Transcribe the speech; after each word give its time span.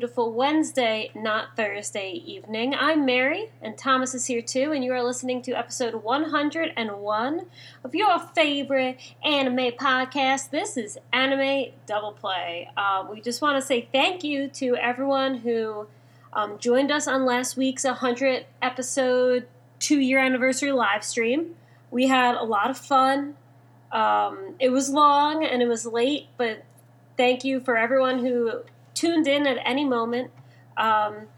beautiful 0.00 0.32
Wednesday, 0.32 1.10
not 1.14 1.54
Thursday 1.56 2.12
evening. 2.24 2.74
I'm 2.74 3.04
Mary, 3.04 3.50
and 3.60 3.76
Thomas 3.76 4.14
is 4.14 4.24
here 4.24 4.40
too, 4.40 4.72
and 4.72 4.82
you 4.82 4.94
are 4.94 5.02
listening 5.02 5.42
to 5.42 5.52
episode 5.52 5.92
101 5.92 7.46
of 7.84 7.94
your 7.94 8.18
favorite 8.18 8.96
anime 9.22 9.72
podcast. 9.72 10.48
This 10.48 10.78
is 10.78 10.96
Anime 11.12 11.72
Double 11.84 12.12
Play. 12.12 12.70
Uh, 12.78 13.08
we 13.10 13.20
just 13.20 13.42
want 13.42 13.60
to 13.60 13.66
say 13.66 13.90
thank 13.92 14.24
you 14.24 14.48
to 14.48 14.74
everyone 14.76 15.34
who 15.34 15.86
um, 16.32 16.58
joined 16.58 16.90
us 16.90 17.06
on 17.06 17.26
last 17.26 17.58
week's 17.58 17.84
100 17.84 18.46
episode 18.62 19.46
two 19.80 20.00
year 20.00 20.18
anniversary 20.18 20.72
live 20.72 21.04
stream. 21.04 21.56
We 21.90 22.06
had 22.06 22.36
a 22.36 22.44
lot 22.44 22.70
of 22.70 22.78
fun. 22.78 23.36
Um, 23.92 24.54
it 24.58 24.70
was 24.70 24.88
long 24.88 25.44
and 25.44 25.60
it 25.60 25.68
was 25.68 25.84
late, 25.84 26.28
but 26.38 26.64
thank 27.18 27.44
you 27.44 27.60
for 27.60 27.76
everyone 27.76 28.20
who 28.20 28.62
tuned 29.00 29.26
in 29.26 29.46
at 29.46 29.56
any 29.64 29.84
moment. 29.84 30.30
Um, 30.76 31.28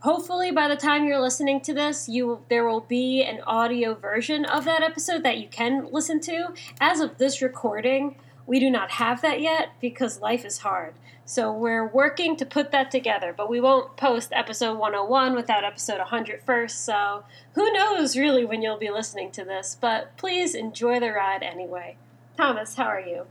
hopefully, 0.00 0.50
by 0.50 0.68
the 0.68 0.76
time 0.76 1.06
you're 1.06 1.20
listening 1.20 1.62
to 1.62 1.72
this, 1.72 2.06
you 2.06 2.44
there 2.50 2.66
will 2.68 2.82
be 2.82 3.22
an 3.22 3.40
audio 3.46 3.94
version 3.94 4.44
of 4.44 4.66
that 4.66 4.82
episode 4.82 5.22
that 5.22 5.38
you 5.38 5.48
can 5.48 5.88
listen 5.90 6.20
to. 6.20 6.52
As 6.80 7.00
of 7.00 7.16
this 7.16 7.40
recording, 7.40 8.16
we 8.46 8.60
do 8.60 8.70
not 8.70 8.92
have 8.92 9.22
that 9.22 9.40
yet 9.40 9.70
because 9.80 10.20
life 10.20 10.44
is 10.44 10.58
hard. 10.58 10.94
So 11.24 11.50
we're 11.50 11.86
working 11.86 12.36
to 12.36 12.46
put 12.46 12.72
that 12.72 12.90
together, 12.90 13.34
but 13.36 13.50
we 13.50 13.60
won't 13.60 13.96
post 13.96 14.30
episode 14.32 14.78
101 14.78 15.34
without 15.34 15.64
episode 15.64 15.98
100 15.98 16.42
first. 16.42 16.84
So 16.84 17.24
who 17.54 17.72
knows 17.72 18.16
really 18.16 18.44
when 18.44 18.60
you'll 18.62 18.78
be 18.78 18.90
listening 18.90 19.30
to 19.32 19.44
this, 19.44 19.76
but 19.78 20.16
please 20.18 20.54
enjoy 20.54 21.00
the 21.00 21.12
ride 21.12 21.42
anyway. 21.42 21.96
Thomas, 22.36 22.74
how 22.74 22.84
are 22.84 23.00
you? 23.00 23.26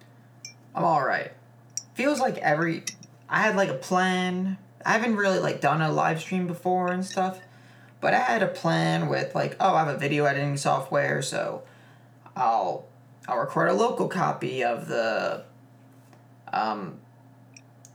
I'm 0.76 0.84
all 0.84 1.04
right. 1.04 1.32
Feels 1.96 2.20
like 2.20 2.38
every 2.38 2.84
I 3.30 3.42
had 3.42 3.56
like 3.56 3.70
a 3.70 3.74
plan. 3.76 4.58
I 4.86 4.94
haven't 4.94 5.16
really 5.16 5.40
like 5.40 5.62
done 5.62 5.82
a 5.82 5.92
live 5.92 6.22
stream 6.22 6.48
before 6.48 6.92
and 6.92 7.06
stuff, 7.06 7.40
but 8.00 8.14
I 8.14 8.20
had 8.20 8.42
a 8.42 8.48
plan 8.48 9.10
with 9.10 9.36
like, 9.36 9.56
oh, 9.60 9.76
I 9.76 9.86
have 9.86 9.96
a 9.96 9.98
video 9.98 10.26
editing 10.26 10.58
software, 10.58 11.22
so 11.22 11.64
I'll 12.36 12.86
I'll 13.28 13.38
record 13.38 13.70
a 13.70 13.74
local 13.74 14.08
copy 14.08 14.64
of 14.64 14.88
the 14.88 15.44
um 16.54 17.00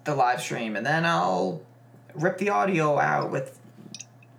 the 0.05 0.15
live 0.15 0.43
stream 0.43 0.77
and 0.77 0.85
then 0.85 1.07
I'll 1.07 1.63
rip 2.15 2.39
the 2.39 2.51
audio 2.51 2.99
out 2.99 3.31
with 3.31 3.59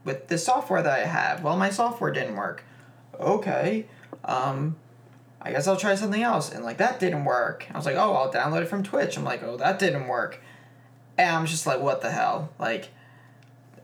with 0.03 0.27
the 0.27 0.37
software 0.37 0.83
that 0.83 0.99
I 0.99 1.05
have. 1.05 1.43
Well, 1.43 1.57
my 1.57 1.69
software 1.69 2.11
didn't 2.11 2.35
work. 2.35 2.63
Okay. 3.19 3.87
Um 4.25 4.75
I 5.41 5.51
guess 5.51 5.67
I'll 5.67 5.77
try 5.77 5.95
something 5.95 6.21
else. 6.21 6.51
And 6.51 6.63
like 6.63 6.77
that 6.77 6.99
didn't 6.99 7.25
work. 7.25 7.65
I 7.73 7.77
was 7.77 7.85
like, 7.85 7.95
"Oh, 7.95 8.13
I'll 8.13 8.31
download 8.31 8.61
it 8.61 8.67
from 8.67 8.83
Twitch." 8.83 9.17
I'm 9.17 9.25
like, 9.25 9.43
"Oh, 9.43 9.57
that 9.57 9.77
didn't 9.79 10.07
work." 10.07 10.39
And 11.17 11.29
I'm 11.35 11.45
just 11.45 11.65
like, 11.67 11.79
"What 11.79 12.01
the 12.01 12.11
hell?" 12.11 12.49
Like 12.59 12.89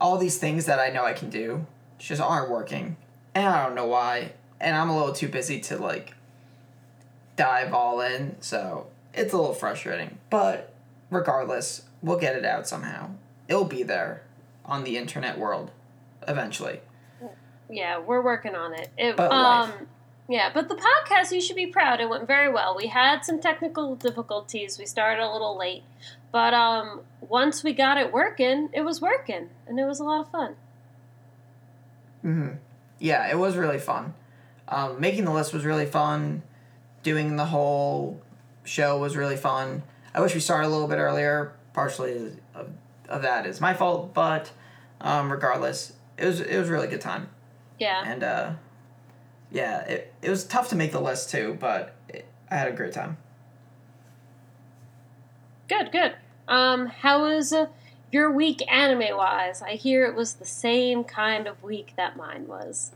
all 0.00 0.18
these 0.18 0.38
things 0.38 0.66
that 0.66 0.78
I 0.78 0.88
know 0.90 1.04
I 1.04 1.12
can 1.12 1.30
do 1.30 1.66
just 1.98 2.20
aren't 2.20 2.50
working. 2.50 2.96
And 3.34 3.46
I 3.46 3.64
don't 3.64 3.74
know 3.74 3.86
why. 3.86 4.32
And 4.60 4.76
I'm 4.76 4.88
a 4.90 4.96
little 4.96 5.12
too 5.12 5.28
busy 5.28 5.60
to 5.60 5.76
like 5.76 6.14
dive 7.36 7.72
all 7.72 8.00
in. 8.00 8.36
So, 8.40 8.86
it's 9.14 9.32
a 9.32 9.36
little 9.36 9.54
frustrating. 9.54 10.18
But 10.30 10.72
regardless, 11.10 11.82
we'll 12.02 12.18
get 12.18 12.36
it 12.36 12.44
out 12.44 12.66
somehow. 12.66 13.10
It'll 13.48 13.64
be 13.64 13.82
there 13.82 14.22
on 14.64 14.84
the 14.84 14.96
internet 14.96 15.38
world 15.38 15.70
eventually. 16.26 16.80
Yeah, 17.68 17.98
we're 17.98 18.22
working 18.22 18.54
on 18.54 18.74
it. 18.74 18.88
it 18.98 19.16
But 19.16 19.30
um, 19.30 19.70
life. 19.70 19.80
yeah, 20.28 20.50
but 20.52 20.68
the 20.68 20.74
podcast, 20.74 21.32
you 21.32 21.40
should 21.40 21.56
be 21.56 21.66
proud. 21.66 22.00
It 22.00 22.08
went 22.08 22.26
very 22.26 22.50
well. 22.52 22.76
We 22.76 22.88
had 22.88 23.24
some 23.24 23.40
technical 23.40 23.94
difficulties. 23.94 24.78
We 24.78 24.86
started 24.86 25.24
a 25.24 25.30
little 25.30 25.56
late, 25.56 25.84
but 26.32 26.52
um, 26.52 27.02
once 27.30 27.62
we 27.62 27.72
got 27.72 27.96
it 27.96 28.12
working, 28.12 28.68
it 28.72 28.82
was 28.82 29.00
working, 29.00 29.48
and 29.66 29.78
it 29.78 29.84
was 29.84 30.00
a 30.00 30.04
lot 30.04 30.20
of 30.20 30.30
fun. 30.30 30.56
hmm 32.22 32.48
Yeah, 32.98 33.30
it 33.30 33.38
was 33.38 33.56
really 33.56 33.78
fun. 33.78 34.14
Um, 34.68 35.00
making 35.00 35.24
the 35.24 35.32
list 35.32 35.54
was 35.54 35.64
really 35.64 35.86
fun. 35.86 36.42
Doing 37.02 37.36
the 37.36 37.46
whole 37.46 38.20
show 38.64 38.98
was 38.98 39.16
really 39.16 39.36
fun. 39.36 39.84
I 40.12 40.20
wish 40.20 40.34
we 40.34 40.40
started 40.40 40.66
a 40.68 40.70
little 40.70 40.88
bit 40.88 40.98
earlier. 40.98 41.52
Partially 41.72 42.32
of, 42.54 42.68
of 43.08 43.22
that 43.22 43.46
is 43.46 43.60
my 43.60 43.74
fault, 43.74 44.12
but 44.12 44.50
um, 45.00 45.30
regardless, 45.30 45.92
it 46.18 46.26
was 46.26 46.40
it 46.40 46.58
was 46.58 46.68
a 46.68 46.72
really 46.72 46.88
good 46.88 47.00
time. 47.00 47.28
Yeah. 47.78 48.02
And 48.04 48.22
uh, 48.24 48.52
yeah, 49.52 49.82
it, 49.82 50.12
it 50.20 50.30
was 50.30 50.44
tough 50.44 50.68
to 50.70 50.76
make 50.76 50.90
the 50.90 51.00
list 51.00 51.30
too, 51.30 51.56
but 51.60 51.94
it, 52.08 52.26
I 52.50 52.56
had 52.56 52.68
a 52.68 52.72
great 52.72 52.92
time. 52.92 53.16
Good, 55.68 55.92
good. 55.92 56.16
Um, 56.50 56.86
how 56.86 57.22
was 57.22 57.52
uh, 57.52 57.68
your 58.10 58.30
week 58.30 58.60
anime 58.70 59.16
wise? 59.16 59.62
I 59.62 59.74
hear 59.74 60.04
it 60.04 60.16
was 60.16 60.34
the 60.34 60.44
same 60.44 61.04
kind 61.04 61.46
of 61.46 61.62
week 61.62 61.92
that 61.96 62.16
mine 62.16 62.48
was. 62.48 62.90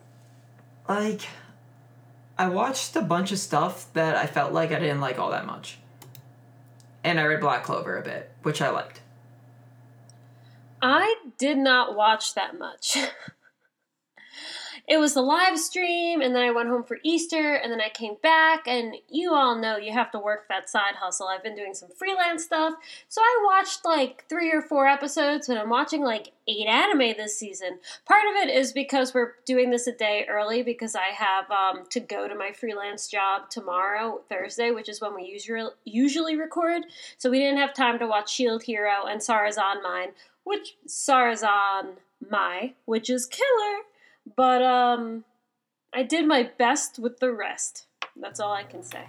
Like, 0.89 1.29
I 2.37 2.49
watched 2.49 2.97
a 2.97 3.01
bunch 3.01 3.31
of 3.31 3.39
stuff 3.39 3.91
that 3.93 4.17
I 4.17 4.27
felt 4.27 4.53
like 4.53 4.73
I 4.73 4.81
didn't 4.81 5.01
like 5.01 5.21
all 5.21 5.31
that 5.31 5.47
much. 5.47 5.79
And 7.05 7.21
I 7.21 7.23
read 7.23 7.41
Black 7.41 7.63
Clover 7.63 7.97
a 7.97 8.03
bit, 8.03 8.33
which 8.43 8.61
I 8.61 8.71
liked. 8.71 9.01
I 10.83 11.15
did 11.39 11.57
not 11.57 11.95
watch 11.95 12.35
that 12.35 12.59
much. 12.59 12.99
it 14.87 14.99
was 14.99 15.15
the 15.15 15.23
live 15.23 15.59
stream, 15.59 16.21
and 16.21 16.35
then 16.35 16.43
I 16.43 16.51
went 16.51 16.69
home 16.69 16.85
for 16.85 16.99
Easter, 17.03 17.55
and 17.55 17.73
then 17.73 17.81
I 17.81 17.89
came 17.89 18.17
back, 18.23 18.67
and 18.67 18.95
you 19.09 19.33
all 19.33 19.57
know 19.57 19.79
you 19.79 19.93
have 19.93 20.11
to 20.11 20.19
work 20.19 20.47
that 20.49 20.69
side 20.69 20.97
hustle. 20.97 21.27
I've 21.27 21.43
been 21.43 21.57
doing 21.57 21.73
some 21.73 21.89
freelance 21.89 22.45
stuff, 22.45 22.75
so 23.09 23.23
I 23.23 23.45
watched 23.47 23.87
like 23.87 24.27
three 24.29 24.53
or 24.53 24.61
four 24.61 24.87
episodes, 24.87 25.49
but 25.49 25.57
I'm 25.57 25.71
watching 25.71 26.03
like 26.03 26.33
eight 26.47 26.67
anime 26.67 27.15
this 27.17 27.39
season. 27.39 27.79
Part 28.07 28.25
of 28.31 28.47
it 28.47 28.55
is 28.55 28.73
because 28.73 29.15
we're 29.15 29.33
doing 29.47 29.71
this 29.71 29.87
a 29.87 29.93
day 29.93 30.27
early 30.29 30.63
because 30.63 30.95
I 30.95 31.15
have 31.15 31.51
um, 31.51 31.87
to 31.89 32.01
go 32.01 32.29
to 32.29 32.35
my 32.35 32.53
freelance 32.53 33.09
job 33.09 33.49
tomorrow, 33.49 34.21
Thursday, 34.29 34.71
which 34.71 34.91
is 34.91 35.01
when 35.01 35.15
we 35.15 35.25
usually 35.25 35.71
usually 35.85 36.37
record. 36.37 36.83
So 37.17 37.31
we 37.31 37.39
didn't 37.39 37.59
have 37.59 37.73
time 37.73 37.99
to 38.01 38.07
watch 38.07 38.31
Shield 38.31 38.65
Hero 38.65 39.07
and 39.07 39.23
Sarazan 39.23 39.83
Mine, 39.83 40.09
which 40.45 40.77
Sarazan 40.87 41.95
Mai, 42.31 42.75
which 42.85 43.09
is 43.09 43.25
killer. 43.25 43.85
But 44.37 44.63
um, 44.63 45.25
I 45.93 46.03
did 46.03 46.27
my 46.27 46.51
best 46.59 46.99
with 46.99 47.19
the 47.21 47.33
rest. 47.33 47.87
That's 48.17 48.41
all 48.41 48.53
I 48.53 48.65
can 48.65 48.83
say. 48.83 49.09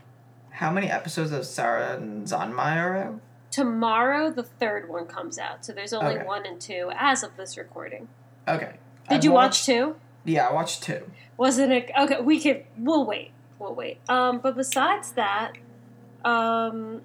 How 0.52 0.72
many 0.72 0.90
episodes 0.90 1.31
of 1.31 1.42
Sarazanmai 1.42 2.78
are 2.78 2.98
out? 2.98 3.20
Tomorrow, 3.52 4.31
the 4.31 4.44
third 4.44 4.90
one 4.90 5.06
comes 5.06 5.38
out, 5.40 5.66
so 5.66 5.72
there's 5.74 5.94
only 5.94 6.16
Okay. 6.16 6.26
one 6.26 6.46
and 6.46 6.59
two 6.59 6.92
as 6.96 7.24
of 7.24 7.38
this 7.38 7.58
recording. 7.58 8.08
Okay. 8.48 8.74
Did 9.09 9.18
I've 9.18 9.24
you 9.24 9.31
watch 9.31 9.66
two? 9.66 9.96
Yeah, 10.26 10.48
I 10.48 10.53
watched 10.53 10.84
two. 10.84 11.09
Wasn't 11.38 11.72
it 11.72 11.92
okay? 11.97 12.20
We 12.22 12.40
could. 12.42 12.66
We'll 12.78 13.06
wait. 13.06 13.32
We'll 13.59 13.76
wait. 13.76 14.00
Um, 14.09 14.40
but 14.40 14.56
besides 14.58 15.12
that, 15.14 15.53
um, 16.26 17.02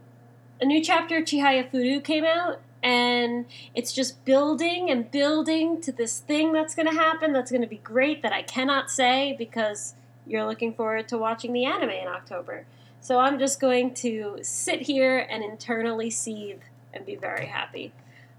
a 0.60 0.64
new 0.64 0.82
chapter 0.82 1.18
of 1.18 1.24
Chihayafuru 1.24 2.02
came 2.02 2.24
out, 2.24 2.60
and 2.82 3.46
it's 3.74 3.92
just 3.92 4.24
building 4.24 4.90
and 4.90 5.10
building 5.10 5.80
to 5.82 5.92
this 5.92 6.20
thing 6.20 6.52
that's 6.52 6.74
going 6.74 6.88
to 6.88 6.94
happen. 6.94 7.32
That's 7.32 7.50
going 7.50 7.62
to 7.62 7.68
be 7.68 7.78
great. 7.78 8.22
That 8.22 8.32
I 8.32 8.42
cannot 8.42 8.90
say 8.90 9.34
because 9.36 9.94
you're 10.26 10.46
looking 10.46 10.72
forward 10.72 11.08
to 11.08 11.18
watching 11.18 11.52
the 11.52 11.64
anime 11.64 11.90
in 11.90 12.08
October. 12.08 12.66
So 13.00 13.18
I'm 13.18 13.38
just 13.38 13.60
going 13.60 13.94
to 13.94 14.38
sit 14.42 14.82
here 14.82 15.18
and 15.18 15.42
internally 15.42 16.10
seethe 16.10 16.60
and 16.92 17.04
be 17.06 17.16
very 17.16 17.46
happy. 17.46 17.92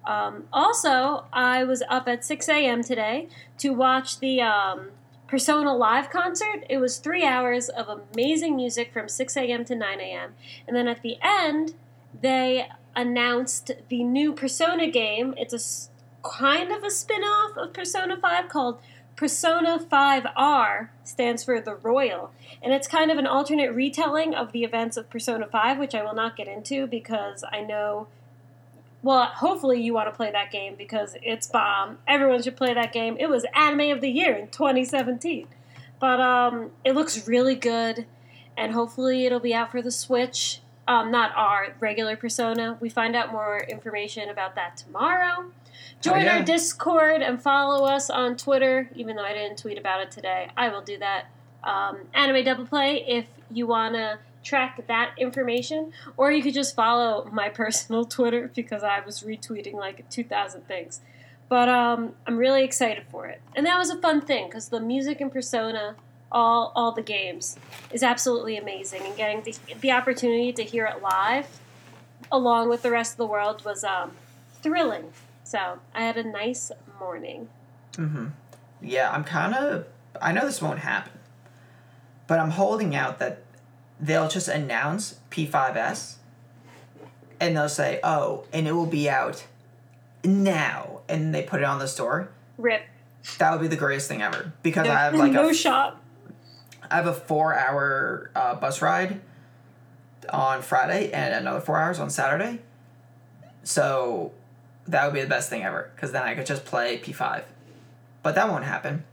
Um, 0.06 0.48
also, 0.52 1.26
I 1.32 1.64
was 1.64 1.84
up 1.90 2.08
at 2.08 2.26
6 2.26 2.50
a.m. 2.50 2.84
today 2.84 3.28
to 3.60 3.72
watch 3.72 4.20
the 4.20 4.42
um, 4.42 4.92
Persona 5.28 5.76
live 5.76 6.10
concert. 6.10 6.66
It 6.70 6.78
was 6.78 6.98
three 6.98 7.24
hours 7.24 7.70
of 7.70 7.88
amazing 8.14 8.56
music 8.56 8.92
from 8.92 9.08
6 9.08 9.38
a.m. 9.38 9.66
to 9.66 9.76
9 9.76 10.00
a.m. 10.00 10.34
And 10.68 10.76
then 10.76 10.88
at 10.88 11.02
the 11.02 11.18
end, 11.22 11.76
they 12.20 12.68
announced 12.96 13.72
the 13.90 14.04
new 14.04 14.34
Persona 14.34 14.90
game. 14.90 15.34
It's 15.38 15.54
a 15.54 16.28
kind 16.28 16.72
of 16.72 16.84
a 16.84 16.92
spin 16.92 17.24
off 17.24 17.58
of 17.58 17.74
Persona 17.74 18.18
5 18.18 18.50
called 18.50 18.80
Persona 19.16 19.80
5R, 19.80 20.90
stands 21.04 21.44
for 21.44 21.62
The 21.62 21.76
Royal. 21.76 22.32
And 22.62 22.74
it's 22.74 22.88
kind 22.88 23.12
of 23.12 23.18
an 23.18 23.28
alternate 23.28 23.74
retelling 23.74 24.34
of 24.34 24.52
the 24.52 24.64
events 24.64 24.98
of 24.98 25.10
Persona 25.10 25.48
5, 25.48 25.78
which 25.78 25.96
I 25.96 26.04
will 26.04 26.16
not 26.16 26.36
get 26.36 26.48
into 26.48 26.88
because 26.88 27.44
I 27.52 27.62
know 27.62 28.08
well, 29.04 29.26
hopefully 29.26 29.82
you 29.82 29.94
want 29.94 30.08
to 30.10 30.16
play 30.16 30.32
that 30.32 30.52
game 30.52 30.76
because 30.78 31.16
it's 31.24 31.48
bomb. 31.48 31.98
Everyone 32.08 32.42
should 32.42 32.56
play 32.56 32.74
that 32.74 32.94
game. 32.94 33.18
It 33.20 33.30
was 33.30 33.46
anime 33.56 33.92
of 33.92 34.02
the 34.02 34.10
year 34.10 34.36
in 34.36 34.48
2017. 34.50 35.48
But 36.00 36.20
um, 36.20 36.72
it 36.84 36.94
looks 36.94 37.28
really 37.28 37.56
good, 37.56 38.06
and 38.56 38.74
hopefully 38.74 39.26
it'll 39.26 39.40
be 39.40 39.54
out 39.54 39.72
for 39.72 39.82
the 39.82 39.92
Switch. 39.92 40.62
Um, 40.92 41.10
not 41.10 41.32
our 41.38 41.70
regular 41.80 42.18
Persona. 42.18 42.78
We 42.82 42.90
find 42.90 43.16
out 43.16 43.32
more 43.32 43.60
information 43.60 44.28
about 44.28 44.56
that 44.56 44.76
tomorrow. 44.76 45.46
Join 46.02 46.26
yeah. 46.26 46.40
our 46.40 46.44
Discord 46.44 47.22
and 47.22 47.42
follow 47.42 47.86
us 47.86 48.10
on 48.10 48.36
Twitter. 48.36 48.90
Even 48.94 49.16
though 49.16 49.24
I 49.24 49.32
didn't 49.32 49.58
tweet 49.58 49.78
about 49.78 50.02
it 50.02 50.12
today, 50.12 50.50
I 50.58 50.68
will 50.68 50.82
do 50.82 50.98
that. 50.98 51.28
Um, 51.64 52.00
anime 52.14 52.44
Double 52.44 52.66
Play 52.66 53.06
if 53.08 53.26
you 53.50 53.68
want 53.68 53.94
to 53.94 54.20
track 54.44 54.86
that 54.88 55.14
information, 55.18 55.94
or 56.18 56.30
you 56.30 56.44
could 56.44 56.54
just 56.54 56.76
follow 56.76 57.30
my 57.32 57.48
personal 57.64 58.04
Twitter 58.04 58.52
because 58.54 58.84
I 58.84 59.00
was 59.00 59.22
retweeting 59.22 59.76
like 59.76 60.10
2,000 60.10 60.68
things. 60.68 61.00
But 61.48 61.70
um, 61.70 62.16
I'm 62.28 62.36
really 62.36 62.66
excited 62.66 63.06
for 63.10 63.28
it. 63.28 63.40
And 63.56 63.66
that 63.66 63.78
was 63.78 63.90
a 63.90 63.98
fun 63.98 64.20
thing 64.20 64.48
because 64.48 64.68
the 64.68 64.82
music 64.82 65.22
and 65.22 65.32
Persona, 65.32 65.96
all, 66.32 66.72
all 66.76 66.92
the 66.92 67.02
games, 67.02 67.58
is 67.92 68.04
absolutely 68.04 68.58
amazing. 68.58 69.02
And 69.04 69.16
getting 69.16 69.42
the, 69.44 69.56
the 69.80 69.92
opportunity 69.92 70.54
to 70.54 70.64
hear 70.64 70.86
it 70.86 71.02
live 71.02 71.48
along 72.32 72.70
with 72.70 72.82
the 72.82 72.92
rest 72.92 73.14
of 73.14 73.18
the 73.18 73.26
world 73.26 73.64
was 73.66 73.84
um, 73.84 74.12
thrilling. 74.62 75.12
So 75.44 75.80
I 75.94 76.04
had 76.04 76.18
a 76.18 76.24
nice 76.24 76.72
morning. 77.00 77.50
Mm-hmm. 77.94 78.28
Yeah, 78.82 79.12
I'm 79.12 79.24
kind 79.24 79.54
of. 79.54 79.86
I 80.22 80.32
know 80.32 80.46
this 80.46 80.62
won't 80.62 80.80
happen, 80.80 81.14
but 82.28 82.40
I'm 82.40 82.52
holding 82.52 82.96
out 82.96 83.20
that 83.20 83.44
they'll 84.00 84.28
just 84.28 84.48
announce 84.48 85.20
P5S, 85.30 86.16
and 87.40 87.56
they'll 87.56 87.70
say, 87.70 88.00
"Oh, 88.04 88.46
and 88.54 88.68
it 88.68 88.72
will 88.72 88.86
be 88.86 89.10
out 89.10 89.46
now," 90.24 91.02
and 91.08 91.34
they 91.36 91.44
put 91.44 91.62
it 91.62 91.66
on 91.66 91.80
the 91.80 91.88
store. 91.88 92.30
Rip. 92.58 92.84
That 93.38 93.52
would 93.52 93.62
be 93.62 93.68
the 93.68 93.76
greatest 93.76 94.08
thing 94.08 94.22
ever 94.22 94.54
because 94.64 94.88
I 94.88 95.00
have 95.00 95.16
like 95.16 95.32
no 95.32 95.50
a 95.50 95.54
shot. 95.54 96.01
I 96.92 96.96
have 96.96 97.08
a 97.08 97.14
four 97.14 97.58
hour 97.58 98.30
uh, 98.36 98.56
bus 98.56 98.82
ride 98.82 99.22
on 100.30 100.62
Friday 100.62 101.12
and 101.12 101.34
another 101.34 101.62
four 101.62 101.78
hours 101.80 102.00
on 102.00 102.10
Saturday. 102.10 102.60
So 103.64 104.32
that 104.88 105.06
would 105.06 105.14
be 105.14 105.22
the 105.22 105.28
best 105.28 105.50
thing 105.50 105.64
ever 105.64 105.90
because 105.96 106.12
then 106.12 106.24
I 106.24 106.36
could 106.36 106.46
just 106.46 106.66
play 106.66 106.98
P5. 106.98 107.44
But 108.24 108.36
that 108.36 108.50
won't 108.50 108.66
happen. 108.66 109.06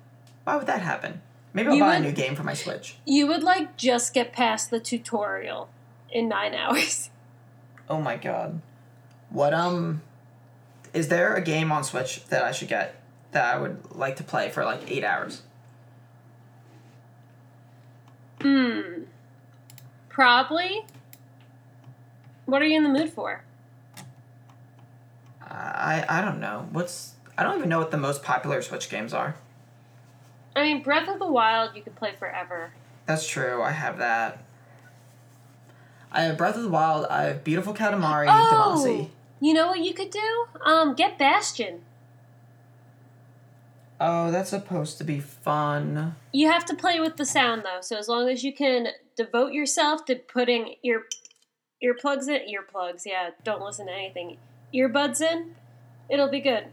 Why 0.45 0.57
would 0.57 0.67
that 0.67 0.83
happen? 0.83 1.23
Maybe 1.55 1.69
I'll 1.69 1.75
You 1.77 1.81
buy 1.81 1.97
a 1.97 2.01
new 2.01 2.13
game 2.13 2.35
for 2.35 2.43
my 2.43 2.55
Switch. 2.55 2.97
You 3.07 3.27
would 3.27 3.43
like 3.43 3.77
just 3.77 4.13
get 4.13 4.33
past 4.33 4.71
the 4.71 4.81
tutorial 4.81 5.69
in 6.11 6.29
nine 6.29 6.55
hours. 6.55 7.11
Oh 7.89 8.01
my 8.01 8.17
god. 8.17 8.61
What, 9.31 9.55
um. 9.55 10.03
Is 10.95 11.09
there 11.09 11.35
a 11.35 11.43
game 11.43 11.71
on 11.71 11.85
Switch 11.85 12.25
that 12.27 12.43
I 12.43 12.51
should 12.51 12.69
get 12.69 13.01
that 13.33 13.55
I 13.55 13.59
would 13.59 13.95
like 13.95 14.17
to 14.17 14.25
play 14.25 14.49
for 14.49 14.65
like 14.65 14.91
eight 14.91 15.05
hours? 15.05 15.43
Hmm. 18.41 19.03
Probably. 20.09 20.85
What 22.47 22.63
are 22.63 22.67
you 22.67 22.77
in 22.77 22.83
the 22.85 22.89
mood 22.89 23.11
for? 23.11 23.45
I, 25.43 26.05
I 26.09 26.21
don't 26.21 26.41
know. 26.41 26.69
What's. 26.73 27.15
I 27.37 27.43
don't 27.43 27.57
even 27.57 27.69
know 27.69 27.79
what 27.79 27.91
the 27.91 27.97
most 27.97 28.23
popular 28.23 28.61
Switch 28.63 28.91
games 28.91 29.13
are. 29.13 29.37
I 30.57 30.63
mean, 30.63 30.83
Breath 30.83 31.09
of 31.09 31.19
the 31.19 31.27
Wild 31.27 31.77
you 31.77 31.83
could 31.83 31.95
play 31.95 32.13
forever. 32.19 32.73
That's 33.07 33.29
true. 33.29 33.63
I 33.63 33.71
have 33.71 33.99
that. 33.99 34.43
I 36.11 36.23
have 36.23 36.37
Breath 36.37 36.57
of 36.57 36.63
the 36.63 36.69
Wild. 36.69 37.07
I 37.07 37.25
have 37.25 37.45
Beautiful 37.45 37.75
Katamari. 37.75 38.27
Oh! 38.29 38.75
Damacy. 38.77 39.11
You 39.41 39.55
know 39.55 39.69
what 39.69 39.81
you 39.81 39.95
could 39.95 40.11
do? 40.11 40.47
Um, 40.65 40.95
get 40.95 41.19
Bastion. 41.19 41.83
Oh, 44.01 44.31
that's 44.31 44.51
supposed 44.51 44.99
to 44.99 45.05
be 45.05 45.19
fun. 45.19 46.15
You 46.33 46.51
have 46.51 46.65
to 46.67 46.77
play 46.77 47.01
with 47.01 47.17
the 47.17 47.27
sound 47.27 47.65
though, 47.65 47.81
so 47.81 47.97
as 47.97 48.09
long 48.09 48.29
as 48.29 48.45
you 48.45 48.53
can 48.53 48.89
devote 49.17 49.53
yourself 49.53 50.05
to 50.07 50.15
putting 50.15 50.77
ear 50.85 51.05
earplugs 51.83 52.29
in 52.29 52.43
earplugs, 52.49 53.03
yeah, 53.07 53.31
don't 53.43 53.63
listen 53.63 53.87
to 53.87 53.93
anything. 53.93 54.39
Earbuds 54.73 55.21
in, 55.21 55.57
it'll 56.09 56.29
be 56.29 56.41
good. 56.41 56.67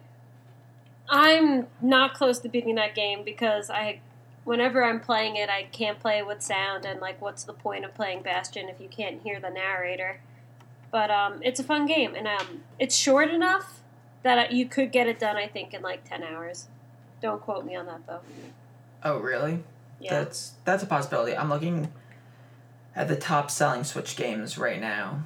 I'm 1.09 1.67
not 1.81 2.13
close 2.13 2.39
to 2.39 2.49
beating 2.49 2.75
that 2.75 2.95
game 2.95 3.23
because 3.23 3.69
I 3.69 4.01
whenever 4.43 4.83
I'm 4.83 4.99
playing 4.99 5.35
it 5.35 5.49
I 5.49 5.63
can't 5.63 5.99
play 5.99 6.21
with 6.21 6.41
sound 6.41 6.85
and 6.85 6.99
like 6.99 7.21
what's 7.21 7.43
the 7.43 7.53
point 7.53 7.85
of 7.85 7.93
playing 7.95 8.21
Bastion 8.21 8.69
if 8.69 8.79
you 8.79 8.87
can't 8.87 9.21
hear 9.21 9.39
the 9.39 9.49
narrator? 9.49 10.21
But 10.91 11.11
um 11.11 11.39
it's 11.41 11.59
a 11.59 11.63
fun 11.63 11.85
game 11.85 12.15
and 12.15 12.27
um 12.27 12.63
it's 12.79 12.95
short 12.95 13.29
enough 13.29 13.81
that 14.23 14.51
you 14.51 14.67
could 14.67 14.91
get 14.91 15.07
it 15.07 15.19
done 15.19 15.35
I 15.35 15.47
think 15.47 15.73
in 15.73 15.81
like 15.81 16.07
10 16.07 16.23
hours. 16.23 16.67
Don't 17.21 17.41
quote 17.41 17.65
me 17.65 17.75
on 17.75 17.85
that 17.87 18.05
though. 18.07 18.19
Oh, 19.03 19.17
really? 19.19 19.63
Yeah. 19.99 20.19
That's 20.19 20.53
that's 20.65 20.83
a 20.83 20.85
possibility. 20.85 21.35
I'm 21.35 21.49
looking 21.49 21.91
at 22.95 23.07
the 23.07 23.15
top 23.15 23.49
selling 23.51 23.83
Switch 23.83 24.15
games 24.15 24.57
right 24.57 24.79
now. 24.79 25.25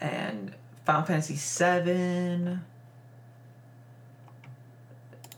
And 0.00 0.52
Final 0.84 1.02
Fantasy 1.02 1.34
VII. 1.34 2.58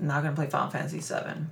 Not 0.01 0.23
gonna 0.23 0.35
play 0.35 0.47
Final 0.47 0.71
Fantasy 0.71 1.01
Seven. 1.01 1.51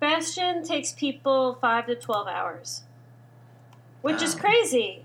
Bastion 0.00 0.64
takes 0.64 0.92
people 0.92 1.54
5 1.60 1.86
to 1.86 1.94
12 1.94 2.26
hours. 2.26 2.82
Which 4.00 4.20
is 4.22 4.34
Oh. 4.34 4.38
crazy. 4.38 5.04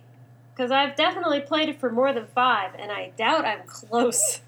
Because 0.53 0.71
I've 0.71 0.95
definitely 0.95 1.39
played 1.41 1.69
it 1.69 1.79
for 1.79 1.91
more 1.91 2.11
than 2.13 2.25
5, 2.25 2.71
and 2.79 2.91
I 2.91 3.11
doubt 3.15 3.45
I'm 3.45 3.61
close. 3.67 4.41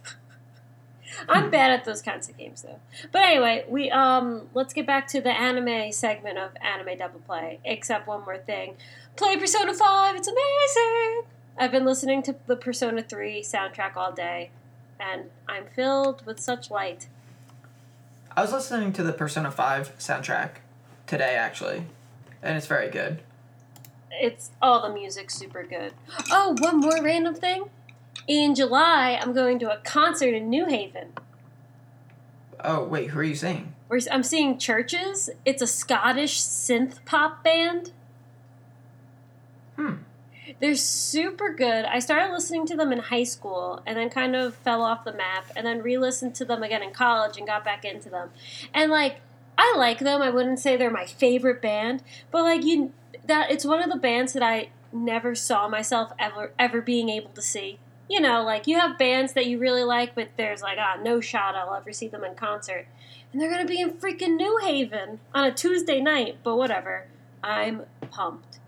I'm 1.28 1.50
bad 1.50 1.72
at 1.72 1.86
those 1.86 2.02
kinds 2.02 2.30
of 2.30 2.38
games, 2.38 2.62
though. 2.62 2.80
But 3.12 3.22
anyway, 3.24 3.66
we 3.68 3.92
um 3.92 4.50
let's 4.54 4.74
get 4.74 4.86
back 4.86 5.08
to 5.10 5.22
the 5.22 5.32
anime 5.32 5.92
segment 5.92 6.38
of 6.38 6.52
Anime 6.62 6.98
Double 6.98 7.20
Play. 7.20 7.60
Except 7.66 8.08
one 8.08 8.22
more 8.22 8.38
thing, 8.38 8.76
play 9.16 9.38
Persona 9.38 9.74
Five. 9.74 10.16
It's 10.16 10.28
amazing. 10.28 11.24
I've 11.58 11.72
been 11.72 11.86
listening 11.86 12.24
to 12.24 12.36
the 12.48 12.56
Persona 12.56 13.02
Three 13.02 13.42
soundtrack 13.42 13.98
all 13.98 14.12
day, 14.12 14.52
and 15.00 15.30
I'm 15.48 15.66
filled 15.76 16.26
with 16.26 16.40
such 16.40 16.72
light. 16.72 17.08
I 18.36 18.42
was 18.42 18.52
listening 18.54 18.94
to 18.94 19.04
the 19.04 19.12
Persona 19.12 19.52
5 19.52 19.98
soundtrack 19.98 20.52
today 21.08 21.36
actually. 21.36 21.84
And 22.42 22.56
it's 22.56 22.68
very 22.68 22.90
good. 22.90 23.22
It's 24.12 24.52
all 24.62 24.82
the 24.82 24.94
music 24.94 25.30
super 25.30 25.64
good. 25.64 25.94
Oh, 26.32 26.56
one 26.60 26.80
more 26.80 27.04
random 27.04 27.36
thing. 27.36 27.66
In 28.28 28.56
July, 28.56 29.20
I'm 29.22 29.34
going 29.34 29.60
to 29.60 29.72
a 29.72 29.78
concert 29.78 30.34
in 30.34 30.50
New 30.50 30.66
Haven. 30.66 31.14
Oh 32.64 32.84
wait, 32.84 33.12
who 33.12 33.20
are 33.20 33.24
you 33.24 33.36
seeing? 33.36 33.74
I'm 34.12 34.24
seeing 34.24 34.58
CHVRCHES. 34.58 35.30
It's 35.46 35.62
a 35.62 35.68
Scottish 35.68 36.42
synth 36.42 37.04
pop 37.06 37.44
band. 37.44 37.92
Hmm. 39.76 39.94
They're 40.60 40.76
super 40.76 41.54
good. 41.54 41.86
I 41.86 42.00
started 42.00 42.32
listening 42.32 42.66
to 42.68 42.76
them 42.76 42.92
in 42.92 43.00
high 43.00 43.24
school 43.24 43.82
and 43.86 43.98
then 43.98 44.10
kind 44.10 44.36
of 44.36 44.56
fell 44.56 44.82
off 44.82 45.06
the 45.06 45.14
map 45.14 45.46
and 45.56 45.66
then 45.66 45.82
re-listened 45.82 46.36
to 46.36 46.46
them 46.46 46.64
again 46.64 46.84
in 46.84 46.92
college 46.92 47.38
and 47.38 47.48
got 47.48 47.64
back 47.64 47.86
into 47.86 48.10
them. 48.10 48.30
And 48.74 48.92
like 48.92 49.22
I 49.58 49.76
like 49.78 50.00
them. 50.00 50.22
I 50.22 50.30
wouldn't 50.30 50.60
say 50.60 50.76
they're 50.76 50.90
my 50.90 51.06
favorite 51.06 51.62
band, 51.62 52.04
but 52.32 52.44
like 52.44 52.64
you 52.64 52.94
that 53.26 53.52
it's 53.52 53.66
one 53.66 53.82
of 53.82 53.90
the 53.90 53.98
bands 53.98 54.34
that 54.34 54.44
I 54.44 54.70
never 54.92 55.36
saw 55.36 55.68
myself 55.68 56.12
ever 56.20 56.52
ever 56.60 56.82
being 56.82 57.10
able 57.10 57.32
to 57.32 57.42
see. 57.42 57.80
You 58.10 58.20
know, 58.20 58.44
like 58.44 58.66
you 58.66 58.80
have 58.80 58.98
bands 58.98 59.34
that 59.34 59.46
you 59.46 59.60
really 59.60 59.84
like, 59.84 60.16
but 60.16 60.30
there's 60.36 60.62
like, 60.62 60.78
ah, 60.80 60.98
no 61.02 61.22
shot 61.22 61.56
I'll 61.56 61.76
ever 61.76 61.94
see 61.94 62.08
them 62.08 62.24
in 62.24 62.34
concert. 62.36 62.88
And 63.32 63.40
they're 63.40 63.52
gonna 63.52 63.66
be 63.66 63.80
in 63.80 63.92
freaking 63.92 64.36
New 64.36 64.58
Haven 64.64 65.20
on 65.34 65.46
a 65.46 65.54
Tuesday 65.54 66.02
night, 66.02 66.38
but 66.44 66.56
whatever. 66.56 67.06
I'm 67.44 67.84
pumped. 68.10 68.60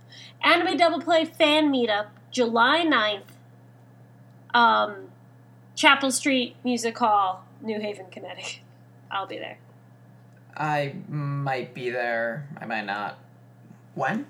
Anime 0.43 0.77
Double 0.77 1.01
Play 1.01 1.25
fan 1.25 1.71
meetup, 1.71 2.07
July 2.31 2.85
9th. 2.85 3.23
Um, 4.53 5.09
Chapel 5.75 6.11
Street 6.11 6.55
Music 6.63 6.97
Hall, 6.97 7.45
New 7.61 7.79
Haven, 7.79 8.05
Connecticut. 8.11 8.59
I'll 9.11 9.25
be 9.25 9.37
there. 9.37 9.57
I 10.55 10.95
might 11.09 11.73
be 11.73 11.89
there. 11.89 12.47
I 12.59 12.65
might 12.65 12.85
not. 12.85 13.17
When? 13.95 14.27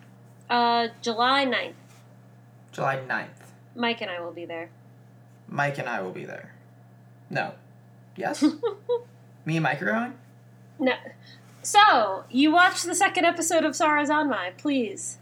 Uh, 0.50 0.90
July 1.02 1.46
9th. 1.46 1.74
July 2.72 2.98
9th. 3.08 3.28
Mike 3.76 4.02
and 4.02 4.10
I 4.10 4.22
will 4.22 4.32
be 4.32 4.46
there. 4.46 4.70
Mike 5.52 5.78
and 5.78 5.88
I 5.88 6.02
will 6.02 6.12
be 6.12 6.26
there. 6.26 6.54
No. 7.30 7.54
Yes? 8.16 8.44
Me 9.46 9.58
and 9.58 9.64
Mike 9.64 9.82
are 9.84 9.86
going? 9.86 10.14
No. 10.80 10.94
So, 11.62 12.24
you 12.32 12.52
watched 12.52 12.86
the 12.86 12.96
second 12.96 13.26
episode 13.26 13.64
of 13.64 13.74
Sarazanmai, 13.74 14.58
please. 14.58 15.18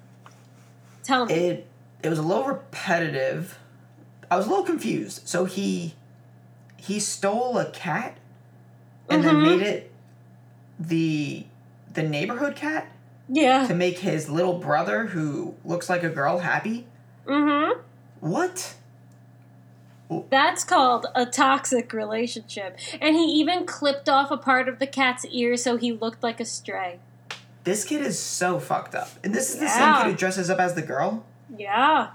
Tell 1.04 1.26
me. 1.26 1.34
It 1.34 1.68
it 2.02 2.10
was 2.10 2.20
a 2.20 2.22
little 2.22 2.46
repetitive. 2.46 3.60
I 4.32 4.38
was 4.38 4.46
a 4.46 4.50
little 4.50 4.64
confused. 4.64 5.28
So 5.28 5.44
he 5.46 5.96
he 6.78 7.00
stole 7.00 7.58
a 7.58 7.70
cat 7.72 8.18
and 9.10 9.24
then 9.24 9.36
Mhm. 9.36 9.44
made 9.58 9.62
it 9.68 9.92
the 10.80 11.46
the 11.94 12.04
neighborhood 12.04 12.56
cat 12.56 12.88
yeah. 13.28 13.68
to 13.68 13.74
make 13.74 14.00
his 14.00 14.30
little 14.30 14.60
brother 14.60 15.08
who 15.08 15.56
looks 15.66 15.90
like 15.90 16.04
a 16.04 16.10
girl 16.10 16.40
happy. 16.40 16.86
Mm-hmm. 17.26 17.80
What? 18.22 18.76
That's 20.30 20.64
called 20.64 21.06
a 21.14 21.26
toxic 21.26 21.94
relationship. 21.94 22.78
And 23.00 23.16
he 23.16 23.26
even 23.26 23.66
clipped 23.66 24.10
off 24.10 24.32
a 24.32 24.38
part 24.38 24.68
of 24.68 24.80
the 24.80 24.88
cat's 24.88 25.26
ear 25.26 25.56
so 25.56 25.78
he 25.78 25.92
looked 25.92 26.24
like 26.24 26.40
a 26.40 26.46
stray. 26.46 27.00
This 27.64 27.86
kid 27.86 28.02
is 28.02 28.18
so 28.18 28.60
fucked 28.60 28.96
up. 28.96 29.10
And 29.24 29.36
this 29.36 29.54
is 29.54 29.60
the 29.60 29.68
same 29.68 29.96
kid 29.98 30.06
who 30.12 30.16
dresses 30.18 30.50
up 30.50 30.60
as 30.60 30.74
the 30.74 30.82
girl? 30.82 31.26
Yeah. 31.56 32.10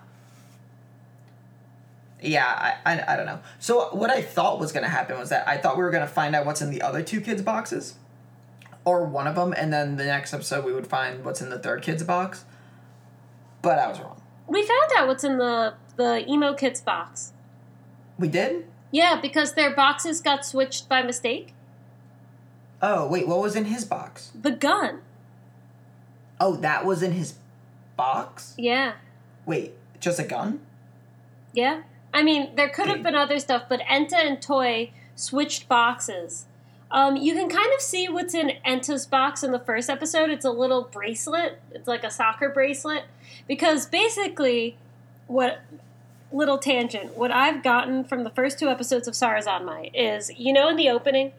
Yeah, 2.21 2.47
I, 2.47 2.95
I, 2.95 3.13
I 3.13 3.17
don't 3.17 3.27
know. 3.27 3.41
So 3.59 3.91
what 3.95 4.11
I 4.11 4.23
thought 4.23 4.59
was 4.59 4.73
gonna 4.73 4.89
happen 4.89 5.19
was 5.19 5.29
that 5.29 5.47
I 5.47 5.59
thought 5.59 5.77
we 5.77 5.83
were 5.85 5.91
gonna 5.91 6.07
find 6.07 6.35
out 6.35 6.47
what's 6.47 6.63
in 6.63 6.71
the 6.71 6.81
other 6.81 7.03
two 7.03 7.21
kids' 7.21 7.43
boxes, 7.43 7.97
or 8.87 9.05
one 9.05 9.27
of 9.27 9.35
them, 9.35 9.53
and 9.57 9.73
then 9.73 9.97
the 9.97 10.07
next 10.07 10.33
episode 10.33 10.65
we 10.65 10.73
would 10.73 10.87
find 10.87 11.25
what's 11.25 11.43
in 11.43 11.51
the 11.51 11.59
third 11.59 11.83
kid's 11.83 12.03
box. 12.03 12.45
but 13.61 13.79
I 13.79 13.89
was 13.89 14.01
wrong. 14.01 14.21
We 14.49 14.63
found 14.63 14.91
out 14.97 15.07
what's 15.07 15.23
in 15.25 15.37
the 15.39 15.75
the 15.97 16.25
emo 16.29 16.55
kids' 16.55 16.81
box. 16.81 17.34
We 18.19 18.29
did. 18.29 18.67
Yeah, 18.91 19.21
because 19.21 19.55
their 19.55 19.75
boxes 19.75 20.21
got 20.21 20.47
switched 20.47 20.89
by 20.89 21.03
mistake. 21.03 21.53
Oh 22.81 23.09
wait, 23.09 23.27
what 23.27 23.41
was 23.41 23.57
in 23.57 23.67
his 23.67 23.85
box? 23.85 24.31
The 24.41 24.51
gun. 24.51 25.01
Oh, 26.41 26.57
that 26.57 26.85
was 26.85 27.03
in 27.03 27.13
his 27.13 27.35
box. 27.97 28.55
Yeah. 28.59 28.95
Wait, 29.47 29.73
just 30.01 30.19
a 30.19 30.25
gun? 30.25 30.61
Yeah. 31.53 31.83
I 32.13 32.23
mean, 32.23 32.55
there 32.55 32.69
could 32.69 32.87
have 32.87 33.03
been 33.03 33.15
other 33.15 33.39
stuff, 33.39 33.65
but 33.69 33.81
Enta 33.81 34.15
and 34.15 34.41
Toy 34.41 34.93
switched 35.17 35.69
boxes. 35.69 36.47
Um, 36.91 37.17
you 37.17 37.35
can 37.35 37.49
kind 37.49 37.73
of 37.75 37.81
see 37.81 38.09
what's 38.09 38.35
in 38.35 38.53
Enta's 38.65 39.07
box 39.07 39.43
in 39.43 39.51
the 39.51 39.59
first 39.59 39.91
episode. 39.91 40.31
It's 40.31 40.45
a 40.45 40.51
little 40.51 40.83
bracelet. 40.83 41.61
It's 41.73 41.89
like 41.89 42.05
a 42.05 42.11
soccer 42.11 42.49
bracelet. 42.49 43.05
Because 43.49 43.87
basically, 43.87 44.77
what 45.27 45.61
little 46.35 46.59
tangent, 46.59 47.17
what 47.17 47.31
I've 47.31 47.63
gotten 47.63 48.05
from 48.05 48.25
the 48.25 48.31
first 48.31 48.59
two 48.59 48.69
episodes 48.69 49.07
of 49.07 49.15
Sarazanmai 49.15 49.91
is, 49.95 50.31
you 50.37 50.53
know, 50.53 50.69
in 50.69 50.77
the 50.77 50.91
opening, 50.91 51.33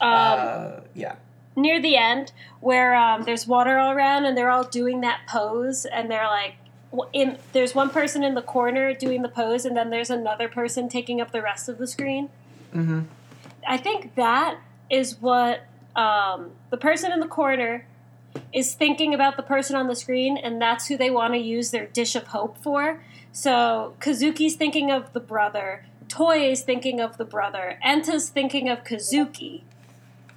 um, 0.00 0.10
uh, 0.10 0.70
yeah. 0.94 1.16
near 1.54 1.80
the 1.80 1.96
end 1.96 2.32
where 2.60 2.94
um, 2.94 3.24
there's 3.24 3.46
water 3.46 3.78
all 3.78 3.92
around 3.92 4.24
and 4.24 4.36
they're 4.36 4.50
all 4.50 4.64
doing 4.64 5.02
that 5.02 5.20
pose 5.28 5.84
and 5.84 6.10
they're 6.10 6.26
like 6.26 6.54
in 7.12 7.36
there's 7.52 7.74
one 7.74 7.90
person 7.90 8.22
in 8.22 8.34
the 8.34 8.42
corner 8.42 8.94
doing 8.94 9.22
the 9.22 9.28
pose 9.28 9.64
and 9.64 9.76
then 9.76 9.90
there's 9.90 10.10
another 10.10 10.48
person 10.48 10.88
taking 10.88 11.20
up 11.20 11.32
the 11.32 11.42
rest 11.42 11.68
of 11.68 11.78
the 11.78 11.86
screen 11.86 12.28
Mm-hmm. 12.74 13.02
i 13.68 13.76
think 13.76 14.16
that 14.16 14.58
is 14.90 15.20
what 15.20 15.64
um, 15.94 16.50
the 16.70 16.76
person 16.76 17.12
in 17.12 17.20
the 17.20 17.28
corner 17.28 17.86
is 18.52 18.74
thinking 18.74 19.14
about 19.14 19.36
the 19.36 19.44
person 19.44 19.76
on 19.76 19.86
the 19.86 19.94
screen 19.94 20.36
and 20.36 20.60
that's 20.60 20.88
who 20.88 20.96
they 20.96 21.08
want 21.08 21.34
to 21.34 21.38
use 21.38 21.70
their 21.70 21.86
dish 21.86 22.16
of 22.16 22.28
hope 22.28 22.58
for 22.58 23.00
so 23.34 23.94
kazuki's 23.98 24.56
thinking 24.56 24.90
of 24.90 25.12
the 25.12 25.20
brother 25.20 25.84
toy 26.08 26.48
is 26.50 26.62
thinking 26.62 26.98
of 27.00 27.18
the 27.18 27.24
brother 27.24 27.78
enta's 27.82 28.30
thinking 28.30 28.70
of 28.70 28.82
kazuki 28.84 29.60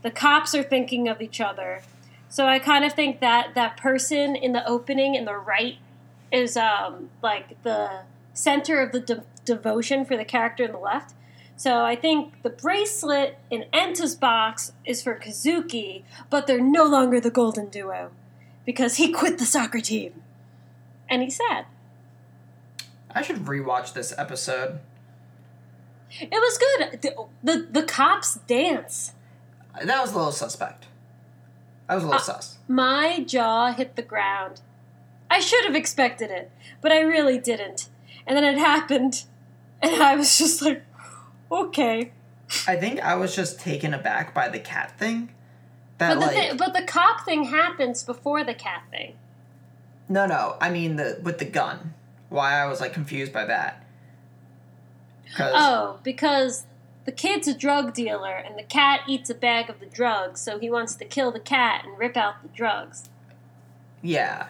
the 0.07 0.11
cops 0.11 0.55
are 0.55 0.63
thinking 0.63 1.09
of 1.09 1.21
each 1.21 1.41
other. 1.41 1.81
So 2.29 2.45
I 2.47 2.59
kind 2.59 2.85
of 2.85 2.93
think 2.93 3.19
that 3.19 3.55
that 3.55 3.75
person 3.77 4.35
in 4.37 4.53
the 4.53 4.65
opening 4.67 5.15
in 5.15 5.25
the 5.25 5.35
right 5.35 5.77
is 6.31 6.55
um, 6.55 7.09
like 7.23 7.61
the 7.63 8.01
center 8.33 8.79
of 8.79 8.91
the 8.91 8.99
de- 8.99 9.23
devotion 9.45 10.05
for 10.05 10.15
the 10.15 10.25
character 10.25 10.63
in 10.63 10.71
the 10.71 10.77
left. 10.77 11.13
So 11.55 11.83
I 11.83 11.95
think 11.95 12.41
the 12.43 12.49
bracelet 12.49 13.37
in 13.49 13.65
Enta's 13.73 14.15
box 14.15 14.73
is 14.85 15.01
for 15.01 15.15
Kazuki, 15.15 16.03
but 16.29 16.45
they're 16.45 16.61
no 16.61 16.85
longer 16.85 17.19
the 17.19 17.31
golden 17.31 17.67
duo 17.67 18.11
because 18.65 18.95
he 18.97 19.11
quit 19.11 19.39
the 19.39 19.45
soccer 19.45 19.81
team. 19.81 20.21
And 21.09 21.21
he's 21.21 21.37
sad. 21.37 21.65
I 23.17 23.21
should 23.23 23.45
rewatch 23.45 23.93
this 23.93 24.13
episode. 24.17 24.79
It 26.19 26.29
was 26.31 26.57
good. 26.57 27.01
The, 27.01 27.15
the, 27.43 27.67
the 27.81 27.83
cops 27.83 28.35
dance. 28.47 29.13
That 29.83 30.01
was 30.01 30.11
a 30.13 30.15
little 30.17 30.31
suspect. 30.31 30.85
That 31.87 31.95
was 31.95 32.03
a 32.03 32.07
little 32.07 32.21
Uh, 32.21 32.23
sus. 32.23 32.57
My 32.67 33.23
jaw 33.23 33.73
hit 33.73 33.95
the 33.95 34.01
ground. 34.01 34.61
I 35.29 35.39
should 35.39 35.65
have 35.65 35.75
expected 35.75 36.29
it, 36.31 36.51
but 36.81 36.91
I 36.91 36.99
really 37.01 37.37
didn't. 37.37 37.89
And 38.25 38.37
then 38.37 38.43
it 38.43 38.57
happened, 38.73 39.23
and 39.81 40.01
I 40.01 40.15
was 40.15 40.37
just 40.37 40.61
like, 40.61 40.83
okay. 41.51 42.11
I 42.67 42.75
think 42.77 42.99
I 43.01 43.15
was 43.15 43.35
just 43.35 43.59
taken 43.59 43.93
aback 43.93 44.33
by 44.33 44.47
the 44.47 44.59
cat 44.59 44.97
thing. 44.97 45.31
That 45.97 46.13
But 46.13 46.19
the, 46.19 46.25
like 46.27 46.51
thi- 46.51 46.57
but 46.57 46.73
the 46.73 46.83
cop 46.83 47.25
thing 47.25 47.45
happens 47.45 48.03
before 48.03 48.43
the 48.43 48.53
cat 48.53 48.83
thing. 48.91 49.15
no 50.07 50.25
no 50.27 50.55
I 50.61 50.69
mean 50.69 50.95
the 50.95 51.19
with 51.23 51.39
the 51.39 51.45
gun. 51.45 51.93
Why 52.29 52.53
I 52.61 52.65
was 52.65 52.81
like 52.81 52.93
confused 52.93 53.31
by 53.33 53.45
that. 53.45 53.83
Oh, 55.39 55.99
because 56.03 56.65
the 57.05 57.11
kid's 57.11 57.47
a 57.47 57.53
drug 57.53 57.93
dealer, 57.93 58.33
and 58.33 58.57
the 58.57 58.63
cat 58.63 59.01
eats 59.07 59.29
a 59.29 59.35
bag 59.35 59.69
of 59.69 59.79
the 59.79 59.85
drugs, 59.85 60.41
so 60.41 60.59
he 60.59 60.69
wants 60.69 60.95
to 60.95 61.05
kill 61.05 61.31
the 61.31 61.39
cat 61.39 61.85
and 61.85 61.97
rip 61.97 62.17
out 62.17 62.41
the 62.43 62.49
drugs. 62.49 63.09
yeah. 64.01 64.47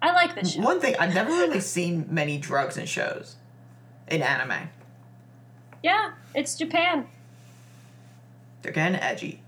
I 0.00 0.12
like 0.12 0.36
this 0.36 0.52
show. 0.54 0.60
One 0.60 0.78
thing 0.80 0.94
I've 1.00 1.12
never 1.12 1.32
really 1.32 1.58
seen 1.58 2.06
many 2.08 2.38
drugs 2.38 2.76
in 2.76 2.86
shows, 2.86 3.34
in 4.06 4.22
anime. 4.22 4.68
Yeah, 5.82 6.12
it's 6.36 6.54
Japan. 6.56 7.08
They're 8.62 8.70
getting 8.70 8.94
edgy. 9.00 9.42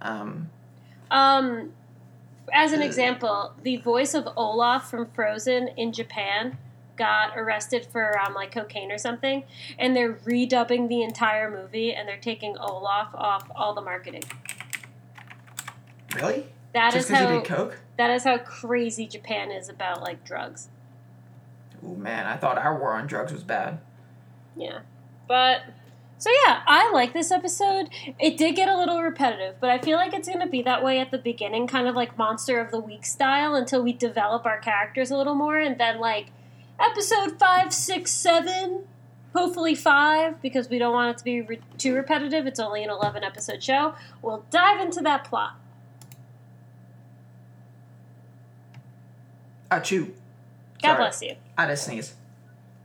Um, 0.00 0.50
Um, 1.10 1.72
as 2.52 2.72
an 2.72 2.82
example, 2.82 3.54
the 3.62 3.76
voice 3.78 4.14
of 4.14 4.28
Olaf 4.36 4.90
from 4.90 5.06
Frozen 5.14 5.68
in 5.76 5.92
Japan 5.92 6.58
got 6.96 7.36
arrested 7.36 7.86
for 7.90 8.18
um, 8.20 8.34
like 8.34 8.52
cocaine 8.52 8.92
or 8.92 8.98
something, 8.98 9.44
and 9.78 9.96
they're 9.96 10.14
redubbing 10.14 10.88
the 10.88 11.02
entire 11.02 11.50
movie, 11.50 11.92
and 11.94 12.06
they're 12.08 12.16
taking 12.18 12.56
Olaf 12.58 13.08
off 13.14 13.50
all 13.56 13.74
the 13.74 13.80
marketing. 13.80 14.22
really? 16.14 16.46
That 16.74 16.92
Just 16.92 17.04
is 17.04 17.10
because 17.10 17.24
how 17.26 17.32
you 17.34 17.40
did 17.40 17.48
coke? 17.48 17.78
that 17.98 18.10
is 18.10 18.24
how 18.24 18.38
crazy 18.38 19.06
Japan 19.06 19.50
is 19.50 19.68
about 19.68 20.00
like 20.02 20.24
drugs. 20.24 20.68
Oh 21.84 21.94
man, 21.94 22.26
I 22.26 22.36
thought 22.36 22.58
our 22.58 22.78
war 22.78 22.92
on 22.94 23.06
drugs 23.06 23.32
was 23.32 23.42
bad. 23.42 23.80
Yeah, 24.56 24.80
but 25.28 25.62
so 26.22 26.30
yeah, 26.46 26.62
I 26.68 26.88
like 26.92 27.14
this 27.14 27.32
episode. 27.32 27.88
It 28.20 28.38
did 28.38 28.54
get 28.54 28.68
a 28.68 28.78
little 28.78 29.02
repetitive, 29.02 29.56
but 29.58 29.70
I 29.70 29.78
feel 29.78 29.96
like 29.96 30.14
it's 30.14 30.28
going 30.28 30.38
to 30.38 30.46
be 30.46 30.62
that 30.62 30.84
way 30.84 31.00
at 31.00 31.10
the 31.10 31.18
beginning, 31.18 31.66
kind 31.66 31.88
of 31.88 31.96
like 31.96 32.16
Monster 32.16 32.60
of 32.60 32.70
the 32.70 32.78
Week 32.78 33.04
style, 33.04 33.56
until 33.56 33.82
we 33.82 33.92
develop 33.92 34.46
our 34.46 34.60
characters 34.60 35.10
a 35.10 35.16
little 35.16 35.34
more, 35.34 35.58
and 35.58 35.80
then 35.80 35.98
like 35.98 36.26
episode 36.78 37.40
five, 37.40 37.72
six, 37.72 38.12
seven, 38.12 38.84
hopefully 39.34 39.74
five, 39.74 40.40
because 40.40 40.68
we 40.68 40.78
don't 40.78 40.92
want 40.92 41.10
it 41.10 41.18
to 41.18 41.24
be 41.24 41.40
re- 41.40 41.58
too 41.76 41.92
repetitive. 41.92 42.46
It's 42.46 42.60
only 42.60 42.84
an 42.84 42.90
eleven 42.90 43.24
episode 43.24 43.60
show. 43.60 43.96
We'll 44.22 44.44
dive 44.52 44.80
into 44.80 45.00
that 45.00 45.24
plot. 45.24 45.56
Achoo. 49.72 50.12
God 50.80 50.88
Sorry. 50.88 50.96
bless 50.98 51.20
you. 51.22 51.34
I 51.58 51.62
had 51.62 51.66
to 51.66 51.76
sneeze. 51.76 52.14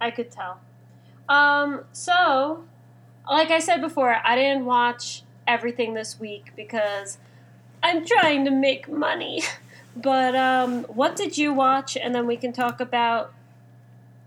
I 0.01 0.09
could 0.09 0.31
tell. 0.31 0.59
Um, 1.29 1.83
so, 1.91 2.63
like 3.29 3.51
I 3.51 3.59
said 3.59 3.81
before, 3.81 4.17
I 4.23 4.35
didn't 4.35 4.65
watch 4.65 5.23
everything 5.47 5.93
this 5.93 6.19
week 6.19 6.51
because 6.55 7.17
I'm 7.83 8.05
trying 8.05 8.45
to 8.45 8.51
make 8.51 8.87
money. 8.89 9.43
But 9.99 10.35
um, 10.35 10.83
what 10.83 11.15
did 11.15 11.39
you 11.39 11.51
watch? 11.53 11.97
And 11.97 12.13
then 12.13 12.27
we 12.27 12.37
can 12.37 12.53
talk 12.53 12.79
about. 12.79 13.33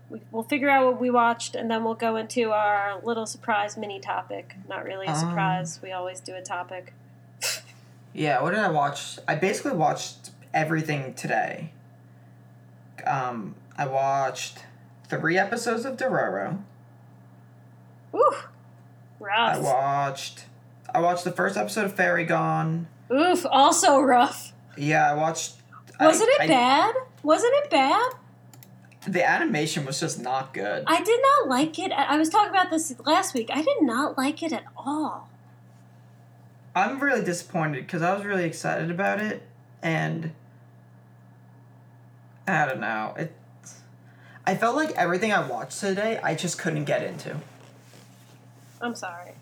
we- 0.09 0.19
We'll 0.29 0.43
figure 0.43 0.69
out 0.69 0.85
what 0.85 0.99
we 0.99 1.09
watched, 1.09 1.55
and 1.55 1.71
then 1.71 1.85
we'll 1.85 1.93
go 1.93 2.17
into 2.17 2.51
our 2.51 2.99
little 3.01 3.25
surprise 3.25 3.77
mini 3.77 3.97
topic. 4.01 4.55
Not 4.67 4.83
really 4.83 5.07
a 5.07 5.11
Um, 5.11 5.15
surprise. 5.15 5.79
we 5.81 5.93
always 5.93 6.19
do 6.19 6.35
a 6.35 6.41
topic. 6.41 6.93
Yeah, 8.13 8.41
what 8.41 8.51
did 8.51 8.59
I 8.59 8.67
watch? 8.67 9.17
I 9.29 9.35
basically 9.35 9.71
watched 9.71 10.31
everything 10.53 11.13
today. 11.13 11.71
Um, 13.07 13.55
I 13.77 13.85
watched 13.87 14.65
three 15.07 15.37
episodes 15.37 15.85
of 15.85 15.95
Dororo. 15.95 16.57
Ooh, 18.13 18.35
I 19.29 19.57
watched. 19.59 20.45
I 20.93 20.99
watched 20.99 21.23
the 21.23 21.31
first 21.31 21.57
episode 21.57 21.85
of 21.85 21.93
Fairy 21.95 22.25
Gone. 22.25 22.87
Oof, 23.11 23.45
also 23.49 23.99
rough. 23.99 24.53
Yeah, 24.77 25.11
I 25.11 25.13
watched. 25.15 25.53
Wasn't 25.99 26.29
I- 26.29 26.33
it 26.33 26.41
I- 26.41 26.47
bad? 26.47 26.95
Wasn't 27.23 27.53
it 27.63 27.69
bad? 27.69 28.11
The 29.07 29.27
animation 29.27 29.85
was 29.85 29.99
just 29.99 30.19
not 30.21 30.53
good. 30.53 30.83
I 30.87 31.01
did 31.03 31.19
not 31.39 31.49
like 31.49 31.79
it. 31.79 31.91
I 31.91 32.03
I 32.15 32.17
was 32.17 32.29
talking 32.29 32.51
about 32.51 32.69
this 32.69 32.93
last 33.05 33.33
week. 33.33 33.49
I 33.51 33.61
did 33.61 33.81
not 33.81 34.17
like 34.17 34.43
it 34.43 34.53
at 34.53 34.63
all. 34.77 35.27
I'm 36.75 36.99
really 36.99 37.23
disappointed 37.23 37.85
because 37.85 38.01
I 38.01 38.13
was 38.13 38.23
really 38.25 38.45
excited 38.45 38.89
about 38.91 39.19
it, 39.19 39.43
and 39.81 40.31
I 42.47 42.65
don't 42.65 42.79
know. 42.79 43.13
It. 43.17 43.33
I 44.45 44.55
felt 44.55 44.75
like 44.75 44.91
everything 44.91 45.31
I 45.33 45.45
watched 45.47 45.79
today, 45.79 46.19
I 46.23 46.33
just 46.35 46.57
couldn't 46.57 46.85
get 46.85 47.03
into. 47.03 47.37
I'm 48.81 48.95
sorry. 48.95 49.33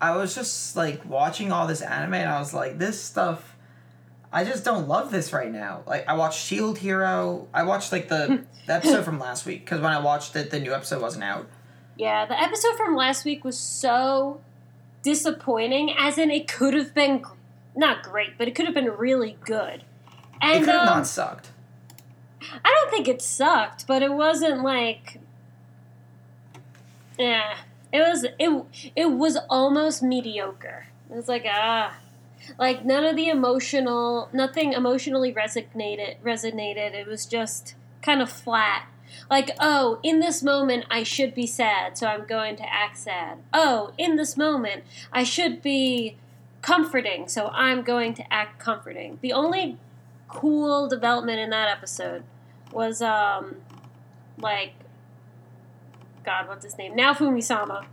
I 0.00 0.16
was 0.16 0.34
just 0.34 0.76
like 0.76 1.04
watching 1.04 1.52
all 1.52 1.66
this 1.66 1.82
anime, 1.82 2.14
and 2.14 2.28
I 2.28 2.38
was 2.38 2.54
like, 2.54 2.78
this 2.78 3.00
stuff. 3.02 3.56
I 4.32 4.44
just 4.44 4.64
don't 4.64 4.86
love 4.86 5.10
this 5.10 5.32
right 5.32 5.50
now. 5.50 5.82
Like 5.86 6.08
I 6.08 6.14
watched 6.14 6.38
Shield 6.40 6.78
Hero. 6.78 7.48
I 7.52 7.64
watched 7.64 7.90
like 7.92 8.08
the, 8.08 8.44
the 8.66 8.72
episode 8.74 9.04
from 9.04 9.18
last 9.18 9.44
week 9.44 9.64
because 9.64 9.80
when 9.80 9.92
I 9.92 9.98
watched 9.98 10.36
it, 10.36 10.50
the 10.50 10.60
new 10.60 10.72
episode 10.72 11.02
wasn't 11.02 11.24
out. 11.24 11.48
Yeah, 11.98 12.26
the 12.26 12.40
episode 12.40 12.76
from 12.76 12.94
last 12.94 13.24
week 13.24 13.44
was 13.44 13.58
so 13.58 14.40
disappointing. 15.02 15.92
As 15.98 16.16
in, 16.16 16.30
it 16.30 16.46
could 16.46 16.74
have 16.74 16.94
been 16.94 17.18
gr- 17.18 17.34
not 17.74 18.02
great, 18.04 18.38
but 18.38 18.46
it 18.48 18.54
could 18.54 18.66
have 18.66 18.74
been 18.74 18.90
really 18.90 19.36
good. 19.44 19.80
It 19.80 19.84
And 20.40 20.64
could 20.64 20.74
have 20.74 20.88
um, 20.88 20.98
not 20.98 21.06
sucked. 21.06 21.50
I 22.64 22.68
don't 22.80 22.90
think 22.90 23.08
it 23.08 23.20
sucked, 23.20 23.86
but 23.86 24.02
it 24.02 24.12
wasn't 24.12 24.62
like. 24.62 25.18
Yeah, 27.18 27.56
it 27.92 28.00
was 28.00 28.24
it. 28.38 28.92
It 28.96 29.12
was 29.12 29.36
almost 29.48 30.02
mediocre. 30.02 30.86
It 31.10 31.16
was 31.16 31.28
like 31.28 31.44
ah, 31.48 31.96
Like 32.58 32.84
none 32.84 33.04
of 33.04 33.16
the 33.16 33.28
emotional, 33.28 34.28
nothing 34.32 34.72
emotionally 34.72 35.32
resonated. 35.32 36.16
Resonated. 36.24 36.94
It 36.94 37.06
was 37.06 37.26
just 37.26 37.74
kind 38.02 38.22
of 38.22 38.30
flat. 38.30 38.86
Like, 39.28 39.50
oh, 39.58 39.98
in 40.02 40.20
this 40.20 40.42
moment 40.42 40.84
I 40.90 41.02
should 41.02 41.34
be 41.34 41.46
sad, 41.46 41.98
so 41.98 42.06
I'm 42.06 42.26
going 42.26 42.56
to 42.56 42.72
act 42.72 42.96
sad. 42.98 43.38
Oh, 43.52 43.92
in 43.98 44.16
this 44.16 44.36
moment 44.36 44.84
I 45.12 45.24
should 45.24 45.62
be 45.62 46.16
comforting, 46.62 47.26
so 47.28 47.48
I'm 47.48 47.82
going 47.82 48.14
to 48.14 48.32
act 48.32 48.60
comforting. 48.60 49.18
The 49.20 49.32
only 49.32 49.78
cool 50.28 50.88
development 50.88 51.40
in 51.40 51.50
that 51.50 51.68
episode 51.68 52.22
was 52.72 53.02
um 53.02 53.56
like 54.38 54.74
God, 56.24 56.48
what's 56.48 56.64
his 56.64 56.78
name? 56.78 56.96
Naofumi-sama. 56.96 57.86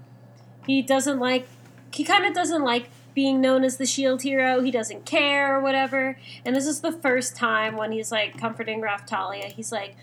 He 0.66 0.82
doesn't 0.82 1.20
like 1.20 1.48
he 1.94 2.04
kind 2.04 2.26
of 2.26 2.34
doesn't 2.34 2.64
like 2.64 2.90
being 3.14 3.42
known 3.42 3.64
as 3.64 3.78
the 3.78 3.86
shield 3.86 4.22
hero. 4.22 4.62
He 4.62 4.70
doesn't 4.70 5.06
care 5.06 5.56
or 5.58 5.62
whatever. 5.62 6.20
And 6.46 6.56
this 6.56 6.68
is 6.68 6.82
the 6.82 6.92
first 6.92 7.36
time 7.36 7.76
when 7.76 7.92
he's 7.92 8.12
like 8.12 8.38
comforting 8.38 8.82
Raphtalia. 8.82 9.52
He's 9.52 9.72
like, 9.72 9.96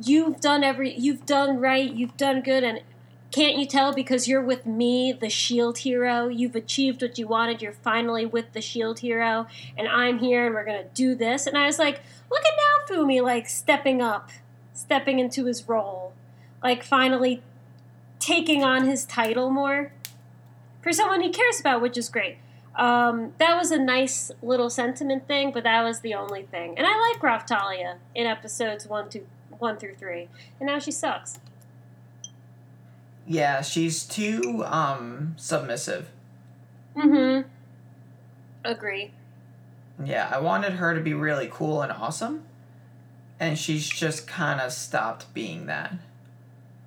"You've 0.00 0.40
done 0.40 0.62
every 0.62 0.94
you've 0.94 1.26
done 1.26 1.58
right. 1.58 1.92
You've 1.92 2.16
done 2.16 2.42
good 2.42 2.62
and 2.62 2.82
can't 3.30 3.56
you 3.56 3.66
tell 3.66 3.92
because 3.92 4.26
you're 4.26 4.42
with 4.42 4.66
me, 4.66 5.12
the 5.12 5.28
shield 5.28 5.78
hero? 5.78 6.26
You've 6.26 6.56
achieved 6.56 7.00
what 7.00 7.16
you 7.16 7.28
wanted. 7.28 7.62
You're 7.62 7.72
finally 7.72 8.26
with 8.26 8.52
the 8.52 8.60
shield 8.60 9.00
hero, 9.00 9.46
and 9.78 9.86
I'm 9.86 10.18
here, 10.18 10.46
and 10.46 10.54
we're 10.54 10.64
gonna 10.64 10.88
do 10.94 11.14
this. 11.14 11.46
And 11.46 11.56
I 11.56 11.66
was 11.66 11.78
like, 11.78 12.00
look 12.28 12.42
at 12.44 12.90
Naofumi, 12.90 13.22
like 13.22 13.48
stepping 13.48 14.02
up, 14.02 14.30
stepping 14.74 15.20
into 15.20 15.44
his 15.44 15.68
role, 15.68 16.12
like 16.62 16.82
finally 16.82 17.42
taking 18.20 18.62
on 18.62 18.86
his 18.86 19.04
title 19.04 19.50
more 19.50 19.92
for 20.82 20.92
someone 20.92 21.20
he 21.20 21.30
cares 21.30 21.58
about, 21.58 21.82
which 21.82 21.98
is 21.98 22.08
great. 22.08 22.36
Um, 22.76 23.32
that 23.38 23.56
was 23.56 23.70
a 23.70 23.78
nice 23.78 24.30
little 24.42 24.70
sentiment 24.70 25.26
thing, 25.26 25.50
but 25.50 25.64
that 25.64 25.82
was 25.82 26.00
the 26.00 26.14
only 26.14 26.44
thing. 26.44 26.78
And 26.78 26.86
I 26.86 27.12
like 27.12 27.20
Raphtalia 27.20 27.96
in 28.14 28.26
episodes 28.26 28.86
one 28.86 29.08
to 29.10 29.22
one 29.58 29.76
through 29.76 29.96
three, 29.96 30.28
and 30.58 30.66
now 30.66 30.78
she 30.78 30.92
sucks. 30.92 31.38
Yeah, 33.26 33.60
she's 33.60 34.04
too 34.04 34.64
um 34.66 35.34
submissive. 35.36 36.10
Mm-hmm. 36.96 37.48
Agree. 38.64 39.12
Yeah, 40.02 40.30
I 40.32 40.38
wanted 40.38 40.74
her 40.74 40.94
to 40.94 41.00
be 41.00 41.12
really 41.12 41.48
cool 41.52 41.82
and 41.82 41.92
awesome, 41.92 42.44
and 43.38 43.58
she's 43.58 43.88
just 43.88 44.26
kind 44.26 44.60
of 44.60 44.72
stopped 44.72 45.32
being 45.34 45.66
that. 45.66 45.94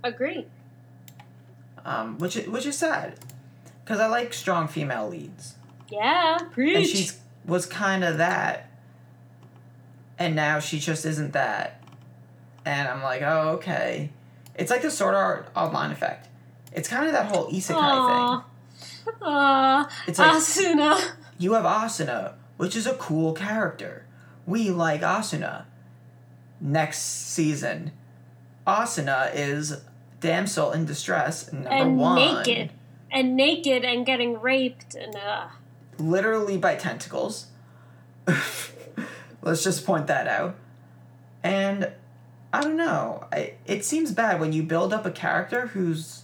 Agree. 0.04 0.48
Um, 1.86 2.18
which 2.18 2.38
is, 2.38 2.48
which 2.48 2.66
is 2.66 2.78
sad, 2.78 3.20
because 3.84 4.00
I 4.00 4.08
like 4.08 4.34
strong 4.34 4.68
female 4.70 5.10
leads, 5.10 5.56
Yeah, 5.92 6.38
preach. 6.52 6.76
and 6.78 6.86
she's 6.86 7.20
was 7.46 7.66
kind 7.66 8.04
of 8.06 8.18
that, 8.20 8.70
and 10.18 10.34
now 10.36 10.60
she 10.60 10.80
just 10.80 11.06
isn't 11.06 11.34
that, 11.34 11.84
and 12.66 12.88
I'm 12.88 13.04
like, 13.04 13.22
oh 13.22 13.50
okay, 13.56 14.12
it's 14.56 14.72
like 14.72 14.82
the 14.82 14.92
Sword 14.92 15.14
Art 15.16 15.50
Online 15.56 15.92
effect. 15.92 16.30
It's 16.72 16.88
kind 16.88 17.06
of 17.06 17.12
that 17.12 17.26
whole 17.28 17.48
isekai 17.52 17.68
thing. 17.68 17.76
Aw. 17.76 18.46
Aw. 19.22 19.90
It's 20.08 20.20
like 20.20 20.32
Asuna. 20.32 21.12
you 21.38 21.54
have 21.54 21.66
Asuna, 21.66 22.34
which 22.58 22.76
is 22.78 22.88
a 22.88 22.94
cool 22.96 23.34
character. 23.34 24.06
We 24.48 24.70
like 24.72 25.02
Asuna. 25.02 25.66
Next 26.62 27.00
season, 27.00 27.92
Asuna 28.66 29.32
is 29.36 29.82
damsel 30.24 30.72
in 30.72 30.86
distress 30.86 31.52
number 31.52 31.70
and 31.70 31.98
one, 31.98 32.16
naked. 32.16 32.72
And 33.12 33.36
naked 33.36 33.84
and 33.84 34.06
getting 34.06 34.40
raped 34.40 34.96
and 34.96 35.16
uh 35.16 35.50
literally 36.00 36.58
by 36.58 36.76
tentacles. 36.76 37.48
Let's 39.42 39.64
just 39.64 39.86
point 39.86 40.08
that 40.08 40.28
out. 40.28 40.56
And 41.44 41.92
I 42.54 42.62
don't 42.62 42.78
know. 42.78 43.26
I, 43.32 43.56
it 43.66 43.84
seems 43.84 44.12
bad 44.12 44.40
when 44.40 44.54
you 44.54 44.64
build 44.64 44.94
up 44.94 45.06
a 45.06 45.12
character 45.12 45.68
who's 45.68 46.24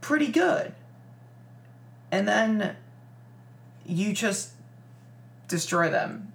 pretty 0.00 0.28
good, 0.28 0.72
and 2.10 2.26
then 2.26 2.76
you 3.84 4.14
just 4.14 4.52
destroy 5.46 5.90
them. 5.90 6.32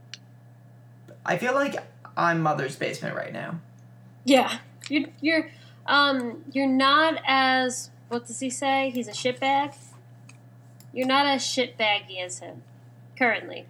I 1.26 1.38
feel 1.38 1.56
like 1.56 1.78
I'm 2.16 2.42
Mother's 2.42 2.76
basement 2.76 3.16
right 3.16 3.34
now. 3.34 3.60
Yeah. 4.24 4.60
You're 4.90 5.10
you're 5.22 5.50
um 5.86 6.44
you're 6.52 6.68
not 6.68 7.20
as 7.26 7.90
what 8.10 8.28
does 8.28 8.40
he 8.40 8.50
say? 8.50 8.92
He's 8.92 9.08
a 9.08 9.12
shitbag? 9.12 9.76
You're 10.94 11.08
not 11.08 11.26
as 11.26 11.44
shitbaggy 11.44 12.24
as 12.24 12.40
him 12.40 12.64
currently. 13.18 13.66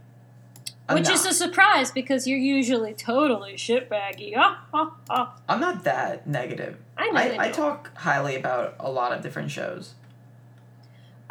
I'm 0.88 0.95
Which 0.95 1.10
is 1.10 1.25
a 1.25 1.34
surprise 1.34 1.91
because 1.91 2.28
you're 2.28 2.38
usually 2.38 2.93
totally 2.93 3.54
shitbaggy. 3.54 4.34
Ah, 4.38 4.65
ah, 4.71 4.93
ah. 5.10 5.36
I'm 5.49 5.60
not 5.60 5.84
that 5.86 6.28
negative. 6.28 6.78
I 6.95 7.10
know. 7.10 7.19
I, 7.19 7.47
I 7.47 7.51
talk 7.51 7.95
highly 7.97 8.36
about 8.36 8.75
a 8.80 8.91
lot 8.91 9.12
of 9.12 9.23
different 9.23 9.49
shows. 9.49 9.95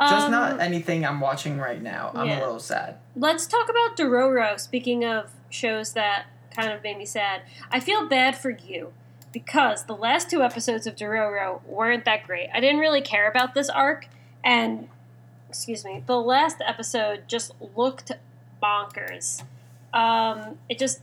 Just 0.01 0.27
Um, 0.27 0.33
not 0.33 0.61
anything 0.61 1.07
I'm 1.07 1.21
watching 1.21 1.59
right 1.59 1.81
now. 1.81 2.11
I'm 2.15 2.27
yeah. 2.27 2.39
a 2.39 2.41
little 2.41 2.59
sad. 2.59 2.97
Let's 3.15 3.47
talk 3.47 3.69
about 3.69 3.97
Dororo. 3.97 4.59
Speaking 4.59 5.05
of 5.05 5.31
shows 5.51 5.93
that 5.93 6.27
kind 6.51 6.73
of 6.73 6.83
made 6.83 6.99
me 6.99 7.07
sad, 7.07 7.43
I 7.71 7.79
feel 7.79 8.09
bad 8.09 8.37
for 8.37 8.51
you 8.51 8.93
because 9.35 9.85
the 9.85 9.97
last 9.97 10.31
two 10.31 10.43
episodes 10.43 10.87
of 10.87 10.97
Dororo 10.97 11.63
weren't 11.67 12.07
that 12.07 12.27
great. 12.27 12.49
I 12.55 12.61
didn't 12.61 12.79
really 12.79 13.03
care 13.03 13.29
about 13.29 13.53
this 13.53 13.69
arc, 13.69 14.07
and 14.43 14.89
excuse 15.51 15.85
me, 15.85 16.03
the 16.07 16.19
last 16.19 16.63
episode 16.67 17.25
just 17.29 17.53
looked 17.77 18.13
bonkers. 18.63 19.43
Um, 19.93 20.59
it 20.71 20.79
just 20.79 21.01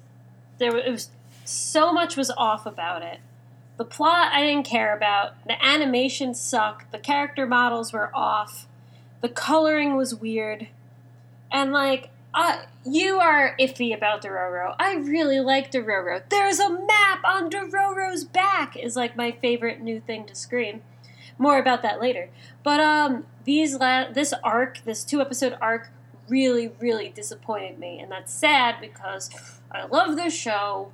there 0.57 0.73
was, 0.73 0.83
it 0.85 0.91
was 0.91 1.09
so 1.45 1.91
much 1.91 2.17
was 2.17 2.31
off 2.31 2.65
about 2.65 3.03
it. 3.03 3.19
The 3.77 3.85
plot 3.85 4.31
I 4.31 4.41
didn't 4.41 4.65
care 4.65 4.95
about. 4.95 5.33
The 5.45 5.63
animation 5.63 6.33
sucked. 6.33 6.91
The 6.91 6.99
character 6.99 7.45
models 7.45 7.91
were 7.91 8.11
off. 8.15 8.67
The 9.21 9.29
coloring 9.29 9.95
was 9.95 10.15
weird. 10.15 10.67
And 11.51 11.71
like, 11.73 12.09
uh, 12.33 12.63
you 12.85 13.19
are 13.19 13.55
iffy 13.59 13.95
about 13.95 14.23
Dororo. 14.23 14.75
I 14.79 14.95
really 14.95 15.39
like 15.39 15.71
Dororo. 15.71 16.21
There's 16.29 16.59
a 16.59 16.69
map 16.69 17.23
on 17.23 17.49
Dororo's 17.49 18.23
back 18.23 18.75
is 18.75 18.95
like 18.95 19.15
my 19.15 19.31
favorite 19.31 19.81
new 19.81 19.99
thing 19.99 20.25
to 20.25 20.35
scream. 20.35 20.81
More 21.37 21.57
about 21.59 21.81
that 21.83 21.99
later. 22.01 22.29
But 22.63 22.79
um, 22.79 23.25
these 23.45 23.75
la- 23.75 24.11
this 24.11 24.33
arc, 24.43 24.83
this 24.85 25.03
two 25.03 25.21
episode 25.21 25.57
arc, 25.61 25.89
really 26.27 26.71
really 26.79 27.09
disappointed 27.09 27.77
me, 27.79 27.99
and 27.99 28.11
that's 28.11 28.33
sad 28.33 28.75
because 28.79 29.29
I 29.71 29.85
love 29.85 30.15
this 30.15 30.33
show. 30.35 30.91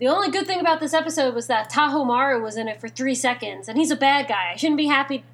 The 0.00 0.08
only 0.08 0.30
good 0.30 0.46
thing 0.46 0.58
about 0.60 0.80
this 0.80 0.92
episode 0.92 1.34
was 1.34 1.46
that 1.46 1.70
Tahomaru 1.70 2.42
was 2.42 2.56
in 2.56 2.66
it 2.68 2.80
for 2.80 2.88
three 2.88 3.14
seconds, 3.14 3.68
and 3.68 3.78
he's 3.78 3.90
a 3.90 3.96
bad 3.96 4.26
guy. 4.26 4.50
I 4.52 4.56
shouldn't 4.56 4.78
be 4.78 4.86
happy 4.88 5.24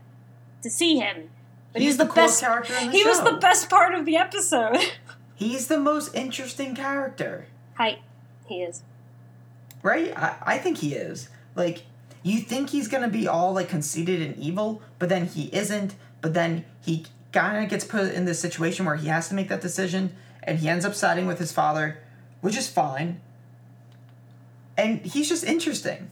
to 0.62 0.70
see 0.70 0.98
him. 0.98 1.30
But 1.72 1.82
He's 1.82 1.90
he's, 1.92 1.98
the 1.98 2.04
the, 2.04 2.12
best. 2.12 2.40
character 2.40 2.74
in 2.74 2.90
the 2.90 2.92
he 2.96 3.04
was 3.04 3.22
the 3.22 3.38
best 3.40 3.70
part 3.70 3.94
of 3.94 4.04
the 4.04 4.16
episode. 4.16 4.76
He's 5.40 5.68
the 5.68 5.78
most 5.80 6.14
interesting 6.14 6.74
character, 6.76 7.46
Hi, 7.78 7.98
he 8.46 8.56
is. 8.62 8.82
right? 9.82 10.14
I, 10.14 10.36
I 10.42 10.58
think 10.58 10.76
he 10.78 10.94
is. 10.94 11.30
Like, 11.54 11.84
you 12.22 12.40
think 12.40 12.68
he's 12.68 12.88
gonna 12.88 13.08
be 13.08 13.26
all 13.26 13.54
like 13.54 13.70
conceited 13.70 14.20
and 14.20 14.36
evil, 14.36 14.82
but 14.98 15.08
then 15.08 15.24
he 15.24 15.44
isn't. 15.54 15.94
But 16.20 16.34
then 16.34 16.66
he 16.84 17.06
kind 17.32 17.64
of 17.64 17.70
gets 17.70 17.86
put 17.86 18.12
in 18.12 18.26
this 18.26 18.38
situation 18.38 18.84
where 18.84 18.96
he 18.96 19.08
has 19.08 19.30
to 19.30 19.34
make 19.34 19.48
that 19.48 19.62
decision, 19.62 20.14
and 20.42 20.58
he 20.58 20.68
ends 20.68 20.84
up 20.84 20.94
siding 20.94 21.26
with 21.26 21.38
his 21.38 21.52
father, 21.52 21.96
which 22.42 22.58
is 22.58 22.68
fine. 22.68 23.22
And 24.76 25.00
he's 25.00 25.26
just 25.30 25.42
interesting, 25.44 26.10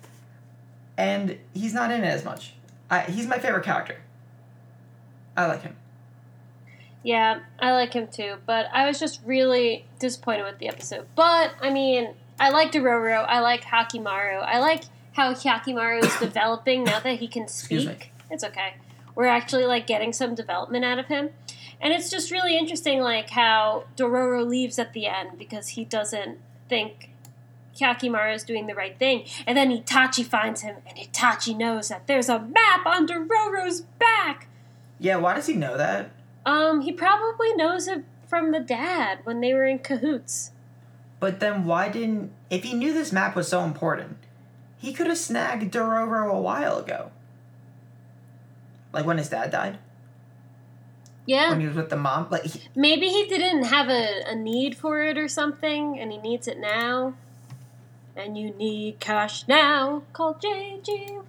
and 0.96 1.36
he's 1.52 1.74
not 1.74 1.90
in 1.90 2.02
it 2.02 2.06
as 2.08 2.24
much. 2.24 2.54
I, 2.90 3.00
he's 3.02 3.26
my 3.26 3.38
favorite 3.38 3.64
character. 3.64 3.96
I 5.36 5.44
like 5.46 5.60
him. 5.62 5.76
Yeah, 7.02 7.40
I 7.58 7.72
like 7.72 7.92
him 7.92 8.08
too, 8.08 8.36
but 8.44 8.66
I 8.72 8.86
was 8.86 8.98
just 8.98 9.20
really 9.24 9.86
disappointed 9.98 10.44
with 10.44 10.58
the 10.58 10.68
episode. 10.68 11.06
But 11.14 11.52
I 11.60 11.70
mean, 11.70 12.14
I 12.40 12.50
like 12.50 12.72
Dororo. 12.72 13.24
I 13.26 13.40
like 13.40 13.62
Hyakkimaru. 13.62 14.42
I 14.42 14.58
like 14.58 14.84
how 15.12 15.32
Hyakkimaru 15.32 16.04
is 16.04 16.16
developing 16.18 16.84
now 16.84 17.00
that 17.00 17.18
he 17.18 17.28
can 17.28 17.48
speak. 17.48 18.12
It's 18.30 18.44
okay. 18.44 18.74
We're 19.14 19.26
actually 19.26 19.64
like 19.64 19.86
getting 19.86 20.12
some 20.12 20.34
development 20.34 20.84
out 20.84 20.98
of 20.98 21.06
him. 21.06 21.30
And 21.80 21.92
it's 21.92 22.10
just 22.10 22.30
really 22.30 22.58
interesting 22.58 23.00
like 23.00 23.30
how 23.30 23.84
Dororo 23.96 24.46
leaves 24.46 24.78
at 24.78 24.92
the 24.92 25.06
end 25.06 25.38
because 25.38 25.68
he 25.68 25.84
doesn't 25.84 26.38
think 26.68 27.10
Hyakkimaru 27.76 28.34
is 28.34 28.44
doing 28.44 28.66
the 28.66 28.74
right 28.74 28.98
thing. 28.98 29.24
And 29.46 29.56
then 29.56 29.70
Itachi 29.70 30.24
finds 30.24 30.62
him 30.62 30.76
and 30.86 30.98
Itachi 30.98 31.56
knows 31.56 31.88
that 31.88 32.06
there's 32.06 32.28
a 32.28 32.38
map 32.38 32.86
on 32.86 33.06
Dororo's 33.06 33.80
back. 33.80 34.48
Yeah, 34.98 35.16
why 35.16 35.34
does 35.34 35.46
he 35.46 35.54
know 35.54 35.76
that? 35.76 36.10
Um, 36.48 36.80
he 36.80 36.92
probably 36.92 37.52
knows 37.52 37.86
it 37.88 38.04
from 38.26 38.52
the 38.52 38.60
dad 38.60 39.18
when 39.24 39.42
they 39.42 39.52
were 39.52 39.66
in 39.66 39.80
cahoots. 39.80 40.52
But 41.20 41.40
then 41.40 41.66
why 41.66 41.90
didn't 41.90 42.32
if 42.48 42.64
he 42.64 42.72
knew 42.72 42.94
this 42.94 43.12
map 43.12 43.36
was 43.36 43.48
so 43.48 43.64
important, 43.64 44.16
he 44.78 44.94
could 44.94 45.08
have 45.08 45.18
snagged 45.18 45.70
Dororo 45.70 46.32
a 46.32 46.40
while 46.40 46.78
ago. 46.78 47.10
Like 48.94 49.04
when 49.04 49.18
his 49.18 49.28
dad 49.28 49.50
died. 49.50 49.78
Yeah. 51.26 51.50
when 51.50 51.60
he 51.60 51.66
was 51.66 51.76
with 51.76 51.90
the 51.90 51.96
mom. 51.96 52.28
Like 52.30 52.44
he, 52.44 52.62
Maybe 52.74 53.08
he 53.08 53.26
didn't 53.26 53.64
have 53.64 53.90
a, 53.90 54.22
a 54.30 54.34
need 54.34 54.74
for 54.74 55.02
it 55.02 55.18
or 55.18 55.28
something, 55.28 55.98
and 56.00 56.10
he 56.10 56.16
needs 56.16 56.48
it 56.48 56.58
now. 56.58 57.12
And 58.16 58.38
you 58.38 58.52
need 58.54 59.00
cash 59.00 59.46
now. 59.46 60.04
Call 60.14 60.32
JG. 60.36 61.22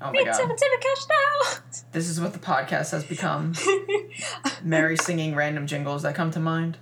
Oh 0.00 0.12
my 0.12 0.24
god, 0.24 0.34
877 0.34 0.78
cash 0.80 1.82
this 1.92 2.08
is 2.08 2.20
what 2.20 2.32
the 2.32 2.38
podcast 2.38 2.92
has 2.92 3.04
become. 3.04 3.52
now. 4.44 4.52
Mary 4.62 4.96
singing 4.96 5.34
random 5.34 5.66
jingles 5.66 6.02
that 6.02 6.14
come 6.14 6.30
to 6.30 6.40
mind. 6.40 6.78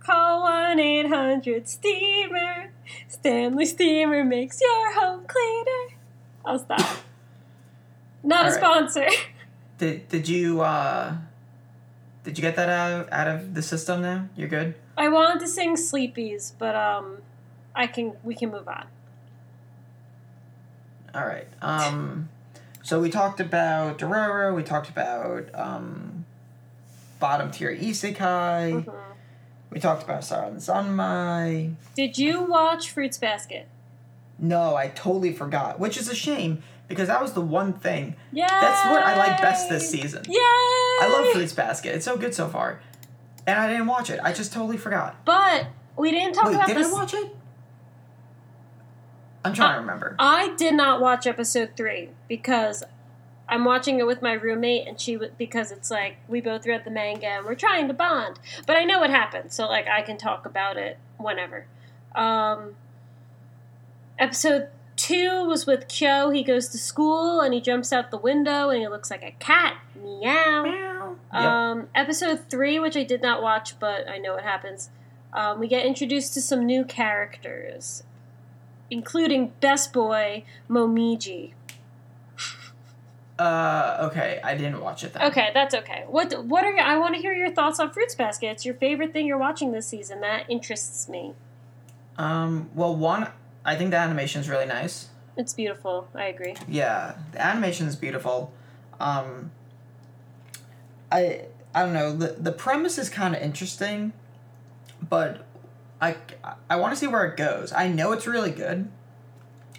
Call 0.00 0.42
1 0.42 0.80
800 0.80 1.68
Steamer. 1.68 2.72
Stanley 3.08 3.66
Steamer 3.66 4.24
makes 4.24 4.60
your 4.60 5.00
home 5.00 5.24
cleaner. 5.26 5.98
I'll 6.44 6.58
stop. 6.58 6.98
Not 8.22 8.46
a 8.46 8.48
All 8.48 8.50
right. 8.50 8.90
sponsor. 8.90 9.06
Did 9.78 10.08
did 10.08 10.28
you 10.28 10.60
uh 10.60 11.16
did 12.24 12.38
you 12.38 12.42
get 12.42 12.56
that 12.56 12.68
out 12.68 12.92
of, 12.92 13.08
out 13.12 13.28
of 13.28 13.54
the 13.54 13.62
system 13.62 14.02
now? 14.02 14.28
You're 14.36 14.48
good. 14.48 14.74
I 14.96 15.08
wanted 15.08 15.40
to 15.40 15.48
sing 15.48 15.74
Sleepies, 15.74 16.52
but 16.58 16.76
um, 16.76 17.18
I 17.74 17.86
can 17.86 18.12
we 18.22 18.34
can 18.34 18.50
move 18.50 18.68
on. 18.68 18.86
All 21.14 21.26
right. 21.26 21.46
Um, 21.60 22.28
so 22.82 23.00
we 23.00 23.10
talked 23.10 23.40
about 23.40 23.98
Dororo. 23.98 24.54
We 24.54 24.62
talked 24.62 24.88
about 24.88 25.48
um, 25.54 26.24
bottom 27.20 27.50
tier 27.50 27.74
isekai. 27.74 28.84
Mhm. 28.84 28.94
We 29.70 29.80
talked 29.80 30.02
about 30.02 30.20
Sarazanmai. 30.20 31.74
Did 31.94 32.18
you 32.18 32.42
watch 32.42 32.90
Fruits 32.90 33.16
Basket? 33.18 33.68
No, 34.38 34.74
I 34.76 34.88
totally 34.88 35.32
forgot, 35.32 35.78
which 35.78 35.96
is 35.96 36.08
a 36.08 36.14
shame 36.14 36.62
because 36.88 37.08
that 37.08 37.22
was 37.22 37.32
the 37.32 37.40
one 37.40 37.72
thing. 37.74 38.16
Yeah. 38.32 38.48
That's 38.48 38.84
what 38.86 39.02
I 39.02 39.16
like 39.16 39.40
best 39.40 39.68
this 39.70 39.88
season. 39.88 40.24
Yay! 40.28 40.34
I 40.36 41.08
love 41.10 41.32
Fruits 41.32 41.52
Basket. 41.54 41.94
It's 41.94 42.04
so 42.04 42.16
good 42.16 42.34
so 42.34 42.48
far, 42.48 42.80
and 43.46 43.58
I 43.58 43.68
didn't 43.68 43.86
watch 43.86 44.10
it. 44.10 44.20
I 44.22 44.32
just 44.32 44.52
totally 44.52 44.76
forgot. 44.76 45.24
But 45.24 45.68
we 45.96 46.10
didn't 46.10 46.34
talk 46.34 46.46
Wait, 46.46 46.56
about 46.56 46.66
did 46.66 46.76
this. 46.76 46.88
I 46.88 46.92
watch 46.92 47.14
it? 47.14 47.34
I'm 49.44 49.52
trying 49.52 49.74
to 49.74 49.80
remember. 49.80 50.14
I 50.18 50.54
did 50.56 50.74
not 50.74 51.00
watch 51.00 51.26
episode 51.26 51.70
three 51.76 52.10
because 52.28 52.84
I'm 53.48 53.64
watching 53.64 53.98
it 53.98 54.06
with 54.06 54.22
my 54.22 54.32
roommate, 54.32 54.86
and 54.86 55.00
she 55.00 55.18
because 55.36 55.72
it's 55.72 55.90
like 55.90 56.16
we 56.28 56.40
both 56.40 56.66
read 56.66 56.84
the 56.84 56.90
manga 56.90 57.26
and 57.26 57.44
we're 57.44 57.54
trying 57.54 57.88
to 57.88 57.94
bond. 57.94 58.38
But 58.66 58.76
I 58.76 58.84
know 58.84 59.00
what 59.00 59.10
happened, 59.10 59.52
so 59.52 59.66
like 59.66 59.88
I 59.88 60.02
can 60.02 60.16
talk 60.16 60.46
about 60.46 60.76
it 60.76 60.98
whenever. 61.18 61.66
Um, 62.14 62.76
episode 64.18 64.68
two 64.96 65.44
was 65.44 65.66
with 65.66 65.88
Kyo. 65.88 66.30
He 66.30 66.42
goes 66.42 66.68
to 66.68 66.78
school 66.78 67.40
and 67.40 67.52
he 67.52 67.60
jumps 67.60 67.92
out 67.92 68.10
the 68.10 68.18
window 68.18 68.70
and 68.70 68.80
he 68.80 68.88
looks 68.88 69.10
like 69.10 69.22
a 69.22 69.32
cat. 69.32 69.76
Meow. 70.00 70.62
Meow. 70.62 71.16
Yep. 71.32 71.42
Um, 71.42 71.88
episode 71.94 72.48
three, 72.48 72.78
which 72.78 72.96
I 72.96 73.02
did 73.02 73.22
not 73.22 73.42
watch, 73.42 73.78
but 73.80 74.08
I 74.08 74.18
know 74.18 74.34
what 74.34 74.44
happens. 74.44 74.90
Um, 75.32 75.58
we 75.58 75.66
get 75.66 75.86
introduced 75.86 76.34
to 76.34 76.42
some 76.42 76.66
new 76.66 76.84
characters, 76.84 78.02
including 78.92 79.52
Best 79.60 79.92
Boy 79.92 80.44
Momiji. 80.68 81.54
Uh, 83.38 83.96
okay, 84.10 84.38
I 84.44 84.54
didn't 84.54 84.80
watch 84.82 85.02
it 85.02 85.14
then. 85.14 85.22
Okay, 85.28 85.50
that's 85.54 85.74
okay. 85.74 86.04
What 86.06 86.44
What 86.44 86.64
are 86.64 86.72
your, 86.72 86.82
I 86.82 86.98
want 86.98 87.14
to 87.14 87.20
hear 87.20 87.32
your 87.32 87.50
thoughts 87.50 87.80
on 87.80 87.90
Fruits 87.90 88.14
Basket. 88.14 88.48
It's 88.48 88.66
your 88.66 88.74
favorite 88.74 89.12
thing 89.14 89.26
you're 89.26 89.38
watching 89.38 89.72
this 89.72 89.88
season. 89.88 90.20
That 90.20 90.44
interests 90.48 91.08
me. 91.08 91.34
Um, 92.18 92.68
well, 92.74 92.94
one, 92.94 93.28
I 93.64 93.74
think 93.74 93.90
the 93.90 93.96
animation 93.96 94.42
is 94.42 94.48
really 94.48 94.66
nice. 94.66 95.08
It's 95.36 95.54
beautiful. 95.54 96.08
I 96.14 96.26
agree. 96.26 96.54
Yeah, 96.68 97.14
the 97.32 97.44
animation 97.44 97.86
is 97.86 97.96
beautiful. 97.96 98.52
Um, 99.00 99.50
I 101.10 101.46
I 101.74 101.82
don't 101.82 101.94
know 101.94 102.14
the 102.14 102.34
the 102.38 102.52
premise 102.52 102.98
is 102.98 103.08
kind 103.08 103.34
of 103.34 103.40
interesting, 103.40 104.12
but 105.08 105.46
I 106.02 106.16
I 106.68 106.76
want 106.76 106.92
to 106.92 106.96
see 106.98 107.06
where 107.06 107.24
it 107.24 107.36
goes. 107.36 107.72
I 107.72 107.88
know 107.88 108.12
it's 108.12 108.26
really 108.26 108.50
good, 108.50 108.90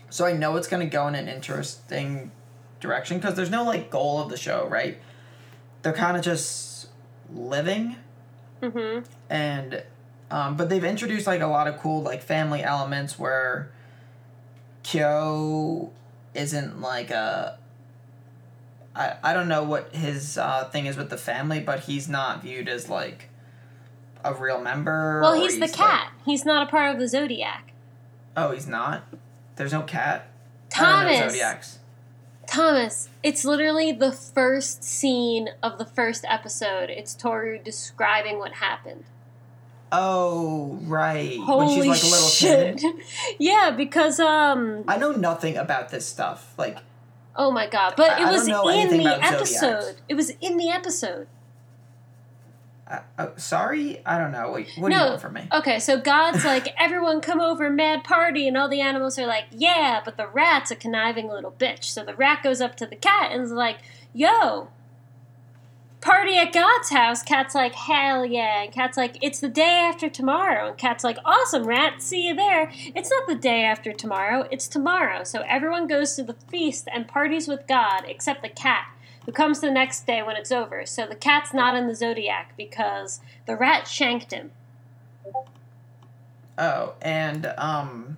so 0.10 0.26
I 0.26 0.32
know 0.34 0.56
it's 0.56 0.68
gonna 0.68 0.88
go 0.88 1.08
in 1.08 1.16
an 1.16 1.28
interesting 1.28 2.32
direction 2.80 3.18
because 3.18 3.36
there's 3.36 3.50
no 3.52 3.64
like 3.64 3.92
goal 3.92 4.22
of 4.22 4.30
the 4.30 4.38
show, 4.38 4.68
right? 4.68 4.98
They're 5.84 5.94
kind 5.94 6.18
of 6.18 6.24
just 6.24 6.88
living 7.32 7.98
Mm-hmm. 8.62 9.04
and 9.30 9.84
um, 10.32 10.56
but 10.56 10.70
they've 10.70 10.84
introduced 10.86 11.28
like 11.28 11.42
a 11.42 11.48
lot 11.48 11.68
of 11.68 11.78
cool 11.80 12.02
like 12.02 12.24
family 12.24 12.64
elements 12.64 13.20
where 13.20 13.70
Kyo 14.84 15.92
isn't 16.34 16.80
like 16.80 17.12
a 17.12 17.60
I, 18.96 19.18
I 19.22 19.34
don't 19.34 19.50
know 19.50 19.64
what 19.64 19.94
his 19.94 20.38
uh, 20.38 20.70
thing 20.70 20.86
is 20.86 20.96
with 20.96 21.10
the 21.10 21.18
family, 21.18 21.60
but 21.60 21.82
he's 21.82 22.08
not 22.08 22.42
viewed 22.42 22.70
as 22.70 22.88
like 22.88 23.28
a 24.24 24.34
real 24.34 24.62
member. 24.62 25.20
Well, 25.22 25.34
or 25.34 25.38
he's 25.38 25.56
the 25.56 25.62
like- 25.62 25.74
cat. 25.74 26.12
he's 26.26 26.46
not 26.46 26.68
a 26.68 26.70
part 26.70 26.94
of 26.94 27.00
the 27.00 27.08
Zodiac. 27.08 27.72
oh, 28.38 28.52
he's 28.52 28.68
not. 28.68 29.04
There's 29.56 29.72
no 29.74 29.82
cat. 29.84 30.30
I 30.76 30.80
don't 30.80 30.90
know 30.90 31.18
Thomas. 31.20 31.34
Zodiacs. 31.34 31.80
Thomas, 32.48 33.10
it's 33.22 33.46
literally 33.46 33.92
the 33.92 34.12
first 34.12 34.84
scene 34.84 35.50
of 35.62 35.78
the 35.78 35.86
first 35.86 36.26
episode. 36.28 36.90
It's 36.90 37.14
Toru 37.14 37.58
describing 37.58 38.38
what 38.40 38.54
happened. 38.54 39.06
Oh 39.92 40.80
right, 40.84 41.38
Holy 41.40 41.66
when 41.66 41.76
she's 41.76 41.86
like 41.86 42.02
a 42.02 42.06
little 42.16 42.30
shit! 42.30 42.78
kid. 42.80 42.94
yeah, 43.40 43.70
because 43.76 44.20
um, 44.20 44.84
I 44.88 44.98
know 44.98 45.12
nothing 45.12 45.56
about 45.56 45.90
this 45.90 46.06
stuff. 46.08 46.54
Like 46.58 46.80
oh 47.36 47.52
my 47.52 47.68
god! 47.68 47.94
But 47.96 48.12
I- 48.14 48.28
it 48.28 48.32
was 48.32 48.48
in 48.48 48.98
the 48.98 49.20
episode. 49.24 49.82
Zodiacs. 49.82 50.02
It 50.10 50.16
was 50.16 50.30
in 50.42 50.58
the 50.58 50.70
episode. 50.70 51.28
Uh, 52.94 53.00
uh, 53.18 53.28
sorry, 53.38 54.02
I 54.06 54.20
don't 54.20 54.32
know. 54.32 54.52
What, 54.52 54.68
what 54.78 54.90
do 54.92 54.96
No. 54.96 55.04
you 55.04 55.10
want 55.10 55.22
from 55.22 55.34
me? 55.34 55.48
Okay, 55.52 55.80
so 55.80 56.00
God's 56.00 56.46
like, 56.54 56.68
everyone 56.80 57.22
come 57.22 57.42
over, 57.42 57.70
mad 57.70 58.04
party, 58.04 58.48
and 58.48 58.56
all 58.56 58.70
the 58.70 58.82
animals 58.82 59.18
are 59.18 59.26
like, 59.26 59.46
yeah, 59.52 60.02
but 60.06 60.16
the 60.16 60.28
rat's 60.28 60.70
a 60.70 60.76
conniving 60.76 61.28
little 61.28 61.52
bitch. 61.52 61.86
So 61.86 62.04
the 62.04 62.14
rat 62.16 62.44
goes 62.44 62.62
up 62.62 62.76
to 62.78 62.86
the 62.86 62.96
cat 62.96 63.32
and 63.32 63.42
is 63.42 63.52
like, 63.52 63.80
yo, 64.14 64.68
party 66.02 66.38
at 66.38 66.54
God's 66.54 66.90
house. 66.90 67.24
Cat's 67.24 67.56
like, 67.56 67.74
hell 67.74 68.26
yeah. 68.26 68.62
And 68.64 68.72
Cat's 68.72 68.98
like, 68.98 69.18
it's 69.24 69.40
the 69.40 69.50
day 69.50 69.64
after 69.90 70.08
tomorrow. 70.10 70.68
And 70.68 70.78
Cat's 70.78 71.04
like, 71.04 71.18
awesome, 71.26 71.64
rat, 71.64 72.02
see 72.02 72.28
you 72.28 72.36
there. 72.36 72.70
It's 72.74 73.10
not 73.10 73.26
the 73.28 73.36
day 73.36 73.64
after 73.64 73.92
tomorrow, 73.92 74.48
it's 74.52 74.68
tomorrow. 74.68 75.24
So 75.24 75.44
everyone 75.48 75.88
goes 75.88 76.16
to 76.18 76.24
the 76.24 76.36
feast 76.52 76.88
and 76.94 77.08
parties 77.08 77.48
with 77.48 77.66
God, 77.68 78.04
except 78.06 78.44
the 78.44 78.50
cat. 78.50 78.86
Who 79.26 79.32
comes 79.32 79.62
the 79.62 79.72
next 79.72 80.06
day 80.06 80.22
when 80.22 80.36
it's 80.36 80.52
over? 80.52 80.86
So 80.86 81.06
the 81.06 81.16
cat's 81.16 81.54
not 81.54 81.76
in 81.76 81.88
the 81.88 81.96
zodiac 81.96 82.54
because 82.58 83.22
the 83.46 83.56
rat 83.56 83.88
shanked 83.88 84.32
him. 84.32 84.52
Oh, 86.58 86.94
and 87.02 87.54
um, 87.58 88.18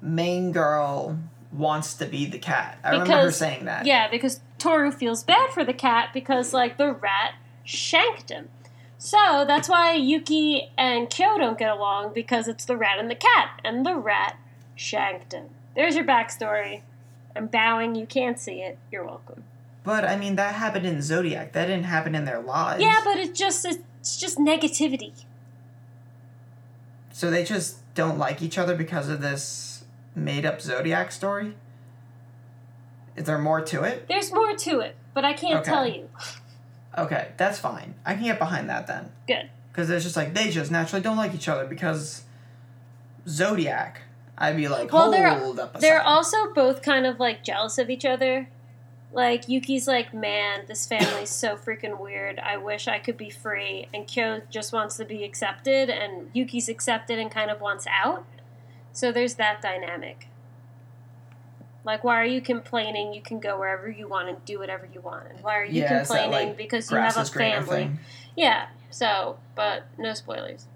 main 0.00 0.52
girl 0.52 1.18
wants 1.52 1.94
to 1.94 2.06
be 2.06 2.26
the 2.26 2.38
cat. 2.38 2.78
I 2.84 2.90
remember 2.90 3.12
her 3.14 3.30
saying 3.30 3.64
that. 3.64 3.86
Yeah, 3.86 4.08
because 4.08 4.40
Toru 4.58 4.90
feels 4.90 5.24
bad 5.24 5.50
for 5.50 5.64
the 5.64 5.72
cat 5.72 6.10
because, 6.12 6.52
like, 6.52 6.76
the 6.76 6.92
rat 6.92 7.34
shanked 7.64 8.30
him. 8.30 8.48
So 8.98 9.44
that's 9.46 9.68
why 9.68 9.94
Yuki 9.94 10.70
and 10.78 11.10
Kyo 11.10 11.36
don't 11.38 11.58
get 11.58 11.70
along 11.70 12.14
because 12.14 12.48
it's 12.48 12.64
the 12.64 12.76
rat 12.76 12.98
and 12.98 13.10
the 13.10 13.14
cat, 13.14 13.60
and 13.64 13.84
the 13.84 13.96
rat 13.96 14.36
shanked 14.74 15.32
him. 15.32 15.48
There's 15.74 15.96
your 15.96 16.04
backstory. 16.04 16.82
I'm 17.36 17.48
bowing. 17.48 17.94
You 17.94 18.06
can't 18.06 18.38
see 18.38 18.60
it. 18.60 18.78
You're 18.90 19.04
welcome. 19.04 19.44
But 19.84 20.04
I 20.04 20.16
mean, 20.16 20.36
that 20.36 20.54
happened 20.54 20.86
in 20.86 21.02
Zodiac. 21.02 21.52
That 21.52 21.66
didn't 21.66 21.84
happen 21.84 22.14
in 22.14 22.24
their 22.24 22.40
lives. 22.40 22.82
Yeah, 22.82 23.00
but 23.04 23.18
it's 23.18 23.38
just 23.38 23.64
it's 23.66 24.16
just 24.16 24.38
negativity. 24.38 25.12
So 27.12 27.30
they 27.30 27.44
just 27.44 27.76
don't 27.94 28.18
like 28.18 28.42
each 28.42 28.58
other 28.58 28.74
because 28.74 29.08
of 29.08 29.20
this 29.20 29.84
made-up 30.16 30.60
Zodiac 30.60 31.12
story. 31.12 31.54
Is 33.14 33.24
there 33.24 33.38
more 33.38 33.60
to 33.60 33.82
it? 33.84 34.08
There's 34.08 34.32
more 34.32 34.54
to 34.56 34.80
it, 34.80 34.96
but 35.12 35.24
I 35.24 35.32
can't 35.34 35.60
Okay. 35.60 35.70
tell 35.70 35.86
you. 35.86 36.08
Okay, 36.98 37.28
that's 37.36 37.58
fine. 37.58 37.94
I 38.04 38.14
can 38.14 38.24
get 38.24 38.38
behind 38.38 38.68
that 38.68 38.86
then. 38.88 39.12
Good. 39.28 39.50
Because 39.70 39.90
it's 39.90 40.04
just 40.04 40.16
like 40.16 40.34
they 40.34 40.50
just 40.50 40.70
naturally 40.72 41.02
don't 41.02 41.16
like 41.16 41.34
each 41.34 41.48
other 41.48 41.66
because 41.66 42.22
Zodiac. 43.28 44.00
I'd 44.36 44.56
be 44.56 44.66
like, 44.66 44.92
Well, 44.92 45.12
they're- 45.12 45.28
hold 45.38 45.60
up 45.60 45.76
a 45.76 45.78
They're 45.78 45.98
second. 45.98 46.06
also 46.12 46.52
both 46.52 46.82
kind 46.82 47.06
of 47.06 47.20
like 47.20 47.44
jealous 47.44 47.78
of 47.78 47.88
each 47.90 48.04
other. 48.04 48.48
Like 49.14 49.48
Yuki's 49.48 49.86
like, 49.86 50.12
man, 50.12 50.64
this 50.66 50.86
family's 50.86 51.30
so 51.30 51.56
freaking 51.56 52.00
weird. 52.00 52.40
I 52.40 52.56
wish 52.56 52.88
I 52.88 52.98
could 52.98 53.16
be 53.16 53.30
free. 53.30 53.86
And 53.94 54.08
Kyo 54.08 54.42
just 54.50 54.72
wants 54.72 54.96
to 54.96 55.04
be 55.04 55.22
accepted, 55.22 55.88
and 55.88 56.30
Yuki's 56.32 56.68
accepted 56.68 57.20
and 57.20 57.30
kind 57.30 57.48
of 57.48 57.60
wants 57.60 57.86
out. 57.86 58.26
So 58.92 59.12
there's 59.12 59.34
that 59.34 59.62
dynamic. 59.62 60.26
Like, 61.84 62.02
why 62.02 62.20
are 62.20 62.24
you 62.26 62.40
complaining? 62.40 63.14
You 63.14 63.20
can 63.22 63.38
go 63.38 63.56
wherever 63.58 63.88
you 63.88 64.08
want 64.08 64.28
and 64.28 64.44
do 64.44 64.58
whatever 64.58 64.88
you 64.92 65.00
want. 65.00 65.28
And 65.30 65.44
why 65.44 65.58
are 65.60 65.64
you 65.64 65.82
yeah, 65.82 66.00
it's 66.00 66.08
that, 66.08 66.22
complaining 66.22 66.48
like, 66.48 66.56
because 66.56 66.90
you 66.90 66.96
have 66.96 67.16
a 67.16 67.24
family? 67.24 67.66
thing. 67.68 67.98
Yeah. 68.36 68.66
So, 68.90 69.38
but 69.54 69.84
no 69.96 70.14
spoilers. 70.14 70.66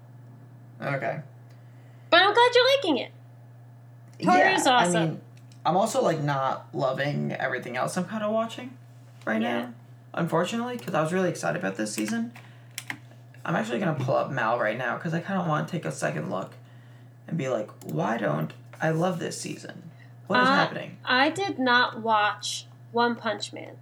Okay. 0.81 1.19
But 2.09 2.21
I'm 2.21 2.33
glad 2.33 2.51
you're 2.55 2.77
liking 2.77 2.97
it. 2.99 3.11
Toru's 4.21 4.67
I 4.67 4.71
awesome. 4.71 5.09
mean, 5.09 5.21
I'm 5.65 5.75
also 5.77 6.01
like 6.01 6.21
not 6.21 6.67
loving 6.73 7.31
everything 7.33 7.75
else 7.77 7.97
I'm 7.97 8.05
kind 8.05 8.23
of 8.23 8.31
watching 8.31 8.77
right 9.25 9.41
Yeah. 9.41 9.59
now. 9.61 9.73
unfortunately, 10.13 10.77
because 10.77 10.93
I 10.95 11.01
was 11.01 11.13
really 11.13 11.29
excited 11.29 11.59
about 11.59 11.75
this 11.75 11.93
season. 11.93 12.31
I'm 13.45 13.55
actually 13.55 13.79
gonna 13.79 13.93
pull 14.03 14.15
up 14.15 14.31
MAL 14.31 14.59
right 14.59 14.77
now 14.77 14.95
because 14.95 15.13
I 15.13 15.19
kind 15.19 15.39
of 15.39 15.47
want 15.47 15.67
to 15.67 15.71
take 15.71 15.85
a 15.85 15.91
second 15.91 16.29
look 16.31 16.53
and 17.27 17.37
be 17.37 17.47
like, 17.49 17.69
why 17.85 18.17
don't 18.17 18.53
I 18.81 18.89
love 18.91 19.19
this 19.19 19.39
season? 19.39 19.91
What 20.27 20.41
is 20.43 20.49
Uh, 20.49 20.55
happening? 20.55 20.97
I 21.05 21.29
did 21.29 21.57
not 21.59 21.99
watch 22.01 22.65
One 22.91 23.15
Punch 23.15 23.53
Man 23.53 23.77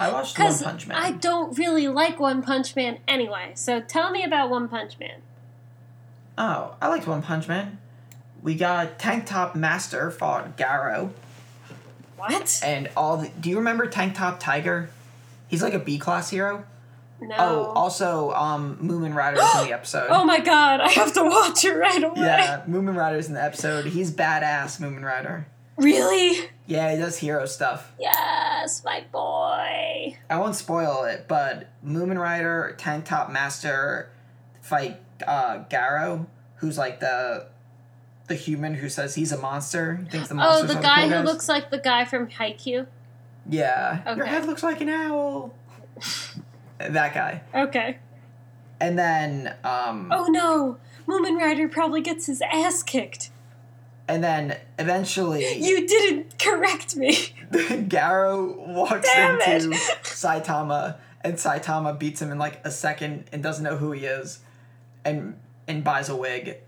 I 0.00 0.12
watched 0.12 0.38
One 0.38 0.56
Punch 0.58 0.86
Man. 0.86 0.96
I 0.96 1.10
don't 1.12 1.58
really 1.58 1.88
like 1.88 2.20
One 2.20 2.40
Punch 2.42 2.76
Man 2.76 2.98
anyway. 3.08 3.50
So 3.54 3.80
tell 3.80 4.10
me 4.12 4.22
about 4.22 4.48
One 4.48 4.68
Punch 4.68 4.98
Man. 5.00 5.22
Oh, 6.36 6.76
I 6.80 6.86
liked 6.88 7.06
One 7.08 7.20
Punch 7.22 7.48
Man. 7.48 7.78
We 8.42 8.54
got 8.54 8.98
Tank 8.98 9.26
Top 9.26 9.54
Master 9.56 10.10
fought 10.10 10.56
Garo, 10.56 11.10
What? 12.16 12.60
and 12.64 12.88
all. 12.96 13.18
The, 13.18 13.28
do 13.28 13.50
you 13.50 13.56
remember 13.58 13.86
Tank 13.86 14.14
Top 14.14 14.38
Tiger? 14.40 14.90
He's 15.48 15.62
like 15.62 15.74
a 15.74 15.78
B 15.78 15.98
class 15.98 16.30
hero. 16.30 16.64
No. 17.20 17.34
Oh, 17.36 17.64
also, 17.74 18.30
um, 18.32 18.78
Mumen 18.80 19.12
Rider's 19.14 19.40
in 19.56 19.66
the 19.66 19.72
episode. 19.74 20.06
Oh 20.10 20.24
my 20.24 20.38
god! 20.38 20.80
I 20.80 20.88
have 20.90 21.12
to 21.14 21.24
watch 21.24 21.64
it 21.64 21.74
right 21.74 22.02
away. 22.04 22.20
Yeah, 22.20 22.62
Mumen 22.68 22.96
Rider's 22.96 23.26
in 23.26 23.34
the 23.34 23.42
episode. 23.42 23.86
He's 23.86 24.12
badass, 24.12 24.80
Mumen 24.80 25.02
Rider. 25.02 25.46
Really? 25.76 26.48
Yeah, 26.66 26.92
he 26.92 26.98
does 26.98 27.18
hero 27.18 27.46
stuff. 27.46 27.92
Yes, 27.98 28.82
my 28.84 29.04
boy. 29.12 30.16
I 30.28 30.38
won't 30.38 30.54
spoil 30.56 31.04
it, 31.04 31.26
but 31.28 31.68
Mumen 31.84 32.18
Rider, 32.20 32.74
Tank 32.78 33.04
Top 33.04 33.30
Master 33.30 34.10
fight 34.60 35.00
uh, 35.26 35.64
Garo, 35.70 36.26
who's 36.56 36.76
like 36.78 37.00
the 37.00 37.46
the 38.28 38.34
human 38.34 38.74
who 38.74 38.88
says 38.88 39.14
he's 39.14 39.32
a 39.32 39.38
monster. 39.38 40.06
Thinks 40.10 40.28
the 40.28 40.36
Oh, 40.38 40.64
the 40.64 40.74
guy 40.74 41.08
cool 41.08 41.18
who 41.18 41.24
looks 41.24 41.48
like 41.48 41.70
the 41.70 41.78
guy 41.78 42.04
from 42.04 42.28
Haikyuu. 42.28 42.86
Yeah. 43.48 44.14
Your 44.14 44.26
head 44.26 44.46
looks 44.46 44.62
like 44.62 44.80
an 44.80 44.88
owl. 44.90 45.54
that 46.78 47.14
guy. 47.14 47.42
Okay. 47.54 47.98
And 48.80 48.98
then 48.98 49.54
um 49.64 50.10
Oh 50.14 50.26
no! 50.26 50.78
Mumen 51.06 51.36
Rider 51.38 51.68
probably 51.68 52.00
gets 52.00 52.26
his 52.26 52.40
ass 52.42 52.82
kicked. 52.82 53.30
and 54.06 54.22
then 54.22 54.56
eventually 54.78 55.58
You 55.58 55.86
didn't 55.86 56.38
correct 56.38 56.96
me. 56.96 57.12
Garo 57.50 58.54
walks 58.68 59.08
Damn 59.12 59.40
it. 59.40 59.64
into 59.64 59.76
Saitama 60.02 60.96
and 61.22 61.34
Saitama 61.34 61.98
beats 61.98 62.22
him 62.22 62.30
in 62.30 62.38
like 62.38 62.60
a 62.64 62.70
second 62.70 63.24
and 63.32 63.42
doesn't 63.42 63.64
know 63.64 63.76
who 63.76 63.92
he 63.92 64.04
is 64.04 64.40
and 65.04 65.34
and 65.66 65.82
buys 65.82 66.08
a 66.08 66.14
wig 66.16 66.58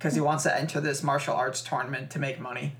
because 0.00 0.14
he 0.14 0.20
wants 0.20 0.44
to 0.44 0.58
enter 0.58 0.80
this 0.80 1.02
martial 1.02 1.34
arts 1.34 1.60
tournament 1.60 2.08
to 2.10 2.18
make 2.18 2.40
money. 2.40 2.74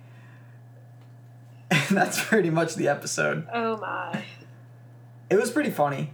And 1.89 1.97
that's 1.97 2.25
pretty 2.25 2.51
much 2.51 2.75
the 2.77 2.89
episode. 2.89 3.47
Oh 3.53 3.77
my. 3.77 4.25
It 5.29 5.37
was 5.37 5.51
pretty 5.51 5.71
funny. 5.71 6.13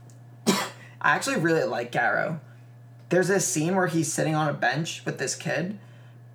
I 0.46 0.60
actually 1.00 1.36
really 1.36 1.64
like 1.64 1.90
Garo. 1.90 2.40
There's 3.08 3.28
this 3.28 3.46
scene 3.46 3.74
where 3.74 3.86
he's 3.86 4.12
sitting 4.12 4.34
on 4.34 4.48
a 4.48 4.52
bench 4.52 5.04
with 5.04 5.18
this 5.18 5.34
kid, 5.34 5.78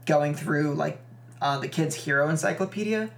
going 0.05 0.33
through 0.33 0.73
like 0.73 0.99
uh, 1.41 1.59
the 1.59 1.67
kid's 1.67 1.95
hero 1.95 2.29
encyclopedia, 2.29 3.11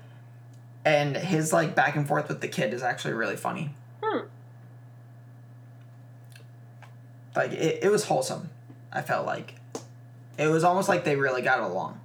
and 0.84 1.16
his 1.16 1.54
like 1.54 1.74
back 1.74 1.96
and 1.96 2.08
forth 2.08 2.28
with 2.28 2.42
the 2.42 2.48
kid 2.48 2.74
is 2.74 2.84
actually 2.84 3.14
really 3.14 3.38
funny. 3.38 3.74
Hmm. 4.04 4.26
Like 7.36 7.52
it, 7.52 7.84
it 7.84 7.92
was 7.92 8.06
wholesome. 8.06 8.50
I 8.92 9.02
felt 9.02 9.26
like 9.26 9.56
it 10.38 10.48
was 10.48 10.64
almost 10.64 10.90
like 10.90 11.04
they 11.04 11.16
really 11.16 11.42
got 11.42 11.60
along, 11.60 12.00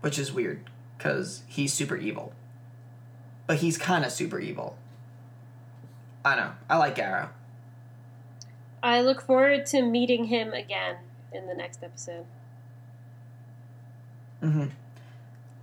which 0.00 0.18
is 0.18 0.32
weird 0.32 0.60
because 0.96 1.42
he's 1.46 1.72
super 1.72 1.96
evil, 1.96 2.32
but 3.46 3.58
he's 3.58 3.76
kind 3.78 4.04
of 4.04 4.12
super 4.12 4.38
evil. 4.38 4.76
I 6.24 6.36
know. 6.36 6.52
I 6.68 6.76
like 6.78 6.96
Garo. 6.96 7.28
I 8.82 9.00
look 9.00 9.20
forward 9.20 9.66
to 9.66 9.82
meeting 9.82 10.24
him 10.26 10.52
again 10.52 10.96
in 11.32 11.46
the 11.46 11.54
next 11.54 11.82
episode. 11.82 12.24
hmm 14.40 14.66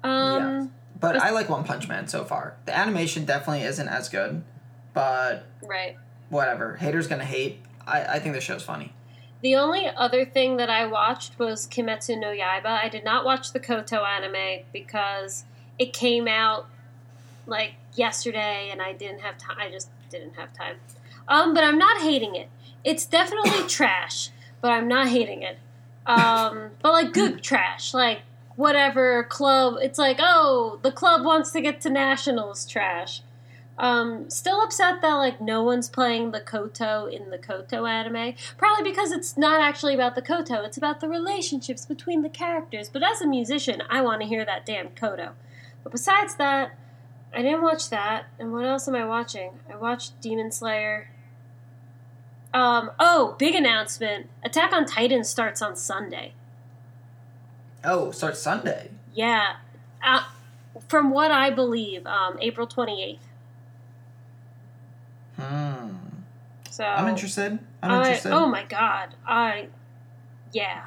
Um, 0.04 0.72
But 1.00 1.18
I 1.18 1.32
like 1.32 1.50
One 1.50 1.64
Punch 1.64 1.88
Man 1.88 2.08
so 2.08 2.24
far. 2.24 2.56
The 2.66 2.76
animation 2.78 3.26
definitely 3.26 3.64
isn't 3.64 3.88
as 3.88 4.10
good, 4.10 4.44
but 4.94 5.46
right. 5.62 5.98
whatever. 6.30 6.76
Haters 6.78 7.08
gonna 7.08 7.26
hate. 7.26 7.62
I, 7.86 8.04
I 8.06 8.20
think 8.20 8.36
the 8.36 8.42
show's 8.42 8.64
funny. 8.64 8.94
The 9.44 9.56
only 9.58 9.88
other 9.88 10.24
thing 10.24 10.56
that 10.56 10.70
I 10.70 10.86
watched 10.86 11.38
was 11.38 11.68
Kimetsu 11.68 12.18
no 12.18 12.28
Yaiba. 12.28 12.66
I 12.66 12.88
did 12.88 13.04
not 13.04 13.26
watch 13.26 13.52
the 13.52 13.60
Koto 13.60 14.06
anime 14.06 14.64
because 14.72 15.44
it 15.78 15.92
came 15.92 16.30
out 16.30 16.68
like 17.46 17.74
yesterday 17.94 18.70
and 18.72 18.82
I 18.82 18.94
didn't 18.94 19.20
have 19.20 19.38
time. 19.38 19.58
I 19.60 19.70
just 19.70 19.90
didn't 20.10 20.36
have 20.36 20.54
time. 20.54 20.78
Um, 21.28 21.54
but 21.54 21.66
I'm 21.66 21.78
not 21.78 22.02
hating 22.02 22.36
it. 22.36 22.48
It's 22.86 23.06
definitely 23.06 23.64
trash, 23.68 24.30
but 24.62 24.72
I'm 24.72 24.88
not 24.88 25.10
hating 25.10 25.44
it. 25.44 25.58
Um, 26.06 26.72
but 26.82 26.94
like 26.94 27.12
good 27.12 27.44
trash, 27.44 27.94
like 27.94 28.22
whatever 28.56 29.26
club. 29.26 29.76
It's 29.82 30.00
like, 30.00 30.20
oh, 30.22 30.80
the 30.84 30.92
club 30.92 31.26
wants 31.26 31.52
to 31.52 31.60
get 31.60 31.82
to 31.82 31.90
nationals 31.90 32.66
trash. 32.66 33.22
Um, 33.78 34.30
still 34.30 34.62
upset 34.62 35.02
that 35.02 35.14
like 35.14 35.42
no 35.42 35.64
one's 35.64 35.90
playing 35.90 36.32
the 36.32 36.40
Koto 36.40 37.06
in 37.08 37.32
the 37.32 37.38
Koto 37.38 37.86
anime. 37.86 38.36
Probably 38.58 38.84
because 38.84 39.12
it's 39.12 39.36
not 39.36 39.62
actually 39.62 39.96
about 39.96 40.16
the 40.16 40.22
Koto, 40.22 40.64
it's 40.64 40.78
about 40.78 41.00
the 41.00 41.10
relationships 41.10 41.86
between 41.86 42.22
the 42.22 42.30
characters. 42.30 42.90
But 42.90 43.04
as 43.04 43.22
a 43.22 43.28
musician, 43.28 43.82
I 43.90 44.02
want 44.02 44.22
to 44.22 44.28
hear 44.28 44.46
that 44.46 44.66
damn 44.66 44.90
Koto. 44.90 45.32
But 45.84 45.92
besides 45.92 46.36
that, 46.36 46.78
I 47.34 47.42
didn't 47.42 47.64
watch 47.64 47.90
that. 47.90 48.26
And 48.38 48.54
what 48.54 48.66
else 48.66 48.88
am 48.88 48.96
I 48.96 49.06
watching? 49.06 49.52
I 49.72 49.76
watched 49.76 50.22
Demon 50.22 50.52
Slayer. 50.52 51.10
Um, 52.54 52.92
oh, 53.00 53.36
big 53.40 53.56
announcement. 53.56 54.30
Attack 54.44 54.72
on 54.72 54.86
Titan 54.86 55.24
starts 55.24 55.62
on 55.62 55.76
Sunday. 55.76 56.34
Oh, 57.84 58.12
starts 58.12 58.40
Sunday. 58.40 58.92
Yeah. 59.14 59.56
Uh, 60.04 60.24
from 60.88 61.10
what 61.10 61.32
I 61.32 61.50
believe, 61.50 62.06
um, 62.06 62.38
April 62.40 62.68
28th. 62.68 63.18
Hmm. 65.40 65.88
So 66.70 66.84
I'm 66.84 67.08
interested. 67.08 67.60
I'm 67.82 67.92
I- 67.92 67.98
interested. 68.00 68.32
oh 68.32 68.48
my 68.48 68.64
god. 68.64 69.16
I 69.28 69.68
yeah. 70.52 70.86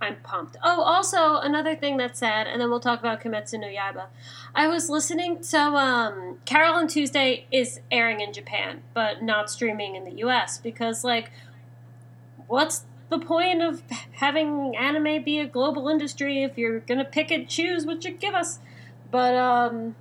I'm 0.00 0.16
pumped. 0.16 0.56
Oh, 0.62 0.82
also 0.82 1.36
another 1.38 1.74
thing 1.74 1.96
that's 1.96 2.18
sad, 2.18 2.46
and 2.46 2.60
then 2.60 2.68
we'll 2.68 2.80
talk 2.80 2.98
about 3.00 3.22
Kimetsu 3.22 3.58
no 3.58 3.68
Yaiba. 3.68 4.06
I 4.54 4.66
was 4.68 4.90
listening 4.90 5.42
so 5.42 5.76
um 5.76 6.38
Carole 6.44 6.86
& 6.86 6.88
Tuesday 6.88 7.46
is 7.50 7.80
airing 7.90 8.20
in 8.20 8.32
Japan, 8.32 8.82
but 8.92 9.22
not 9.22 9.50
streaming 9.50 9.94
in 9.96 10.04
the 10.04 10.16
US 10.24 10.58
because 10.58 11.04
like 11.04 11.30
what's 12.46 12.84
the 13.08 13.18
point 13.18 13.62
of 13.62 13.82
having 14.12 14.76
anime 14.76 15.22
be 15.22 15.38
a 15.38 15.46
global 15.46 15.88
industry 15.88 16.42
if 16.42 16.58
you're 16.58 16.80
gonna 16.80 17.04
pick 17.04 17.30
and 17.30 17.48
choose 17.48 17.86
what 17.86 18.04
you 18.04 18.10
give 18.12 18.34
us? 18.34 18.58
But 19.10 19.34
um 19.36 19.94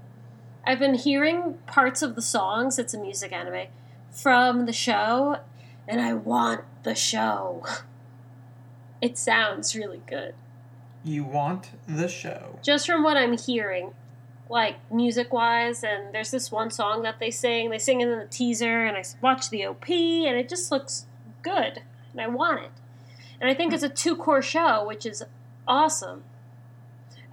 I've 0.66 0.80
been 0.80 0.96
hearing 0.96 1.56
parts 1.68 2.02
of 2.02 2.16
the 2.16 2.22
songs, 2.22 2.80
it's 2.80 2.94
a 2.94 2.98
music 3.00 3.32
anime, 3.32 3.68
from 4.14 4.66
the 4.66 4.74
show, 4.74 5.40
and 5.88 6.00
I 6.00 6.14
want 6.14 6.62
the 6.84 6.96
show. 6.96 7.66
It 9.02 9.18
sounds 9.18 9.76
really 9.76 10.02
good. 10.08 10.34
You 11.04 11.26
want 11.26 11.72
the 11.86 12.08
show. 12.08 12.58
Just 12.64 12.86
from 12.86 13.04
what 13.04 13.18
I'm 13.18 13.38
hearing, 13.38 13.92
like 14.50 14.78
music 14.90 15.34
wise, 15.34 15.84
and 15.84 16.14
there's 16.14 16.32
this 16.32 16.54
one 16.54 16.72
song 16.72 17.02
that 17.04 17.20
they 17.20 17.30
sing. 17.30 17.70
They 17.70 17.80
sing 17.80 18.00
it 18.00 18.08
in 18.08 18.18
the 18.18 18.28
teaser, 18.28 18.86
and 18.86 18.96
I 18.96 19.04
watch 19.20 19.50
the 19.50 19.66
OP, 19.66 19.90
and 19.90 20.38
it 20.38 20.48
just 20.48 20.72
looks 20.72 21.06
good, 21.42 21.82
and 22.14 22.22
I 22.22 22.28
want 22.28 22.64
it. 22.64 22.72
And 23.42 23.52
I 23.52 23.54
think 23.54 23.74
it's 23.74 23.84
a 23.84 23.90
two 23.90 24.16
cour 24.16 24.42
show, 24.42 24.88
which 24.88 25.06
is 25.06 25.22
awesome. 25.68 26.24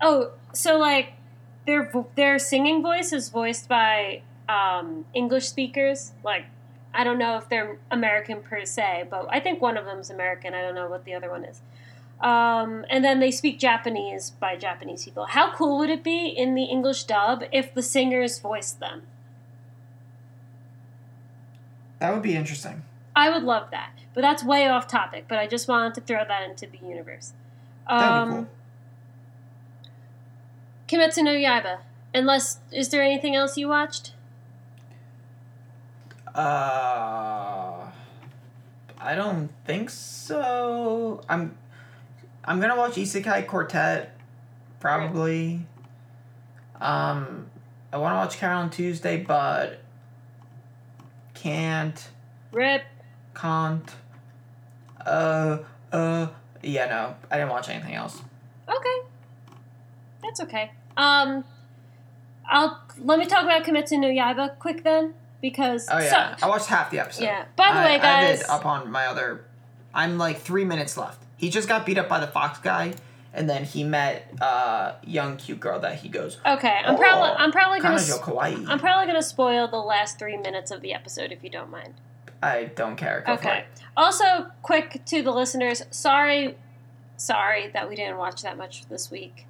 Oh, 0.03 0.33
so 0.53 0.77
like 0.77 1.13
their 1.67 1.93
their 2.17 2.41
singing 2.41 2.83
voice 2.83 3.13
is 3.13 3.29
voiced 3.29 3.69
by 3.69 4.23
um, 4.49 5.05
English 5.15 5.49
speakers. 5.49 6.13
Like 6.25 6.47
I 6.93 7.05
don't 7.05 7.19
know 7.19 7.37
if 7.37 7.49
they're 7.49 7.79
American 7.91 8.41
per 8.41 8.65
se, 8.65 9.07
but 9.11 9.29
I 9.31 9.41
think 9.41 9.61
one 9.61 9.77
of 9.77 9.85
them's 9.85 10.11
American. 10.11 10.55
I 10.55 10.63
don't 10.63 10.75
know 10.75 10.89
what 10.89 11.05
the 11.05 11.15
other 11.15 11.31
one 11.31 11.45
is. 11.45 11.61
Um, 12.21 12.85
and 12.91 13.05
then 13.05 13.21
they 13.21 13.31
speak 13.31 13.59
Japanese 13.59 14.31
by 14.31 14.57
Japanese 14.57 15.05
people. 15.05 15.27
How 15.27 15.55
cool 15.55 15.79
would 15.79 15.89
it 15.89 16.05
be 16.05 16.27
in 16.27 16.55
the 16.55 16.65
English 16.65 17.05
dub 17.05 17.45
if 17.51 17.73
the 17.73 17.83
singers 17.83 18.39
voiced 18.39 18.81
them? 18.81 19.03
That 21.99 22.13
would 22.13 22.23
be 22.23 22.37
interesting. 22.37 22.83
I 23.15 23.31
would 23.31 23.43
love 23.43 23.71
that. 23.71 23.93
But 24.13 24.23
that's 24.23 24.43
way 24.43 24.67
off 24.67 24.87
topic, 24.89 25.27
but 25.29 25.39
I 25.39 25.47
just 25.47 25.69
wanted 25.69 25.95
to 25.95 26.01
throw 26.01 26.25
that 26.27 26.43
into 26.49 26.67
the 26.67 26.85
universe. 26.87 27.33
Um, 27.87 28.49
Kimetsu 30.89 31.23
no 31.23 31.33
Yaiba. 31.33 31.79
Unless, 32.13 32.59
is 32.73 32.89
there 32.89 33.03
anything 33.03 33.37
else 33.37 33.57
you 33.57 33.69
watched? 33.69 34.13
Uh, 36.35 37.91
I 38.99 39.15
don't 39.15 39.51
think 39.65 39.91
so. 39.91 41.23
I'm, 41.29 41.57
I'm 42.45 42.61
gonna 42.61 42.77
watch 42.77 42.93
Isekai 42.93 43.47
Quartet, 43.47 44.17
probably. 44.79 45.67
Um, 46.81 47.47
I 47.93 47.99
want 47.99 48.13
to 48.13 48.17
watch 48.17 48.39
Carole 48.39 48.69
& 48.69 48.71
Tuesday, 48.71 49.19
but 49.19 49.83
can't, 51.35 52.09
Rip. 52.53 52.83
can't. 53.35 53.91
Uh, 55.05 55.59
uh. 55.93 56.29
Yeah, 56.63 56.87
no, 56.87 57.17
I 57.31 57.39
didn't 57.39 57.51
watch 57.51 57.69
anything 57.69 57.95
else. 57.95 58.21
Okay. 58.69 59.07
That's 60.23 60.41
okay. 60.43 60.71
Um, 60.97 61.45
I'll 62.49 62.81
let 62.99 63.19
me 63.19 63.27
talk 63.27 63.45
about 63.45 63.65
Kimetsu 63.65 63.99
no 63.99 64.09
Yaiba 64.09 64.59
quick 64.59 64.85
then 64.85 65.15
because 65.41 65.89
Oh 65.91 65.99
yeah, 65.99 66.37
so- 66.37 66.47
I 66.47 66.49
watched 66.49 66.67
half 66.67 66.91
the 66.91 66.99
episode. 67.01 67.25
yeah. 67.25 67.45
By 67.57 67.73
the 67.73 67.79
I- 67.81 67.85
way, 67.85 67.95
I 67.95 67.99
guys, 67.99 68.41
it 68.43 68.51
up 68.51 68.65
on 68.67 68.91
my 68.91 69.07
other. 69.07 69.45
I'm 69.95 70.19
like 70.19 70.41
three 70.41 70.65
minutes 70.65 70.97
left. 70.97 71.23
He 71.37 71.51
just 71.51 71.69
got 71.69 71.85
beat 71.87 71.99
up 71.99 72.09
by 72.09 72.21
the 72.21 72.27
fox 72.27 72.59
guy, 72.61 72.95
and 73.35 73.49
then 73.51 73.65
he 73.65 73.83
met 73.85 74.33
uh 74.41 74.93
young 75.05 75.37
cute 75.37 75.59
girl 75.61 75.81
that 75.81 75.97
he 76.01 76.09
goes. 76.09 76.39
okay, 76.47 76.81
I'm 76.85 76.95
"Oh, 76.95 76.99
probably 76.99 77.31
I'm 77.31 77.51
probably 77.53 77.81
gonna 77.81 77.97
kawaii. 77.99 78.67
I'm 78.69 78.79
probably 78.79 79.07
gonna 79.07 79.23
spoil 79.23 79.67
the 79.69 79.77
last 79.79 80.19
three 80.19 80.37
minutes 80.37 80.71
of 80.71 80.81
the 80.83 80.93
episode 80.95 81.33
if 81.33 81.43
you 81.43 81.51
don't 81.51 81.71
mind. 81.71 81.95
I 82.43 82.65
don't 82.75 82.97
care. 82.97 83.23
Go 83.27 83.35
Okay. 83.35 83.65
Also, 83.97 84.47
quick 84.63 85.03
to 85.07 85.21
the 85.23 85.31
listeners, 85.31 85.83
sorry, 85.91 86.57
sorry 87.19 87.69
that 87.69 87.87
we 87.89 87.95
didn't 87.97 88.17
watch 88.17 88.41
that 88.43 88.57
much 88.57 88.87
this 88.89 89.11
week. 89.11 89.47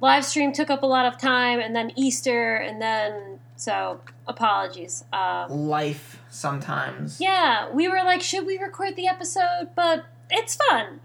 Live 0.00 0.24
stream 0.24 0.52
took 0.52 0.70
up 0.70 0.82
a 0.82 0.86
lot 0.86 1.06
of 1.06 1.18
time, 1.18 1.58
and 1.58 1.74
then 1.74 1.90
Easter, 1.96 2.54
and 2.56 2.80
then 2.80 3.40
so 3.56 4.00
apologies. 4.26 5.04
Uh, 5.12 5.46
Life 5.48 6.20
sometimes. 6.30 7.20
yeah, 7.20 7.70
we 7.70 7.88
were 7.88 8.02
like, 8.04 8.22
should 8.22 8.46
we 8.46 8.58
record 8.58 8.96
the 8.96 9.06
episode? 9.06 9.70
But 9.74 10.04
it's 10.30 10.56
fun, 10.56 11.00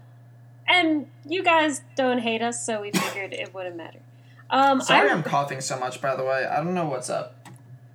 and 0.68 1.06
you 1.26 1.42
guys 1.42 1.82
don't 1.96 2.18
hate 2.18 2.42
us, 2.42 2.64
so 2.64 2.80
we 2.82 2.90
figured 2.94 3.32
it 3.32 3.54
wouldn't 3.54 3.76
matter. 3.76 4.00
Um, 4.50 4.80
Sorry, 4.82 5.08
I 5.08 5.12
I'm 5.14 5.22
coughing 5.22 5.60
so 5.60 5.78
much. 5.78 6.00
By 6.00 6.14
the 6.16 6.24
way, 6.24 6.44
I 6.44 6.56
don't 6.56 6.74
know 6.74 6.86
what's 6.86 7.08
up. 7.08 7.36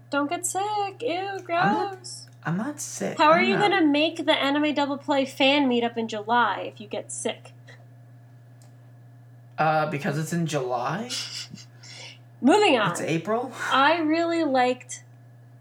don't 0.09 0.29
get 0.29 0.45
sick. 0.45 1.01
Ew, 1.01 1.39
gross. 1.43 2.23
I'm 2.43 2.57
not 2.57 2.79
sick. 2.79 3.17
How 3.17 3.29
are 3.29 3.41
you 3.41 3.55
know. 3.55 3.61
gonna 3.69 3.85
make 3.85 4.25
the 4.25 4.31
anime 4.31 4.73
double 4.73 4.97
play 4.97 5.25
fan 5.25 5.67
meetup 5.69 5.97
in 5.97 6.07
July 6.07 6.61
if 6.73 6.79
you 6.81 6.87
get 6.87 7.11
sick? 7.11 7.51
Uh, 9.57 9.89
because 9.89 10.17
it's 10.17 10.31
in 10.33 10.45
July. 10.45 11.09
Moving 12.41 12.77
on. 12.77 12.91
It's 12.91 13.01
April. 13.01 13.51
I 13.71 13.99
really 13.99 14.43
liked 14.43 15.03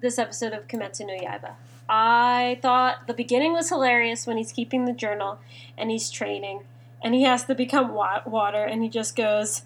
this 0.00 0.18
episode 0.18 0.52
of 0.52 0.66
Kimetsu 0.68 1.06
no 1.06 1.14
Yaiba. 1.14 1.52
I 1.88 2.58
thought 2.62 3.06
the 3.06 3.14
beginning 3.14 3.52
was 3.52 3.68
hilarious 3.68 4.26
when 4.26 4.36
he's 4.36 4.52
keeping 4.52 4.84
the 4.84 4.92
journal 4.92 5.38
and 5.78 5.90
he's 5.90 6.10
training 6.10 6.62
and 7.02 7.14
he 7.14 7.22
has 7.22 7.44
to 7.44 7.54
become 7.54 7.94
wa- 7.94 8.22
water 8.26 8.64
and 8.64 8.82
he 8.82 8.88
just 8.88 9.14
goes, 9.14 9.62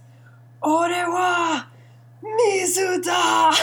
Ore 0.62 0.88
wa 0.90 1.64
Mizuda! 2.22 3.56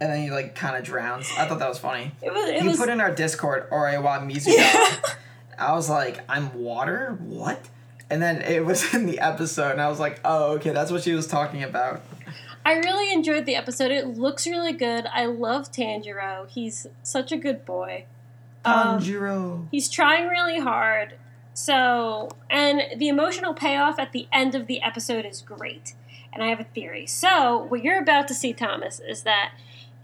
And 0.00 0.10
then 0.10 0.22
he 0.22 0.30
like 0.30 0.54
kind 0.54 0.76
of 0.76 0.82
drowns. 0.82 1.30
I 1.36 1.46
thought 1.46 1.58
that 1.58 1.68
was 1.68 1.78
funny. 1.78 2.12
It 2.22 2.32
was, 2.32 2.48
it 2.48 2.62
you 2.62 2.70
was, 2.70 2.78
put 2.78 2.88
in 2.88 3.00
our 3.00 3.14
Discord 3.14 3.68
Orewa 3.70 4.26
Mizuga. 4.26 4.56
yeah. 4.56 4.96
I 5.58 5.74
was 5.74 5.90
like, 5.90 6.20
I'm 6.26 6.62
water? 6.62 7.18
What? 7.20 7.68
And 8.08 8.22
then 8.22 8.40
it 8.42 8.64
was 8.64 8.94
in 8.94 9.06
the 9.06 9.20
episode, 9.20 9.72
and 9.72 9.80
I 9.80 9.88
was 9.88 10.00
like, 10.00 10.20
oh, 10.24 10.54
okay, 10.54 10.70
that's 10.70 10.90
what 10.90 11.02
she 11.02 11.12
was 11.12 11.26
talking 11.26 11.62
about. 11.62 12.00
I 12.64 12.74
really 12.74 13.12
enjoyed 13.12 13.46
the 13.46 13.56
episode. 13.56 13.90
It 13.90 14.06
looks 14.06 14.46
really 14.46 14.72
good. 14.72 15.06
I 15.12 15.26
love 15.26 15.72
Tanjiro. 15.72 16.48
He's 16.48 16.86
such 17.02 17.32
a 17.32 17.36
good 17.36 17.64
boy. 17.64 18.04
Um, 18.64 19.00
He's 19.70 19.88
trying 19.88 20.28
really 20.28 20.60
hard. 20.60 21.14
So, 21.54 22.28
and 22.48 22.82
the 22.98 23.08
emotional 23.08 23.54
payoff 23.54 23.98
at 23.98 24.12
the 24.12 24.28
end 24.32 24.54
of 24.54 24.66
the 24.66 24.82
episode 24.82 25.24
is 25.24 25.40
great. 25.40 25.94
And 26.32 26.42
I 26.44 26.48
have 26.48 26.60
a 26.60 26.64
theory. 26.64 27.06
So, 27.06 27.64
what 27.68 27.82
you're 27.82 28.00
about 28.00 28.28
to 28.28 28.34
see, 28.34 28.52
Thomas, 28.52 29.00
is 29.00 29.22
that 29.22 29.52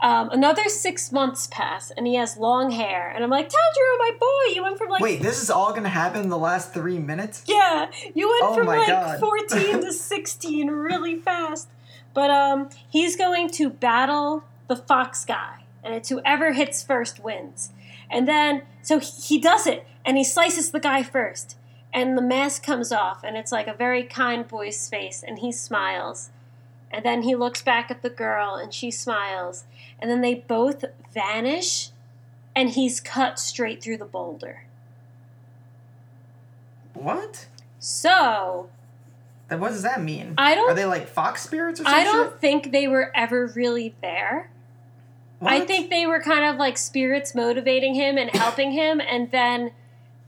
um, 0.01 0.29
another 0.31 0.69
six 0.69 1.11
months 1.12 1.49
pass 1.51 1.90
and 1.90 2.07
he 2.07 2.16
has 2.16 2.37
long 2.37 2.71
hair. 2.71 3.11
And 3.14 3.23
I'm 3.23 3.31
like, 3.31 3.49
Tanjiro, 3.49 3.99
my 3.99 4.11
boy, 4.19 4.55
you 4.55 4.62
went 4.62 4.77
from 4.77 4.88
like. 4.88 5.03
Wait, 5.03 5.23
this 5.23 5.42
is 5.42 5.51
all 5.51 5.73
gonna 5.73 5.88
happen 5.88 6.23
in 6.23 6.29
the 6.29 6.38
last 6.38 6.75
three 6.75 6.99
minutes? 6.99 7.42
Yeah, 7.47 7.90
you 8.14 8.29
went 8.29 8.45
Oh 8.45 8.55
from 8.55 8.66
like 8.66 8.87
God. 8.87 9.21
14 9.49 9.83
to 9.83 9.92
16 9.92 10.71
really 10.71 11.16
fast. 11.16 11.69
But 12.16 12.31
um, 12.31 12.70
he's 12.88 13.14
going 13.14 13.50
to 13.50 13.68
battle 13.68 14.42
the 14.68 14.76
fox 14.76 15.26
guy, 15.26 15.64
and 15.85 15.94
it's 15.94 16.09
whoever 16.09 16.55
hits 16.55 16.83
first 16.83 17.22
wins. 17.22 17.72
And 18.11 18.26
then, 18.26 18.62
so 18.81 18.98
he 19.00 19.38
does 19.38 19.66
it, 19.66 19.87
and 20.02 20.16
he 20.16 20.24
slices 20.24 20.70
the 20.70 20.81
guy 20.81 21.02
first, 21.02 21.59
and 21.92 22.16
the 22.16 22.22
mask 22.22 22.62
comes 22.62 22.90
off, 22.90 23.22
and 23.22 23.37
it's 23.37 23.52
like 23.52 23.66
a 23.66 23.74
very 23.74 24.02
kind 24.02 24.48
boy's 24.48 24.88
face, 24.88 25.22
and 25.22 25.40
he 25.40 25.52
smiles. 25.52 26.31
And 26.90 27.05
then 27.05 27.20
he 27.20 27.37
looks 27.37 27.61
back 27.61 27.90
at 27.90 28.00
the 28.00 28.09
girl, 28.09 28.55
and 28.55 28.72
she 28.72 28.90
smiles, 28.90 29.64
and 29.98 30.11
then 30.11 30.22
they 30.22 30.37
both 30.37 30.87
vanish, 31.12 31.90
and 32.55 32.70
he's 32.70 32.98
cut 32.98 33.38
straight 33.38 33.83
through 33.83 33.98
the 33.98 34.07
boulder. 34.07 34.64
What? 36.94 37.48
So, 37.79 38.70
Then 39.48 39.61
what 39.61 39.68
does 39.68 39.82
that 39.82 40.02
mean? 40.02 40.35
I 40.37 40.54
don't 40.54 40.70
Are 40.70 40.74
they 40.74 40.87
like 40.87 41.09
fox 41.09 41.42
spirits 41.42 41.80
or 41.80 41.85
something? 41.85 42.00
I 42.00 42.04
don't 42.04 42.40
think 42.40 42.72
they 42.72 42.88
were 42.88 43.12
ever 43.14 43.46
really 43.54 43.94
there. 44.02 44.50
I 45.40 45.61
think 45.61 45.90
they 45.90 46.06
were 46.06 46.20
kind 46.20 46.44
of 46.44 46.56
like 46.56 46.78
spirits 46.78 47.35
motivating 47.35 47.94
him 47.94 48.16
and 48.16 48.30
helping 48.35 48.72
him, 48.72 49.00
and 49.00 49.30
then 49.30 49.72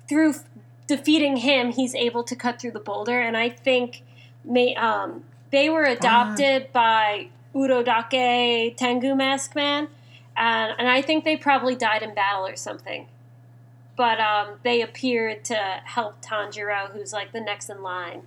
through 0.08 0.30
f- 0.30 0.44
defeating 0.86 1.38
him, 1.38 1.72
he's 1.72 1.94
able 1.94 2.22
to 2.24 2.36
cut 2.36 2.60
through 2.60 2.72
the 2.72 2.80
boulder. 2.80 3.20
And 3.20 3.36
I 3.36 3.48
think 3.48 4.02
may, 4.44 4.74
um, 4.76 5.24
they 5.50 5.68
were 5.70 5.84
adopted 5.84 6.72
by 6.72 7.28
Urodake 7.54 8.76
Tengu 8.76 9.14
Mask 9.14 9.54
Man, 9.54 9.88
and, 10.36 10.74
and 10.78 10.88
I 10.88 11.02
think 11.02 11.24
they 11.24 11.36
probably 11.36 11.74
died 11.74 12.02
in 12.02 12.14
battle 12.14 12.46
or 12.46 12.56
something. 12.56 13.08
But 13.96 14.20
um, 14.20 14.60
they 14.62 14.80
appeared 14.80 15.44
to 15.46 15.56
help 15.84 16.22
Tanjiro, 16.22 16.92
who's 16.92 17.12
like 17.12 17.32
the 17.32 17.40
next 17.40 17.68
in 17.68 17.82
line. 17.82 18.22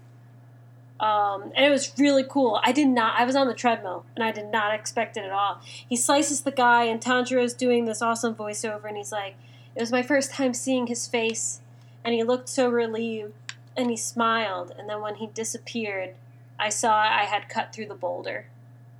Um, 1.01 1.51
and 1.55 1.65
it 1.65 1.71
was 1.71 1.91
really 1.97 2.23
cool. 2.23 2.61
I 2.63 2.71
did 2.71 2.87
not. 2.87 3.19
I 3.19 3.25
was 3.25 3.35
on 3.35 3.47
the 3.47 3.55
treadmill, 3.55 4.05
and 4.15 4.23
I 4.23 4.31
did 4.31 4.51
not 4.51 4.73
expect 4.73 5.17
it 5.17 5.25
at 5.25 5.31
all. 5.31 5.59
He 5.65 5.95
slices 5.95 6.41
the 6.41 6.51
guy, 6.51 6.83
and 6.83 7.01
Tanjiro's 7.01 7.55
doing 7.55 7.85
this 7.85 8.03
awesome 8.03 8.35
voiceover, 8.35 8.85
and 8.85 8.95
he's 8.95 9.11
like, 9.11 9.33
"It 9.75 9.81
was 9.81 9.91
my 9.91 10.03
first 10.03 10.31
time 10.31 10.53
seeing 10.53 10.85
his 10.85 11.07
face, 11.07 11.61
and 12.05 12.13
he 12.13 12.23
looked 12.23 12.49
so 12.49 12.69
relieved, 12.69 13.33
and 13.75 13.89
he 13.89 13.97
smiled. 13.97 14.73
And 14.77 14.87
then 14.87 15.01
when 15.01 15.15
he 15.15 15.25
disappeared, 15.27 16.13
I 16.59 16.69
saw 16.69 16.93
I 17.01 17.23
had 17.23 17.49
cut 17.49 17.73
through 17.73 17.87
the 17.87 17.95
boulder, 17.95 18.45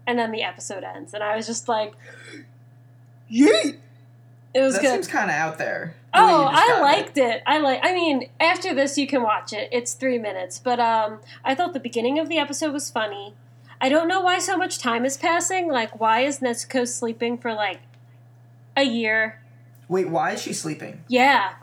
and 0.07 0.17
then 0.17 0.31
the 0.31 0.41
episode 0.41 0.83
ends, 0.83 1.13
and 1.13 1.23
I 1.23 1.35
was 1.35 1.45
just 1.45 1.67
like, 1.67 1.93
"Yeet!" 3.31 3.77
It 4.53 4.61
was 4.61 4.75
that 4.75 4.81
good. 4.81 4.93
seems 4.93 5.07
kind 5.07 5.29
of 5.29 5.35
out 5.35 5.57
there. 5.57 5.95
Oh, 6.13 6.45
I 6.45 6.55
described 6.55 6.77
it. 6.77 6.81
liked 6.81 7.17
it. 7.17 7.43
I 7.45 7.57
like. 7.59 7.79
I 7.83 7.93
mean, 7.93 8.29
after 8.39 8.73
this, 8.73 8.97
you 8.97 9.07
can 9.07 9.23
watch 9.23 9.53
it. 9.53 9.69
It's 9.71 9.93
three 9.93 10.17
minutes, 10.19 10.59
but 10.59 10.79
um, 10.79 11.19
I 11.43 11.55
thought 11.55 11.73
the 11.73 11.79
beginning 11.79 12.19
of 12.19 12.27
the 12.27 12.37
episode 12.37 12.73
was 12.73 12.89
funny. 12.89 13.33
I 13.79 13.89
don't 13.89 14.07
know 14.07 14.21
why 14.21 14.39
so 14.39 14.57
much 14.57 14.77
time 14.77 15.05
is 15.05 15.17
passing. 15.17 15.71
Like, 15.71 15.99
why 15.99 16.21
is 16.21 16.39
Nezuko 16.39 16.87
sleeping 16.87 17.37
for 17.37 17.53
like 17.53 17.79
a 18.75 18.83
year? 18.83 19.41
Wait, 19.87 20.09
why 20.09 20.31
is 20.31 20.41
she 20.41 20.53
sleeping? 20.53 21.03
Yeah. 21.07 21.53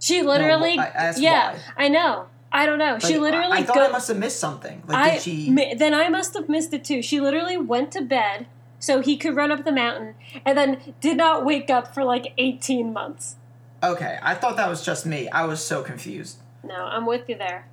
She 0.00 0.22
literally. 0.22 0.76
No, 0.76 0.82
I 0.82 0.86
asked 0.86 1.20
yeah, 1.20 1.54
why. 1.54 1.84
I 1.84 1.88
know. 1.88 2.26
I 2.52 2.66
don't 2.66 2.78
know. 2.78 2.98
she 2.98 3.18
literally. 3.18 3.56
I, 3.56 3.60
I 3.60 3.62
thought 3.64 3.76
go- 3.76 3.86
I 3.86 3.90
must 3.90 4.08
have 4.08 4.18
missed 4.18 4.38
something. 4.38 4.82
Like, 4.86 4.96
I 4.96 5.10
did 5.14 5.22
she? 5.22 5.74
then 5.74 5.94
I 5.94 6.10
must 6.10 6.34
have 6.34 6.48
missed 6.48 6.74
it 6.74 6.84
too. 6.84 7.00
She 7.00 7.20
literally 7.20 7.56
went 7.56 7.90
to 7.92 8.02
bed 8.02 8.46
so 8.84 9.00
he 9.00 9.16
could 9.16 9.34
run 9.36 9.50
up 9.50 9.64
the 9.64 9.72
mountain, 9.72 10.14
and 10.44 10.56
then 10.58 10.94
did 11.00 11.16
not 11.16 11.44
wake 11.44 11.70
up 11.70 11.94
for 11.94 12.04
like 12.04 12.32
eighteen 12.38 12.92
months. 12.92 13.36
okay, 13.82 14.18
I 14.22 14.34
thought 14.34 14.56
that 14.56 14.68
was 14.68 14.84
just 14.84 15.04
me. 15.06 15.28
I 15.30 15.44
was 15.44 15.60
so 15.64 15.82
confused. 15.82 16.38
No, 16.62 16.84
I'm 16.94 17.06
with 17.06 17.28
you 17.28 17.36
there. 17.36 17.66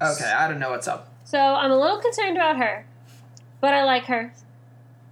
Okay, 0.00 0.30
I 0.30 0.48
don't 0.48 0.58
know 0.60 0.70
what's 0.70 0.88
up. 0.88 1.12
So 1.24 1.38
I'm 1.38 1.70
a 1.70 1.76
little 1.78 1.98
concerned 1.98 2.36
about 2.36 2.56
her, 2.58 2.86
but 3.60 3.74
I 3.74 3.84
like 3.84 4.04
her. 4.06 4.32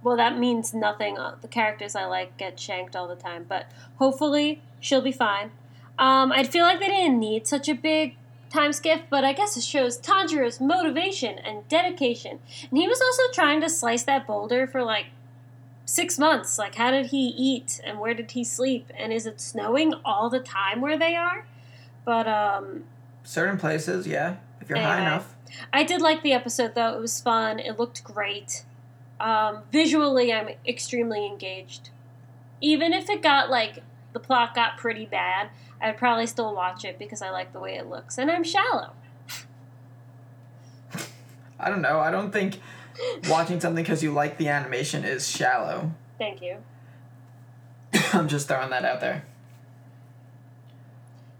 Well, 0.03 0.15
that 0.17 0.37
means 0.39 0.73
nothing. 0.73 1.17
Uh, 1.17 1.35
The 1.41 1.47
characters 1.49 1.95
I 1.95 2.05
like 2.05 2.37
get 2.37 2.59
shanked 2.59 2.95
all 2.95 3.07
the 3.07 3.15
time, 3.29 3.45
but 3.47 3.65
hopefully 3.97 4.61
she'll 4.79 5.01
be 5.01 5.11
fine. 5.11 5.51
Um, 5.97 6.31
I 6.31 6.43
feel 6.43 6.63
like 6.65 6.79
they 6.79 6.87
didn't 6.87 7.19
need 7.19 7.45
such 7.47 7.67
a 7.67 7.73
big 7.75 8.15
time 8.49 8.71
skip, 8.73 9.01
but 9.09 9.23
I 9.25 9.33
guess 9.33 9.57
it 9.57 9.63
shows 9.63 9.99
Tanjiro's 9.99 10.59
motivation 10.61 11.37
and 11.39 11.67
dedication. 11.67 12.39
And 12.69 12.79
he 12.79 12.87
was 12.87 13.01
also 13.01 13.23
trying 13.33 13.59
to 13.61 13.69
slice 13.69 14.03
that 14.03 14.25
boulder 14.25 14.65
for 14.65 14.81
like 14.83 15.07
six 15.89 16.19
months. 16.19 16.57
Like, 16.57 16.75
how 16.75 16.91
did 16.91 17.07
he 17.07 17.27
eat 17.27 17.81
and 17.83 17.99
where 17.99 18.13
did 18.13 18.31
he 18.31 18.43
sleep? 18.43 18.91
And 18.97 19.11
is 19.11 19.25
it 19.25 19.41
snowing 19.41 19.95
all 20.05 20.29
the 20.29 20.39
time 20.39 20.81
where 20.81 20.97
they 20.97 21.15
are? 21.15 21.45
But 22.05 22.27
um, 22.27 22.83
Certain 23.23 23.57
places, 23.57 24.07
yeah. 24.07 24.37
If 24.61 24.69
you're 24.69 24.79
high 24.79 25.01
enough. 25.01 25.35
I 25.73 25.83
did 25.83 26.01
like 26.01 26.21
the 26.21 26.33
episode 26.33 26.75
though. 26.75 26.95
It 26.95 27.01
was 27.01 27.19
fun. 27.19 27.59
It 27.59 27.79
looked 27.79 28.03
great. 28.03 28.63
Um, 29.19 29.63
visually, 29.71 30.31
I'm 30.31 30.49
extremely 30.65 31.25
engaged. 31.25 31.89
Even 32.61 32.93
if 32.93 33.09
it 33.09 33.21
got 33.21 33.49
like 33.49 33.83
the 34.13 34.19
plot 34.19 34.53
got 34.53 34.77
pretty 34.77 35.05
bad, 35.05 35.49
I'd 35.81 35.97
probably 35.97 36.27
still 36.27 36.53
watch 36.53 36.85
it 36.85 36.99
because 36.99 37.21
I 37.21 37.31
like 37.31 37.51
the 37.51 37.59
way 37.59 37.75
it 37.75 37.87
looks. 37.87 38.17
And 38.17 38.29
I'm 38.29 38.43
shallow. 38.43 38.91
I 41.59 41.69
don't 41.69 41.81
know. 41.81 41.99
I 41.99 42.11
don't 42.11 42.31
think 42.31 42.59
watching 43.29 43.59
something 43.59 43.83
because 43.83 44.03
you 44.03 44.11
like 44.11 44.37
the 44.37 44.47
animation 44.47 45.03
is 45.03 45.29
shallow. 45.29 45.91
Thank 46.17 46.41
you. 46.41 46.57
I'm 48.13 48.27
just 48.27 48.47
throwing 48.47 48.69
that 48.71 48.85
out 48.85 49.01
there. 49.01 49.23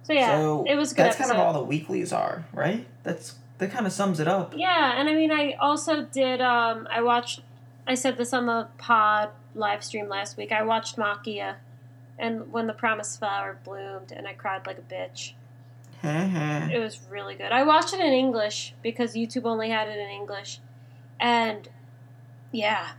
So 0.03 0.13
yeah, 0.13 0.37
so 0.39 0.65
it 0.67 0.75
was 0.75 0.93
good 0.93 1.05
That's 1.05 1.17
episode. 1.19 1.33
kind 1.33 1.41
of 1.41 1.47
all 1.47 1.61
the 1.61 1.67
weeklies 1.67 2.11
are, 2.11 2.45
right? 2.53 2.87
That's 3.03 3.35
that 3.59 3.71
kind 3.71 3.85
of 3.85 3.93
sums 3.93 4.19
it 4.19 4.27
up. 4.27 4.53
Yeah, 4.55 4.99
and 4.99 5.07
I 5.07 5.13
mean, 5.13 5.31
I 5.31 5.53
also 5.59 6.03
did. 6.03 6.41
Um, 6.41 6.87
I 6.89 7.01
watched. 7.01 7.41
I 7.85 7.93
said 7.93 8.17
this 8.17 8.33
on 8.33 8.45
the 8.47 8.67
pod 8.77 9.29
live 9.53 9.83
stream 9.83 10.09
last 10.09 10.37
week. 10.37 10.51
I 10.51 10.63
watched 10.63 10.95
Maquia, 10.97 11.55
and 12.17 12.51
when 12.51 12.65
the 12.65 12.73
promised 12.73 13.19
flower 13.19 13.59
bloomed, 13.63 14.11
and 14.11 14.27
I 14.27 14.33
cried 14.33 14.65
like 14.65 14.79
a 14.79 14.81
bitch. 14.81 15.33
It 16.71 16.79
was 16.79 16.99
really 17.09 17.35
good. 17.35 17.51
I 17.51 17.63
watched 17.63 17.93
it 17.93 17.99
in 17.99 18.13
English 18.13 18.73
because 18.81 19.15
YouTube 19.15 19.45
only 19.45 19.69
had 19.69 19.89
it 19.89 19.99
in 19.99 20.07
English, 20.07 20.59
and 21.19 21.69
yeah, 22.51 22.89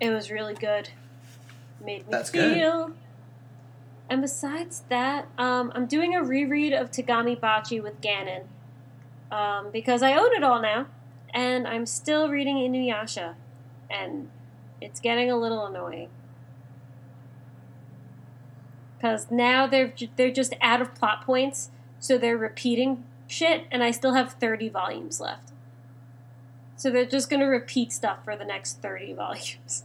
it 0.00 0.10
was 0.10 0.30
really 0.30 0.54
good. 0.54 0.90
Made 1.84 2.06
me 2.06 2.10
That's 2.10 2.30
good. 2.30 2.54
feel. 2.54 2.92
And 4.08 4.20
besides 4.20 4.82
that, 4.88 5.28
um, 5.38 5.72
I'm 5.74 5.86
doing 5.86 6.14
a 6.14 6.22
reread 6.22 6.72
of 6.72 6.90
Tegami 6.90 7.38
Bachi 7.38 7.80
with 7.80 8.00
Ganon 8.00 8.44
um, 9.30 9.70
because 9.72 10.02
I 10.02 10.12
own 10.14 10.32
it 10.34 10.42
all 10.42 10.60
now, 10.60 10.86
and 11.32 11.66
I'm 11.66 11.86
still 11.86 12.28
reading 12.28 12.56
Inuyasha, 12.56 13.34
and 13.88 14.28
it's 14.80 15.00
getting 15.00 15.30
a 15.30 15.36
little 15.36 15.64
annoying 15.64 16.10
because 19.02 19.30
now 19.30 19.66
they're 19.66 19.92
they're 20.16 20.30
just 20.30 20.54
out 20.60 20.80
of 20.80 20.94
plot 20.94 21.24
points, 21.24 21.70
so 21.98 22.16
they're 22.16 22.36
repeating 22.36 23.04
shit, 23.26 23.64
and 23.70 23.82
I 23.82 23.90
still 23.90 24.14
have 24.14 24.34
30 24.34 24.68
volumes 24.68 25.20
left. 25.20 25.51
So 26.82 26.90
they're 26.90 27.04
just 27.04 27.30
gonna 27.30 27.46
repeat 27.46 27.92
stuff 27.92 28.24
for 28.24 28.34
the 28.34 28.44
next 28.44 28.82
30 28.82 29.12
volumes. 29.12 29.84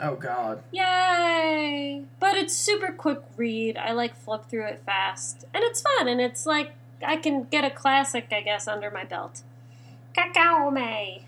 Oh 0.00 0.16
God. 0.16 0.64
Yay! 0.72 2.06
But 2.18 2.36
it's 2.36 2.52
super 2.52 2.90
quick 2.90 3.20
read. 3.36 3.76
I 3.76 3.92
like 3.92 4.16
flip 4.16 4.46
through 4.48 4.66
it 4.66 4.82
fast, 4.84 5.44
and 5.54 5.62
it's 5.62 5.80
fun. 5.80 6.08
And 6.08 6.20
it's 6.20 6.44
like 6.44 6.72
I 7.06 7.14
can 7.14 7.44
get 7.44 7.64
a 7.64 7.70
classic, 7.70 8.26
I 8.32 8.40
guess, 8.40 8.66
under 8.66 8.90
my 8.90 9.04
belt. 9.04 9.42
Kakaome, 10.12 11.22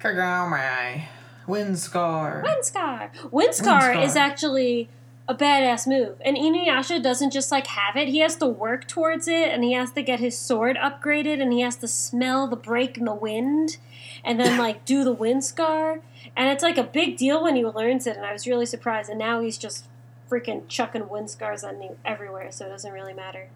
Kagome. 0.00 1.02
Windscar. 1.46 2.42
Windscar. 2.42 3.14
Windscar 3.16 3.30
Windscar. 3.32 4.02
is 4.02 4.16
actually 4.16 4.88
a 5.26 5.34
badass 5.34 5.86
move, 5.86 6.20
and 6.24 6.36
Inuyasha 6.36 7.02
doesn't 7.02 7.32
just 7.32 7.50
like 7.50 7.66
have 7.68 7.96
it. 7.96 8.08
He 8.08 8.18
has 8.18 8.36
to 8.36 8.46
work 8.46 8.86
towards 8.86 9.26
it, 9.26 9.50
and 9.50 9.64
he 9.64 9.72
has 9.72 9.92
to 9.92 10.02
get 10.02 10.20
his 10.20 10.36
sword 10.36 10.76
upgraded, 10.76 11.40
and 11.40 11.52
he 11.52 11.60
has 11.60 11.76
to 11.76 11.88
smell 11.88 12.46
the 12.46 12.56
break 12.56 12.98
in 12.98 13.06
the 13.06 13.14
wind, 13.14 13.78
and 14.22 14.38
then 14.38 14.58
like 14.58 14.84
do 14.84 15.02
the 15.02 15.12
wind 15.12 15.42
scar. 15.44 16.00
And 16.36 16.50
it's 16.50 16.62
like 16.62 16.76
a 16.76 16.84
big 16.84 17.16
deal 17.16 17.42
when 17.42 17.56
he 17.56 17.64
learns 17.64 18.06
it, 18.06 18.16
and 18.16 18.26
I 18.26 18.32
was 18.32 18.46
really 18.46 18.66
surprised. 18.66 19.08
And 19.08 19.18
now 19.18 19.40
he's 19.40 19.56
just 19.56 19.86
freaking 20.28 20.68
chucking 20.68 21.08
wind 21.08 21.30
scars 21.30 21.64
on 21.64 21.80
you 21.80 21.96
everywhere, 22.04 22.52
so 22.52 22.66
it 22.66 22.70
doesn't 22.70 22.92
really 22.92 23.14
matter. 23.14 23.48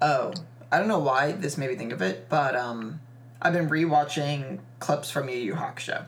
Oh, 0.00 0.32
I 0.72 0.78
don't 0.78 0.88
know 0.88 0.98
why 0.98 1.32
this 1.32 1.58
made 1.58 1.70
me 1.70 1.76
think 1.76 1.92
of 1.92 2.00
it, 2.00 2.28
but 2.30 2.56
um, 2.56 3.00
I've 3.42 3.52
been 3.52 3.68
rewatching 3.68 4.60
clips 4.78 5.10
from 5.10 5.28
Yu 5.28 5.36
Yu 5.36 5.54
Hakusho. 5.54 6.06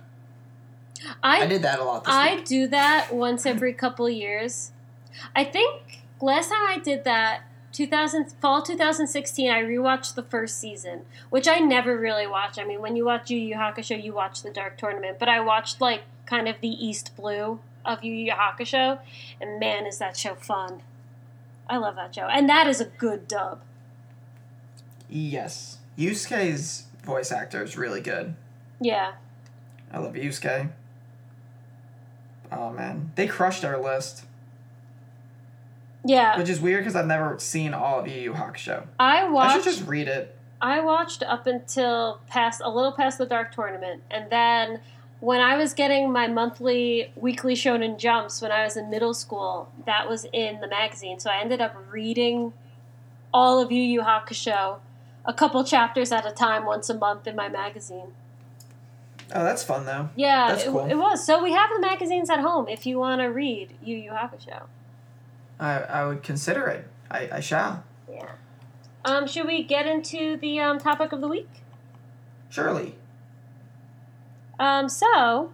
I, 1.22 1.40
I 1.42 1.46
did 1.46 1.62
that 1.62 1.78
a 1.78 1.84
lot 1.84 2.04
this 2.04 2.14
I 2.14 2.36
week. 2.36 2.44
do 2.44 2.66
that 2.68 3.14
once 3.14 3.46
every 3.46 3.72
couple 3.72 4.08
years. 4.08 4.72
I 5.34 5.44
think 5.44 6.02
last 6.20 6.48
time 6.50 6.66
I 6.66 6.78
did 6.78 7.04
that, 7.04 7.42
2000 7.72 8.32
fall 8.40 8.62
2016, 8.62 9.50
I 9.50 9.62
rewatched 9.62 10.14
the 10.14 10.22
first 10.22 10.58
season, 10.58 11.02
which 11.30 11.46
I 11.46 11.58
never 11.58 11.98
really 11.98 12.26
watch. 12.26 12.58
I 12.58 12.64
mean, 12.64 12.80
when 12.80 12.96
you 12.96 13.04
watch 13.04 13.30
Yu 13.30 13.38
Yu 13.38 13.54
Hakusho, 13.56 14.02
you 14.02 14.12
watch 14.14 14.42
the 14.42 14.50
Dark 14.50 14.78
Tournament, 14.78 15.18
but 15.18 15.28
I 15.28 15.40
watched 15.40 15.80
like 15.80 16.02
kind 16.24 16.48
of 16.48 16.56
the 16.60 16.68
East 16.68 17.14
Blue 17.16 17.60
of 17.84 18.02
Yu 18.02 18.12
Yu 18.12 18.32
Hakusho, 18.32 18.98
and 19.40 19.60
man, 19.60 19.86
is 19.86 19.98
that 19.98 20.16
show 20.16 20.34
fun! 20.34 20.82
I 21.68 21.76
love 21.76 21.96
that 21.96 22.14
show, 22.14 22.26
and 22.26 22.48
that 22.48 22.66
is 22.66 22.80
a 22.80 22.86
good 22.86 23.28
dub. 23.28 23.60
Yes, 25.08 25.78
Yusuke's 25.98 26.84
voice 27.04 27.30
actor 27.30 27.62
is 27.62 27.76
really 27.76 28.00
good. 28.00 28.34
Yeah, 28.80 29.12
I 29.92 29.98
love 29.98 30.14
Yusuke. 30.14 30.70
Oh 32.56 32.70
man, 32.70 33.12
they 33.14 33.26
crushed 33.26 33.64
our 33.64 33.80
list, 33.80 34.24
yeah. 36.04 36.38
which 36.38 36.48
is 36.48 36.60
weird 36.60 36.82
because 36.84 36.96
I've 36.96 37.06
never 37.06 37.38
seen 37.38 37.74
all 37.74 38.00
of 38.00 38.08
Yu 38.08 38.20
Yu 38.20 38.32
Hakusho. 38.32 38.86
I 38.98 39.28
watched. 39.28 39.50
I 39.50 39.54
should 39.54 39.64
just 39.64 39.86
read 39.86 40.08
it. 40.08 40.34
I 40.60 40.80
watched 40.80 41.22
up 41.22 41.46
until 41.46 42.20
past 42.28 42.62
a 42.64 42.70
little 42.70 42.92
past 42.92 43.18
the 43.18 43.26
Dark 43.26 43.54
Tournament, 43.54 44.02
and 44.10 44.30
then 44.30 44.80
when 45.20 45.40
I 45.40 45.56
was 45.56 45.72
getting 45.72 46.12
my 46.12 46.26
monthly, 46.26 47.10
weekly 47.16 47.54
Shonen 47.54 47.98
Jumps 47.98 48.42
when 48.42 48.52
I 48.52 48.64
was 48.64 48.76
in 48.76 48.90
middle 48.90 49.14
school, 49.14 49.70
that 49.86 50.08
was 50.08 50.26
in 50.32 50.60
the 50.60 50.68
magazine. 50.68 51.18
So 51.18 51.30
I 51.30 51.40
ended 51.40 51.60
up 51.60 51.74
reading 51.90 52.52
all 53.32 53.60
of 53.60 53.72
Yu 53.72 53.82
Yu 53.82 54.00
Hakusho, 54.02 54.78
a 55.24 55.32
couple 55.32 55.62
chapters 55.64 56.12
at 56.12 56.26
a 56.26 56.32
time, 56.32 56.64
once 56.64 56.88
a 56.90 56.94
month 56.94 57.26
in 57.26 57.34
my 57.36 57.48
magazine. 57.48 58.12
Oh, 59.34 59.42
that's 59.44 59.64
fun 59.64 59.86
though. 59.86 60.08
Yeah, 60.14 60.48
That's 60.48 60.64
it, 60.64 60.70
cool. 60.70 60.86
it 60.86 60.94
was. 60.94 61.24
So 61.26 61.42
we 61.42 61.52
have 61.52 61.70
the 61.74 61.80
magazines 61.80 62.30
at 62.30 62.40
home 62.40 62.68
if 62.68 62.86
you 62.86 62.98
want 62.98 63.20
to 63.20 63.26
read 63.26 63.72
you 63.82 63.96
Yu 63.96 64.04
Yu 64.04 64.10
Hakusho. 64.10 64.62
I 65.58 65.78
I 65.80 66.06
would 66.06 66.22
consider 66.22 66.66
it. 66.68 66.86
I, 67.10 67.28
I 67.32 67.40
shall. 67.40 67.84
Yeah. 68.10 68.32
Um, 69.04 69.26
should 69.26 69.46
we 69.46 69.62
get 69.62 69.86
into 69.86 70.36
the 70.36 70.60
um, 70.60 70.78
topic 70.78 71.12
of 71.12 71.20
the 71.20 71.28
week? 71.28 71.48
Surely. 72.48 72.96
Um, 74.58 74.88
so, 74.88 75.52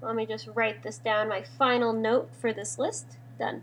let 0.00 0.14
me 0.14 0.26
just 0.26 0.48
write 0.54 0.82
this 0.82 0.98
down, 0.98 1.28
my 1.28 1.42
final 1.42 1.92
note 1.92 2.30
for 2.40 2.52
this 2.52 2.78
list. 2.78 3.16
Done. 3.38 3.62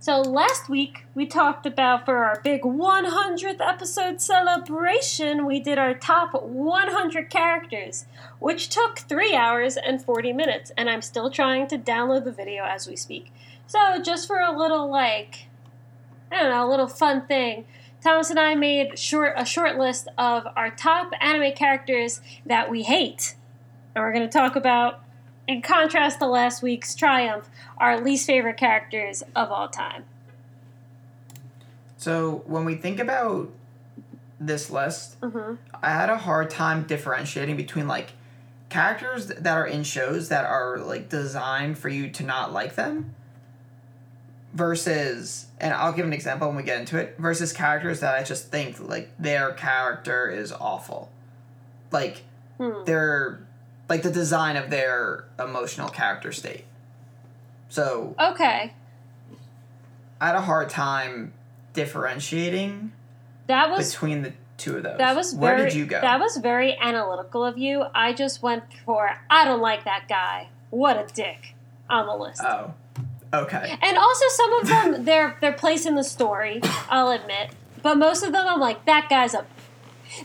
So, 0.00 0.22
last 0.22 0.70
week 0.70 1.04
we 1.14 1.26
talked 1.26 1.66
about 1.66 2.06
for 2.06 2.24
our 2.24 2.40
big 2.42 2.62
100th 2.62 3.60
episode 3.60 4.18
celebration, 4.18 5.44
we 5.44 5.60
did 5.60 5.76
our 5.76 5.92
top 5.92 6.32
100 6.42 7.28
characters, 7.28 8.06
which 8.38 8.70
took 8.70 9.00
3 9.00 9.34
hours 9.34 9.76
and 9.76 10.02
40 10.02 10.32
minutes, 10.32 10.72
and 10.74 10.88
I'm 10.88 11.02
still 11.02 11.28
trying 11.28 11.66
to 11.66 11.76
download 11.76 12.24
the 12.24 12.32
video 12.32 12.64
as 12.64 12.88
we 12.88 12.96
speak. 12.96 13.30
So, 13.66 14.00
just 14.00 14.26
for 14.26 14.38
a 14.38 14.56
little, 14.56 14.90
like, 14.90 15.48
I 16.32 16.44
don't 16.44 16.50
know, 16.50 16.66
a 16.66 16.70
little 16.70 16.88
fun 16.88 17.26
thing, 17.26 17.66
Thomas 18.02 18.30
and 18.30 18.40
I 18.40 18.54
made 18.54 18.98
short 18.98 19.34
a 19.36 19.44
short 19.44 19.76
list 19.76 20.08
of 20.16 20.46
our 20.56 20.70
top 20.70 21.12
anime 21.20 21.52
characters 21.52 22.22
that 22.46 22.70
we 22.70 22.84
hate. 22.84 23.34
And 23.94 24.02
we're 24.02 24.14
going 24.14 24.26
to 24.26 24.32
talk 24.32 24.56
about, 24.56 25.04
in 25.50 25.60
contrast 25.62 26.20
to 26.20 26.26
last 26.26 26.62
week's 26.62 26.94
Triumph, 26.94 27.48
our 27.76 28.00
least 28.00 28.24
favorite 28.24 28.56
characters 28.56 29.24
of 29.34 29.50
all 29.50 29.68
time. 29.68 30.04
So 31.96 32.44
when 32.46 32.64
we 32.64 32.76
think 32.76 33.00
about 33.00 33.50
this 34.38 34.70
list, 34.70 35.16
hmm 35.20 35.56
I 35.82 35.90
had 35.90 36.08
a 36.08 36.18
hard 36.18 36.50
time 36.50 36.84
differentiating 36.84 37.56
between 37.56 37.88
like 37.88 38.12
characters 38.68 39.26
that 39.26 39.56
are 39.56 39.66
in 39.66 39.82
shows 39.82 40.28
that 40.28 40.44
are 40.44 40.78
like 40.78 41.08
designed 41.08 41.78
for 41.78 41.88
you 41.88 42.10
to 42.10 42.22
not 42.22 42.52
like 42.52 42.76
them 42.76 43.14
versus 44.52 45.46
and 45.58 45.72
I'll 45.74 45.92
give 45.92 46.06
an 46.06 46.12
example 46.12 46.48
when 46.48 46.56
we 46.56 46.62
get 46.62 46.78
into 46.80 46.98
it 46.98 47.16
versus 47.18 47.52
characters 47.52 48.00
that 48.00 48.14
I 48.14 48.22
just 48.22 48.50
think 48.50 48.78
like 48.78 49.10
their 49.18 49.52
character 49.52 50.28
is 50.30 50.52
awful. 50.52 51.10
Like 51.90 52.22
Hmm. 52.58 52.84
their 52.84 53.40
like 53.90 54.02
the 54.02 54.10
design 54.10 54.56
of 54.56 54.70
their 54.70 55.24
emotional 55.38 55.88
character 55.90 56.32
state. 56.32 56.64
So 57.68 58.14
Okay. 58.18 58.72
I 60.20 60.26
had 60.28 60.36
a 60.36 60.40
hard 60.40 60.70
time 60.70 61.32
differentiating 61.72 62.92
That 63.46 63.70
was 63.70 63.90
between 63.92 64.22
the 64.22 64.32
two 64.56 64.76
of 64.76 64.82
those. 64.82 64.98
that 64.98 65.16
was 65.16 65.34
Where 65.34 65.56
very 65.56 65.70
did 65.70 65.76
you 65.78 65.86
go? 65.86 66.00
that 66.00 66.20
was 66.20 66.36
very 66.38 66.76
analytical 66.78 67.44
of 67.44 67.58
you. 67.58 67.84
I 67.94 68.12
just 68.12 68.42
went 68.42 68.64
for 68.86 69.10
I 69.28 69.44
don't 69.44 69.60
like 69.60 69.84
that 69.84 70.06
guy. 70.08 70.48
What 70.70 70.96
a 70.96 71.12
dick 71.12 71.54
on 71.88 72.06
the 72.06 72.14
list. 72.16 72.40
oh. 72.44 72.74
Okay. 73.32 73.78
And 73.80 73.96
also 73.96 74.24
some 74.28 74.52
of 74.54 74.66
them 74.68 75.04
they're 75.04 75.36
they're 75.40 75.52
place 75.52 75.86
in 75.86 75.94
the 75.94 76.04
story, 76.04 76.60
I'll 76.88 77.10
admit. 77.10 77.50
But 77.82 77.96
most 77.96 78.22
of 78.22 78.32
them 78.32 78.46
I'm 78.48 78.60
like, 78.60 78.84
that 78.86 79.08
guy's 79.08 79.34
a 79.34 79.46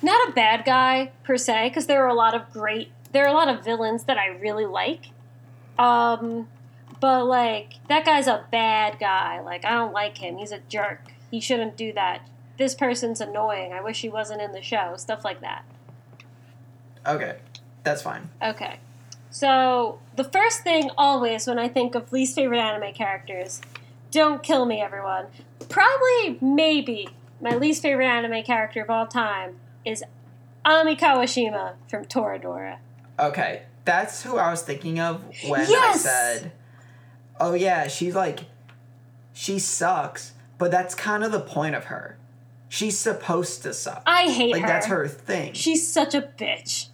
not 0.02 0.30
a 0.30 0.32
bad 0.34 0.66
guy 0.66 1.12
per 1.24 1.38
se, 1.38 1.70
because 1.70 1.86
there 1.86 2.04
are 2.04 2.08
a 2.10 2.14
lot 2.16 2.34
of 2.34 2.52
great 2.52 2.92
there 3.16 3.26
are 3.26 3.30
a 3.30 3.34
lot 3.34 3.48
of 3.48 3.64
villains 3.64 4.04
that 4.06 4.18
I 4.18 4.28
really 4.28 4.66
like. 4.66 5.08
Um 5.78 6.48
but 7.00 7.26
like 7.26 7.74
that 7.88 8.06
guy's 8.06 8.28
a 8.28 8.46
bad 8.52 9.00
guy. 9.00 9.42
Like 9.42 9.66
I 9.66 9.72
don't 9.72 9.94
like 9.94 10.18
him. 10.18 10.38
He's 10.38 10.52
a 10.52 10.60
jerk. 10.70 11.02
He 11.32 11.40
shouldn't 11.40 11.78
do 11.78 11.94
that. 11.94 12.28
This 12.58 12.74
person's 12.74 13.20
annoying. 13.20 13.74
I 13.74 13.82
wish 13.82 14.02
he 14.02 14.10
wasn't 14.10 14.42
in 14.42 14.54
the 14.54 14.62
show. 14.62 14.96
Stuff 14.98 15.26
like 15.26 15.42
that. 15.42 15.66
Okay. 17.06 17.36
That's 17.84 18.02
fine. 18.02 18.30
Okay. 18.42 18.80
So, 19.30 20.00
the 20.16 20.24
first 20.24 20.62
thing 20.64 20.90
always 20.98 21.46
when 21.46 21.60
I 21.60 21.68
think 21.68 21.94
of 21.94 22.14
least 22.14 22.36
favorite 22.36 22.60
anime 22.60 22.94
characters, 22.94 23.60
don't 24.10 24.42
kill 24.42 24.66
me, 24.66 24.80
everyone. 24.82 25.26
Probably, 25.68 26.38
maybe, 26.40 27.10
my 27.42 27.56
least 27.56 27.82
favorite 27.82 28.08
anime 28.08 28.44
character 28.44 28.82
of 28.82 28.90
all 28.90 29.06
time 29.06 29.58
is 29.84 30.04
Ami 30.64 30.96
Kawashima 30.96 31.74
from 31.90 32.06
Toradora. 32.06 32.78
Okay. 33.20 33.64
That's 33.86 34.24
who 34.24 34.38
I 34.38 34.50
was 34.50 34.64
thinking 34.64 35.00
of 35.00 35.24
when 35.48 35.62
I 35.62 35.94
said, 35.96 36.52
"Oh 37.40 37.54
yeah, 37.54 37.88
she's 37.88 38.16
like, 38.16 38.46
she 39.32 39.60
sucks," 39.60 40.34
but 40.58 40.72
that's 40.72 40.96
kind 40.96 41.24
of 41.24 41.32
the 41.32 41.40
point 41.40 41.76
of 41.76 41.86
her. 41.86 42.18
She's 42.68 42.98
supposed 42.98 43.62
to 43.62 43.74
suck. 43.74 44.02
I 44.08 44.24
hate 44.24 44.54
like 44.54 44.64
her. 44.64 44.68
that's 44.68 44.88
her 44.88 45.08
thing. 45.08 45.54
She's 45.54 45.88
such 45.88 46.16
a 46.16 46.22
bitch. 46.22 46.88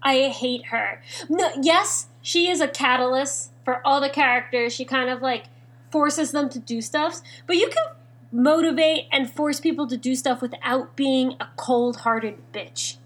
I 0.00 0.28
hate 0.28 0.66
her. 0.66 1.02
No, 1.28 1.50
yes, 1.60 2.06
she 2.22 2.48
is 2.48 2.60
a 2.60 2.68
catalyst 2.68 3.50
for 3.64 3.84
all 3.84 4.00
the 4.00 4.08
characters. 4.08 4.72
She 4.72 4.84
kind 4.84 5.10
of 5.10 5.20
like 5.20 5.46
forces 5.90 6.30
them 6.30 6.48
to 6.50 6.60
do 6.60 6.80
stuff, 6.80 7.20
but 7.48 7.56
you 7.56 7.68
can 7.68 7.84
motivate 8.30 9.06
and 9.10 9.28
force 9.28 9.58
people 9.58 9.88
to 9.88 9.96
do 9.96 10.14
stuff 10.14 10.40
without 10.40 10.94
being 10.94 11.32
a 11.40 11.48
cold-hearted 11.56 12.38
bitch. 12.52 12.97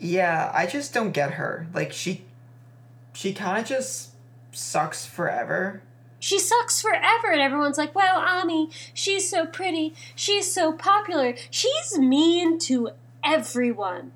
Yeah, 0.00 0.50
I 0.54 0.66
just 0.66 0.94
don't 0.94 1.12
get 1.12 1.32
her. 1.32 1.66
Like 1.72 1.92
she 1.92 2.24
she 3.12 3.32
kind 3.34 3.60
of 3.60 3.66
just 3.66 4.10
sucks 4.50 5.04
forever. 5.06 5.82
She 6.18 6.38
sucks 6.38 6.82
forever, 6.82 7.30
and 7.30 7.40
everyone's 7.40 7.78
like, 7.78 7.94
wow, 7.94 8.22
Ami, 8.26 8.68
she's 8.92 9.28
so 9.30 9.46
pretty. 9.46 9.94
She's 10.14 10.52
so 10.52 10.72
popular. 10.72 11.34
She's 11.50 11.98
mean 11.98 12.58
to 12.60 12.90
everyone. 13.24 14.12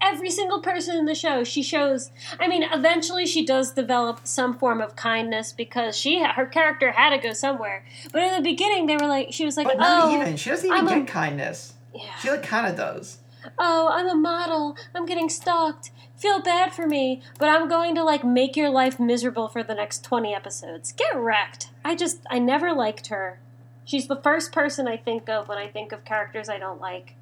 Every 0.00 0.30
single 0.30 0.60
person 0.60 0.96
in 0.96 1.06
the 1.06 1.14
show, 1.14 1.44
she 1.44 1.62
shows. 1.62 2.10
I 2.38 2.48
mean, 2.48 2.62
eventually 2.62 3.26
she 3.26 3.44
does 3.44 3.72
develop 3.72 4.20
some 4.24 4.56
form 4.58 4.80
of 4.80 4.94
kindness 4.94 5.52
because 5.52 5.96
she 5.96 6.22
her 6.22 6.46
character 6.46 6.92
had 6.92 7.10
to 7.10 7.18
go 7.18 7.32
somewhere. 7.32 7.84
But 8.12 8.22
in 8.22 8.34
the 8.34 8.42
beginning, 8.42 8.86
they 8.86 8.96
were 8.96 9.08
like, 9.08 9.28
she 9.32 9.44
was 9.44 9.56
like, 9.56 9.66
But 9.66 9.78
not 9.78 10.04
oh, 10.04 10.20
even. 10.20 10.36
She 10.36 10.50
doesn't 10.50 10.66
even 10.66 10.78
I'm 10.78 10.86
a- 10.86 11.00
get 11.00 11.08
kindness. 11.08 11.72
yeah. 11.94 12.14
She 12.20 12.30
like 12.30 12.42
kind 12.44 12.66
of 12.68 12.76
does. 12.76 13.18
Oh, 13.58 13.88
I'm 13.92 14.08
a 14.08 14.14
model. 14.14 14.76
I'm 14.94 15.06
getting 15.06 15.28
stalked. 15.28 15.90
Feel 16.16 16.40
bad 16.40 16.72
for 16.72 16.86
me, 16.86 17.22
but 17.38 17.48
I'm 17.48 17.68
going 17.68 17.94
to 17.94 18.02
like 18.02 18.24
make 18.24 18.56
your 18.56 18.70
life 18.70 18.98
miserable 18.98 19.48
for 19.48 19.62
the 19.62 19.74
next 19.74 20.02
20 20.02 20.34
episodes. 20.34 20.92
Get 20.92 21.16
wrecked. 21.16 21.68
I 21.84 21.94
just, 21.94 22.18
I 22.28 22.38
never 22.38 22.72
liked 22.72 23.06
her. 23.06 23.38
She's 23.84 24.08
the 24.08 24.16
first 24.16 24.52
person 24.52 24.88
I 24.88 24.96
think 24.96 25.28
of 25.28 25.48
when 25.48 25.58
I 25.58 25.68
think 25.68 25.92
of 25.92 26.04
characters 26.04 26.48
I 26.48 26.58
don't 26.58 26.80
like. 26.80 27.14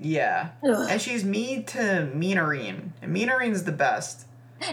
Yeah. 0.00 0.50
Ugh. 0.64 0.86
And 0.88 1.00
she's 1.00 1.24
mean 1.24 1.64
to 1.66 2.10
Minorin. 2.14 2.90
And 3.02 3.14
Minorin's 3.14 3.64
the 3.64 3.72
best. 3.72 4.26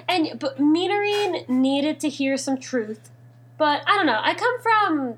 And, 0.08 0.40
but 0.40 0.58
Minorin 0.58 1.50
needed 1.50 2.00
to 2.02 2.10
hear 2.10 2.38
some 2.38 2.58
truth. 2.58 3.10
But 3.58 3.82
I 3.88 3.96
don't 3.96 4.06
know. 4.06 4.20
I 4.22 4.36
come 4.36 4.62
from 4.62 5.16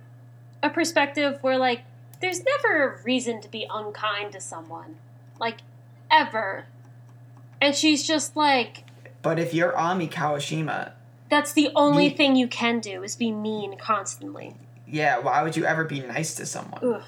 a 0.64 0.70
perspective 0.70 1.40
where, 1.42 1.58
like, 1.58 1.82
there's 2.22 2.42
never 2.44 2.84
a 2.84 3.04
reason 3.04 3.42
to 3.42 3.48
be 3.48 3.68
unkind 3.70 4.32
to 4.34 4.42
someone. 4.42 4.96
Like, 5.40 5.58
ever. 6.12 6.66
And 7.62 7.76
she's 7.76 8.06
just 8.08 8.36
like, 8.36 8.84
But 9.22 9.40
if 9.40 9.54
you're 9.54 9.76
Ami 9.78 10.08
Kawashima, 10.08 10.92
That's 11.30 11.54
the 11.54 11.70
only 11.76 12.10
thing 12.10 12.36
you 12.36 12.48
can 12.48 12.80
do 12.80 13.04
is 13.04 13.16
be 13.16 13.32
mean 13.32 13.78
constantly. 13.78 14.56
yeah, 14.88 15.20
why 15.20 15.44
would 15.44 15.56
you 15.58 15.66
ever 15.66 15.84
be 15.84 16.00
nice 16.02 16.36
to 16.36 16.46
someone? 16.46 16.82
Ugh. 16.84 17.04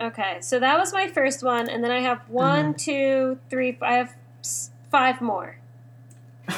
Okay, 0.00 0.38
so 0.40 0.60
that 0.60 0.78
was 0.78 0.92
my 0.92 1.08
first 1.08 1.42
one, 1.42 1.68
and 1.68 1.82
then 1.82 1.90
I 1.90 2.00
have 2.00 2.20
one, 2.28 2.74
two, 2.74 3.38
three. 3.50 3.76
I 3.82 3.94
have 3.94 4.14
five 4.90 5.20
more. 5.20 5.56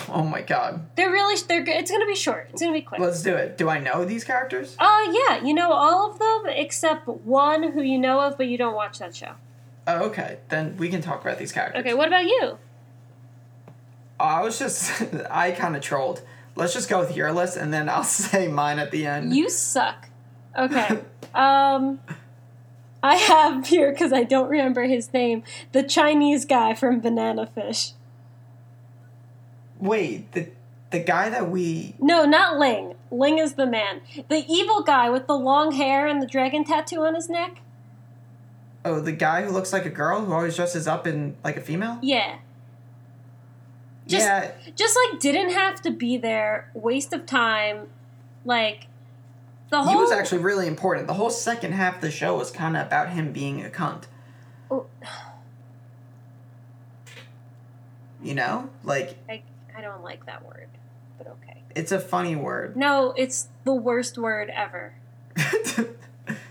Oh 0.09 0.23
my 0.23 0.41
god. 0.43 0.87
They're 0.95 1.11
really 1.11 1.35
they're 1.49 1.65
good. 1.65 1.75
It's 1.75 1.91
gonna 1.91 2.07
be 2.07 2.15
short. 2.15 2.49
It's 2.53 2.63
gonna 2.63 2.73
be 2.73 2.81
quick. 2.81 3.01
Let's 3.01 3.23
do 3.25 3.35
it. 3.35 3.59
Do 3.59 3.69
I 3.69 3.81
know 3.81 4.05
these 4.05 4.23
characters? 4.23 4.77
Uh 4.79 5.01
yeah, 5.11 5.43
you 5.43 5.53
know 5.53 5.73
all 5.73 6.09
of 6.13 6.19
them 6.21 6.43
except 6.55 7.09
one 7.09 7.73
who 7.73 7.83
you 7.83 7.99
know 7.99 8.21
of, 8.21 8.37
but 8.37 8.47
you 8.47 8.57
don't 8.57 8.75
watch 8.77 9.01
that 9.01 9.17
show. 9.17 9.33
Oh, 9.91 10.05
okay. 10.05 10.39
Then 10.49 10.77
we 10.77 10.89
can 10.89 11.03
talk 11.03 11.21
about 11.21 11.39
these 11.39 11.51
characters. 11.51 11.81
Okay, 11.81 11.95
what 11.95 12.07
about 12.07 12.25
you? 12.25 12.59
I 14.21 14.43
was 14.43 14.59
just, 14.59 15.03
I 15.31 15.51
kind 15.51 15.75
of 15.75 15.83
trolled. 15.83 16.23
Let's 16.55 16.75
just 16.75 16.89
go 16.89 17.01
with 17.01 17.17
your 17.17 17.33
list 17.33 17.57
and 17.57 17.73
then 17.73 17.89
I'll 17.89 18.05
say 18.05 18.47
mine 18.47 18.79
at 18.79 18.93
the 18.93 19.07
end. 19.07 19.35
You 19.35 19.51
suck. 19.51 20.09
Okay. 20.57 21.01
um, 21.35 22.01
I 23.03 23.17
have 23.17 23.67
here 23.67 23.91
because 23.91 24.13
I 24.13 24.23
don't 24.23 24.49
remember 24.49 24.85
his 24.85 25.13
name. 25.13 25.43
The 25.73 25.83
Chinese 25.83 26.45
guy 26.45 26.75
from 26.75 27.01
Banana 27.01 27.47
Fish. 27.47 27.93
Wait, 29.81 30.31
the 30.33 30.51
the 30.91 30.99
guy 30.99 31.31
that 31.31 31.49
we. 31.49 31.95
No, 32.01 32.25
not 32.25 32.59
Ling. 32.59 32.95
Ling 33.11 33.39
is 33.39 33.55
the 33.55 33.67
man. 33.67 34.03
The 34.29 34.45
evil 34.47 34.83
guy 34.83 35.09
with 35.09 35.27
the 35.27 35.39
long 35.39 35.73
hair 35.73 36.07
and 36.07 36.21
the 36.21 36.27
dragon 36.27 36.65
tattoo 36.65 37.03
on 37.03 37.15
his 37.15 37.31
neck. 37.31 37.61
Oh, 38.85 39.01
the 39.01 39.13
guy 39.13 39.43
who 39.43 39.51
looks 39.51 39.73
like 39.73 39.85
a 39.85 39.91
girl 39.91 40.25
who 40.25 40.33
always 40.33 40.57
dresses 40.57 40.87
up 40.89 41.07
in 41.07 41.37
like 41.45 41.57
a 41.57 41.61
female? 41.61 41.99
Yeah. 42.03 42.37
Just- 44.07 44.27
yeah, 44.27 44.51
Just 44.75 44.97
like 45.11 45.21
didn't 45.21 45.51
have 45.53 45.81
to 45.83 45.91
be 45.91 46.17
there. 46.17 46.71
Waste 46.75 47.13
of 47.13 47.27
time. 47.27 47.89
Like 48.45 48.87
the 49.69 49.83
whole. 49.83 49.93
he 49.93 49.97
was 49.97 50.11
actually 50.11 50.43
really 50.43 50.67
important. 50.67 51.07
The 51.07 51.15
whole 51.15 51.31
second 51.31 51.73
half 51.73 51.97
of 51.97 52.01
the 52.01 52.11
show 52.11 52.37
was 52.37 52.51
kind 52.51 52.77
of 52.77 52.87
about 52.87 53.11
him 53.11 53.33
being 53.33 53.65
a 53.65 53.69
cunt. 53.69 54.05
Oh, 54.71 54.87
You 58.23 58.35
know? 58.35 58.69
Like, 58.85 59.17
I 59.29 59.43
I 59.77 59.81
don't 59.81 60.03
like 60.03 60.27
that 60.27 60.45
word, 60.45 60.69
but 61.17 61.27
okay. 61.27 61.63
it's 61.75 61.93
a 61.93 61.99
funny 62.01 62.37
word. 62.37 62.77
No, 62.77 63.13
it's 63.17 63.49
the 63.65 63.73
worst 63.75 64.19
word 64.19 64.51
ever. 64.55 64.95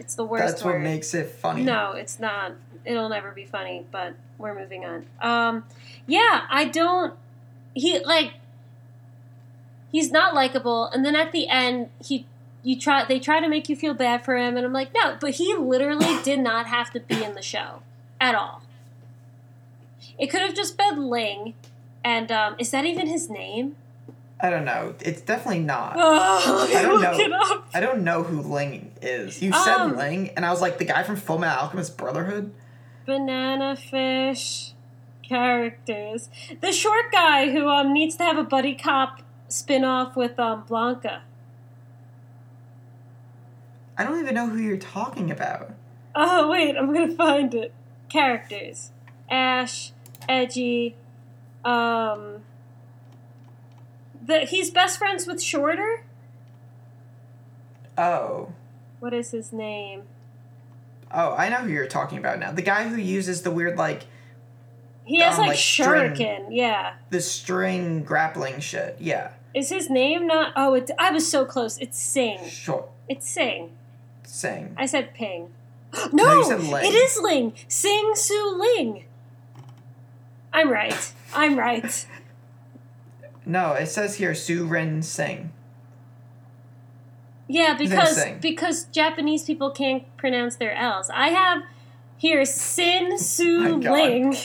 It's 0.09 0.15
the 0.15 0.25
worst 0.25 0.43
That's 0.43 0.63
word. 0.63 0.71
what 0.71 0.81
makes 0.81 1.13
it 1.13 1.29
funny. 1.29 1.61
No, 1.61 1.91
it's 1.91 2.19
not. 2.19 2.53
It'll 2.83 3.09
never 3.09 3.29
be 3.29 3.45
funny, 3.45 3.85
but 3.91 4.15
we're 4.39 4.57
moving 4.57 4.83
on. 4.83 5.05
Um, 5.21 5.65
yeah, 6.07 6.47
I 6.49 6.65
don't. 6.65 7.13
He 7.75 7.99
like. 7.99 8.31
He's 9.91 10.09
not 10.09 10.33
likable, 10.33 10.85
and 10.87 11.05
then 11.05 11.15
at 11.15 11.31
the 11.31 11.47
end, 11.47 11.89
he 12.03 12.25
you 12.63 12.75
try 12.79 13.05
they 13.05 13.19
try 13.19 13.39
to 13.39 13.47
make 13.47 13.69
you 13.69 13.75
feel 13.75 13.93
bad 13.93 14.25
for 14.25 14.35
him, 14.35 14.57
and 14.57 14.65
I'm 14.65 14.73
like, 14.73 14.95
no, 14.95 15.15
but 15.21 15.35
he 15.35 15.53
literally 15.53 16.19
did 16.23 16.39
not 16.39 16.65
have 16.65 16.89
to 16.93 17.01
be 17.01 17.23
in 17.23 17.35
the 17.35 17.43
show 17.43 17.83
at 18.19 18.33
all. 18.33 18.63
It 20.17 20.31
could 20.31 20.41
have 20.41 20.55
just 20.55 20.75
been 20.75 21.07
Ling, 21.07 21.53
and 22.03 22.31
um, 22.31 22.55
is 22.57 22.71
that 22.71 22.83
even 22.83 23.05
his 23.05 23.29
name? 23.29 23.75
I 24.41 24.49
don't 24.49 24.63
know. 24.65 24.95
It's 25.01 25.21
definitely 25.21 25.59
not. 25.63 25.95
Oh, 25.97 26.69
I 26.73 26.81
don't 26.81 27.01
know. 27.01 27.11
it 27.19 27.31
up. 27.33 27.67
I 27.73 27.79
don't 27.81 28.03
know 28.03 28.23
who 28.23 28.41
Ling 28.41 28.93
is. 29.01 29.41
You 29.41 29.51
said 29.51 29.75
Um, 29.75 29.97
Ling, 29.97 30.29
and 30.29 30.45
I 30.45 30.51
was 30.51 30.61
like, 30.61 30.77
the 30.77 30.85
guy 30.85 31.03
from 31.03 31.17
Full 31.17 31.37
Metal 31.37 31.63
Alchemist 31.63 31.97
Brotherhood? 31.97 32.53
banana 33.05 33.75
fish 33.75 34.73
characters. 35.23 36.29
The 36.61 36.71
short 36.71 37.11
guy 37.11 37.51
who 37.51 37.67
um 37.67 37.91
needs 37.93 38.15
to 38.17 38.23
have 38.23 38.37
a 38.37 38.43
buddy 38.43 38.75
cop 38.75 39.21
spin 39.47 39.83
off 39.83 40.15
with 40.15 40.39
um 40.39 40.63
Blanca. 40.67 41.23
I 43.97 44.03
don't 44.03 44.19
even 44.19 44.35
know 44.35 44.47
who 44.47 44.57
you're 44.59 44.77
talking 44.77 45.29
about. 45.31 45.73
Oh 46.15 46.49
wait, 46.49 46.75
I'm 46.77 46.93
gonna 46.93 47.15
find 47.15 47.53
it. 47.53 47.73
Characters. 48.09 48.91
Ash, 49.29 49.91
Edgy, 50.27 50.95
um 51.65 52.38
the 54.29 54.39
he's 54.45 54.69
best 54.69 54.97
friends 54.97 55.27
with 55.27 55.41
Shorter? 55.43 56.03
Oh. 57.97 58.53
What 58.99 59.13
is 59.13 59.31
his 59.31 59.51
name? 59.51 60.03
Oh, 61.11 61.33
I 61.35 61.49
know 61.49 61.57
who 61.57 61.69
you're 61.71 61.87
talking 61.87 62.17
about 62.17 62.39
now. 62.39 62.51
The 62.51 62.61
guy 62.61 62.87
who 62.87 62.95
uses 62.97 63.41
the 63.41 63.51
weird, 63.51 63.77
like, 63.77 64.03
He 65.05 65.19
has 65.21 65.33
Um, 65.35 65.39
like, 65.41 65.47
like 65.49 65.57
string. 65.57 66.13
shuriken, 66.13 66.45
yeah. 66.51 66.93
the 67.09 67.19
string 67.19 68.03
grappling 68.03 68.59
shit. 68.59 68.95
Yeah. 68.99 69.31
Is 69.55 69.69
his 69.69 69.89
name 69.89 70.27
not 70.27 70.53
oh 70.55 70.75
it 70.75 70.91
I 70.99 71.09
was 71.09 71.27
so 71.29 71.43
close. 71.45 71.79
It's 71.79 71.97
Sing. 71.99 72.47
Sure. 72.47 72.87
It's 73.07 73.27
Sing. 73.27 73.71
Sing. 74.23 74.75
I 74.77 74.85
said 74.85 75.13
Ping. 75.15 75.49
No, 76.13 76.23
No, 76.25 76.33
you 76.35 76.45
said 76.45 76.61
Ling. 76.61 76.85
it 76.85 76.93
is 76.95 77.19
Ling. 77.23 77.53
Sing 77.67 78.11
Su 78.13 78.55
Ling. 78.59 79.05
I'm 80.53 80.69
right. 80.71 81.13
I'm 81.33 81.57
right. 81.57 82.05
No, 83.49 83.73
it 83.73 83.87
says 83.87 84.15
here 84.17 84.35
Su 84.35 84.65
Ren 84.67 85.01
Sing. 85.01 85.51
Yeah, 87.47 87.73
because 87.75 88.23
because 88.41 88.83
Japanese 88.85 89.43
people 89.43 89.71
can't 89.71 90.03
pronounce 90.17 90.55
their 90.57 90.73
L's. 90.75 91.09
I 91.09 91.29
have 91.29 91.63
here 92.17 92.45
Sin 92.45 93.05
oh 93.07 93.15
My 93.15 93.17
Su 93.17 93.77
Ling. 93.79 94.35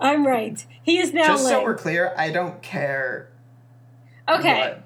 I'm 0.00 0.26
right. 0.26 0.64
He 0.82 0.98
is 0.98 1.12
now 1.12 1.26
Just 1.26 1.46
so 1.48 1.62
we're 1.62 1.74
clear, 1.74 2.14
I 2.16 2.30
don't 2.30 2.62
care. 2.62 3.28
okay. 4.28 4.58
what- 4.60 4.82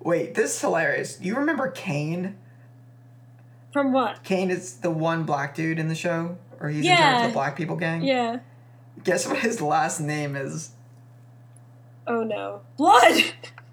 Wait, 0.00 0.34
this 0.34 0.54
is 0.54 0.60
hilarious. 0.60 1.18
You 1.20 1.36
remember 1.36 1.70
Cain? 1.70 2.36
From 3.72 3.92
what? 3.92 4.22
Cain 4.24 4.50
is 4.50 4.74
the 4.78 4.90
one 4.90 5.24
black 5.24 5.54
dude 5.56 5.78
in 5.78 5.88
the 5.88 5.94
show? 5.96 6.38
Or 6.60 6.68
he's 6.68 6.84
in 6.86 6.96
charge 6.96 7.22
of 7.24 7.30
the 7.30 7.32
black 7.34 7.56
people 7.56 7.76
gang? 7.76 8.02
Yeah. 8.04 8.38
Guess 9.04 9.26
what 9.26 9.38
his 9.38 9.60
last 9.60 10.00
name 10.00 10.34
is? 10.36 10.70
Oh 12.08 12.22
no. 12.24 12.60
Blood. 12.76 13.22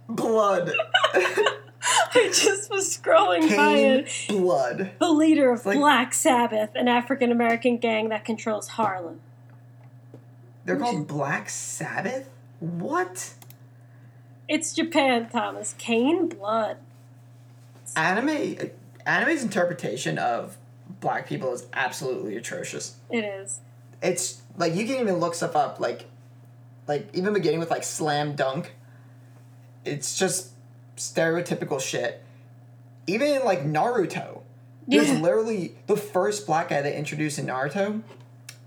Blood. 0.10 0.72
I 1.14 2.32
just 2.34 2.70
was 2.70 2.98
scrolling 2.98 3.42
by 3.42 3.56
Cain 3.76 4.00
it. 4.00 4.26
Blood. 4.28 4.92
The 5.00 5.10
leader 5.12 5.52
of 5.52 5.66
like- 5.66 5.78
Black 5.78 6.14
Sabbath, 6.14 6.72
an 6.76 6.88
African 6.88 7.32
American 7.32 7.78
gang 7.78 8.10
that 8.10 8.26
controls 8.26 8.70
Harlem. 8.70 9.22
They're 10.66 10.78
called 10.78 11.08
Black 11.08 11.50
Sabbath? 11.50 12.30
What? 12.60 13.36
It's 14.48 14.74
Japan, 14.74 15.30
Thomas. 15.30 15.76
Cain 15.78 16.28
blood. 16.28 16.78
Anime 17.96 18.72
anime's 19.06 19.44
interpretation 19.44 20.18
of 20.18 20.58
black 21.00 21.28
people 21.28 21.54
is 21.54 21.68
absolutely 21.74 22.36
atrocious. 22.36 22.96
It 23.12 23.24
is. 23.24 23.60
It's 24.02 24.42
like 24.58 24.74
you 24.74 24.86
can 24.86 25.00
even 25.00 25.16
look 25.16 25.36
stuff 25.36 25.56
up 25.56 25.80
like 25.80 26.06
like 26.88 27.10
even 27.14 27.34
beginning 27.34 27.60
with 27.60 27.72
like 27.72 27.84
slam 27.84 28.36
dunk. 28.36 28.76
It's 29.84 30.18
just 30.18 30.50
stereotypical 30.98 31.80
shit. 31.82 32.24
Even 33.08 33.28
in 33.28 33.44
like 33.46 33.64
Naruto. 33.66 34.42
There's 34.88 35.10
Yeah. 35.10 35.20
literally 35.20 35.76
the 35.88 35.98
first 35.98 36.46
black 36.46 36.70
guy 36.70 36.82
they 36.82 36.96
introduced 36.96 37.40
in 37.40 37.48
Naruto. 37.48 38.02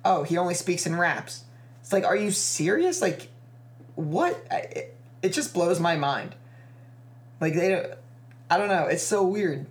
Oh, 0.04 0.22
he 0.24 0.36
only 0.36 0.54
speaks 0.54 0.86
in 0.86 0.96
raps. 0.96 1.44
It's 1.80 1.92
like, 1.92 2.04
are 2.04 2.16
you 2.16 2.30
serious? 2.30 3.00
Like, 3.00 3.28
what? 3.94 4.40
It, 4.50 4.96
it 5.22 5.28
just 5.32 5.54
blows 5.54 5.80
my 5.80 5.96
mind. 5.96 6.34
Like 7.40 7.54
they, 7.54 7.68
don't- 7.70 7.92
I 8.50 8.56
don't 8.58 8.68
know. 8.68 8.86
It's 8.86 9.02
so 9.02 9.22
weird. 9.24 9.66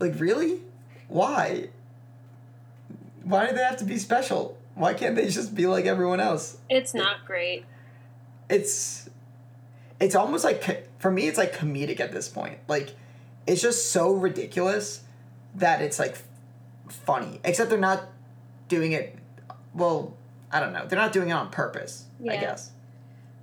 Like, 0.00 0.18
really? 0.18 0.60
Why? 1.08 1.68
Why 3.22 3.46
do 3.48 3.54
they 3.54 3.62
have 3.62 3.76
to 3.78 3.84
be 3.84 3.98
special? 3.98 4.56
Why 4.74 4.94
can't 4.94 5.14
they 5.14 5.28
just 5.28 5.54
be 5.54 5.66
like 5.66 5.86
everyone 5.86 6.20
else? 6.20 6.58
It's 6.68 6.94
not 6.94 7.24
great. 7.24 7.64
It's, 8.48 9.08
it's 10.00 10.14
almost 10.14 10.44
like 10.44 10.98
for 10.98 11.10
me, 11.10 11.28
it's 11.28 11.38
like 11.38 11.54
comedic 11.54 12.00
at 12.00 12.12
this 12.12 12.28
point. 12.28 12.58
Like, 12.68 12.94
it's 13.46 13.62
just 13.62 13.92
so 13.92 14.12
ridiculous 14.12 15.02
that 15.54 15.80
it's 15.80 15.98
like 15.98 16.16
funny. 16.88 17.40
Except 17.44 17.70
they're 17.70 17.78
not 17.78 18.04
doing 18.68 18.92
it. 18.92 19.16
Well, 19.74 20.16
I 20.50 20.60
don't 20.60 20.72
know. 20.72 20.86
They're 20.86 20.98
not 20.98 21.12
doing 21.12 21.28
it 21.28 21.32
on 21.32 21.50
purpose. 21.50 22.04
I 22.22 22.36
guess. 22.36 22.70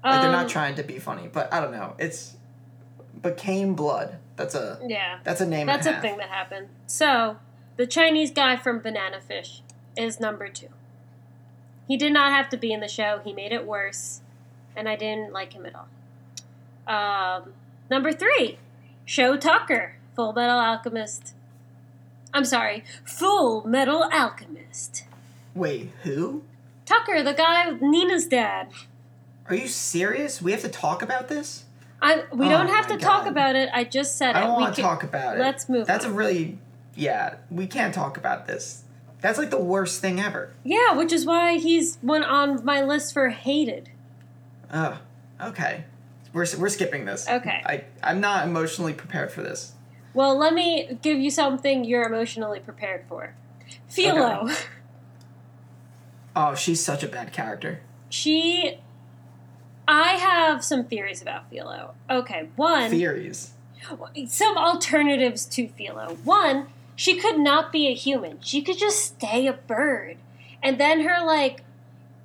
Like 0.03 0.21
they're 0.21 0.31
not 0.31 0.45
Um, 0.45 0.49
trying 0.49 0.75
to 0.75 0.83
be 0.83 0.97
funny, 0.99 1.29
but 1.31 1.53
I 1.53 1.59
don't 1.61 1.71
know. 1.71 1.93
It's 1.99 2.35
became 3.21 3.75
Blood. 3.75 4.17
That's 4.35 4.55
a 4.55 4.79
Yeah. 4.83 5.19
that's 5.23 5.41
a 5.41 5.45
name. 5.45 5.67
That's 5.67 5.85
a 5.85 5.91
half. 5.93 6.01
thing 6.01 6.17
that 6.17 6.29
happened. 6.29 6.69
So, 6.87 7.37
the 7.77 7.85
Chinese 7.85 8.31
guy 8.31 8.55
from 8.55 8.79
Banana 8.79 9.21
Fish 9.21 9.61
is 9.95 10.19
number 10.19 10.47
two. 10.49 10.69
He 11.91 11.97
did 11.97 12.13
not 12.13 12.31
have 12.31 12.47
to 12.51 12.55
be 12.57 12.71
in 12.71 12.79
the 12.79 12.87
show. 12.87 13.19
He 13.21 13.33
made 13.33 13.51
it 13.51 13.67
worse, 13.67 14.21
and 14.77 14.87
I 14.87 14.95
didn't 14.95 15.33
like 15.33 15.51
him 15.51 15.65
at 15.65 15.73
all. 15.75 15.87
Um, 16.87 17.51
number 17.89 18.13
three, 18.13 18.59
Shou 19.03 19.35
Tucker, 19.37 19.97
Full 20.15 20.31
Metal 20.31 20.57
Alchemist. 20.57 21.33
I'm 22.33 22.45
sorry, 22.45 22.85
Full 23.03 23.67
Metal 23.67 24.05
Alchemist. 24.13 25.03
Wait, 25.53 25.89
who? 26.03 26.43
Tucker, 26.85 27.21
the 27.23 27.33
guy, 27.33 27.71
Nina's 27.81 28.25
dad. 28.25 28.69
Are 29.49 29.55
you 29.55 29.67
serious? 29.67 30.41
We 30.41 30.53
have 30.53 30.61
to 30.61 30.69
talk 30.69 31.01
about 31.01 31.27
this? 31.27 31.65
I 32.01 32.23
we 32.31 32.45
Oh 32.45 32.49
don't 32.51 32.69
have 32.69 32.87
my 32.89 32.95
to 32.95 33.03
talk 33.03 33.25
about 33.25 33.57
it. 33.57 33.67
I 33.73 33.83
just 33.83 34.17
said 34.17 34.37
I 34.37 34.39
it. 34.39 34.43
don't 34.47 34.55
We 34.55 34.61
want 34.63 34.75
to 34.77 34.81
can- 34.81 34.89
talk 34.89 35.03
about 35.03 35.35
it. 35.35 35.41
let's 35.41 35.67
move 35.67 35.87
That's 35.87 36.05
on. 36.05 36.11
a 36.11 36.13
really 36.13 36.57
yeah. 36.95 37.33
We 37.49 37.67
can't 37.67 37.93
talk 37.93 38.15
about 38.15 38.47
this. 38.47 38.83
That's 39.21 39.37
like 39.37 39.51
the 39.51 39.61
worst 39.61 40.01
thing 40.01 40.19
ever. 40.19 40.51
Yeah, 40.63 40.93
which 40.93 41.13
is 41.13 41.25
why 41.25 41.57
he's 41.57 41.97
one 42.01 42.23
on 42.23 42.65
my 42.65 42.81
list 42.81 43.13
for 43.13 43.29
hated. 43.29 43.89
Oh, 44.73 44.99
Okay. 45.41 45.85
We're 46.33 46.45
we're 46.57 46.69
skipping 46.69 47.05
this. 47.05 47.27
Okay. 47.27 47.61
I 47.65 47.83
I'm 48.01 48.21
not 48.21 48.47
emotionally 48.47 48.93
prepared 48.93 49.31
for 49.31 49.41
this. 49.41 49.73
Well, 50.13 50.37
let 50.37 50.53
me 50.53 50.97
give 51.01 51.19
you 51.19 51.29
something 51.29 51.83
you're 51.83 52.03
emotionally 52.05 52.59
prepared 52.59 53.05
for. 53.07 53.35
Philo. 53.87 54.49
Oh, 56.33 56.55
she's 56.55 56.81
such 56.83 57.03
a 57.03 57.07
bad 57.07 57.33
character. 57.33 57.81
She. 58.09 58.77
I 59.87 60.13
have 60.13 60.63
some 60.63 60.85
theories 60.85 61.21
about 61.21 61.49
Philo. 61.49 61.95
Okay, 62.09 62.47
one. 62.55 62.89
Theories. 62.89 63.51
some 64.27 64.57
alternatives 64.57 65.45
to 65.47 65.67
Philo. 65.67 66.17
One, 66.23 66.67
she 67.01 67.15
could 67.15 67.39
not 67.39 67.71
be 67.71 67.87
a 67.87 67.95
human. 67.95 68.37
She 68.41 68.61
could 68.61 68.77
just 68.77 69.03
stay 69.03 69.47
a 69.47 69.53
bird. 69.53 70.17
And 70.61 70.79
then 70.79 71.01
her 71.01 71.25
like 71.25 71.63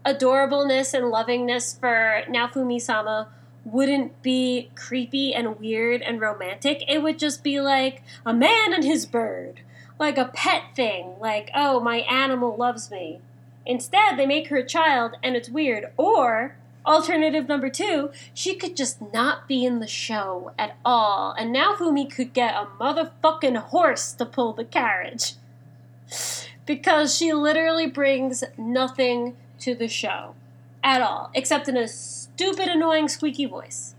adorableness 0.05 0.93
and 0.93 1.11
lovingness 1.11 1.81
for 1.81 2.25
Naofumi-sama 2.29 3.29
wouldn't 3.65 4.21
be 4.21 4.69
creepy 4.75 5.33
and 5.33 5.59
weird 5.59 6.03
and 6.03 6.21
romantic. 6.21 6.85
It 6.89 7.03
would 7.03 7.19
just 7.19 7.43
be 7.43 7.59
like 7.59 8.03
a 8.27 8.35
man 8.35 8.75
and 8.75 8.85
his 8.85 9.07
bird. 9.07 9.61
Like 9.99 10.19
a 10.19 10.31
pet 10.35 10.65
thing. 10.75 11.15
Like, 11.19 11.51
oh, 11.55 11.81
my 11.81 12.01
animal 12.01 12.55
loves 12.55 12.91
me. 12.91 13.21
Instead, 13.65 14.19
they 14.19 14.27
make 14.27 14.49
her 14.49 14.59
a 14.59 14.67
child 14.67 15.13
and 15.23 15.37
it's 15.37 15.49
weird. 15.49 15.87
Or 15.97 16.55
Alternative 16.87 17.49
number 17.49 17.69
two, 17.69 18.11
she 18.33 18.55
could 18.55 18.77
just 18.77 19.13
not 19.13 19.49
be 19.49 19.65
in 19.65 19.81
the 19.81 19.89
show 19.89 20.53
at 20.57 20.77
all, 20.85 21.33
and 21.37 21.55
Naofumi 21.55 22.09
could 22.09 22.33
get 22.33 22.55
a 22.55 22.67
motherfucking 22.81 23.57
horse 23.57 24.13
to 24.13 24.25
pull 24.25 24.53
the 24.53 24.65
carriage. 24.65 25.35
Because 26.65 27.17
she 27.17 27.33
literally 27.33 27.89
brings 27.89 28.45
nothing 28.57 29.37
to 29.61 29.75
the 29.75 29.89
show 29.89 30.35
at 30.85 31.01
all, 31.03 31.31
except 31.35 31.69
in 31.69 31.77
a 31.77 31.89
stupid, 31.89 32.69
annoying, 32.69 33.09
squeaky 33.09 33.47
voice. 33.47 33.95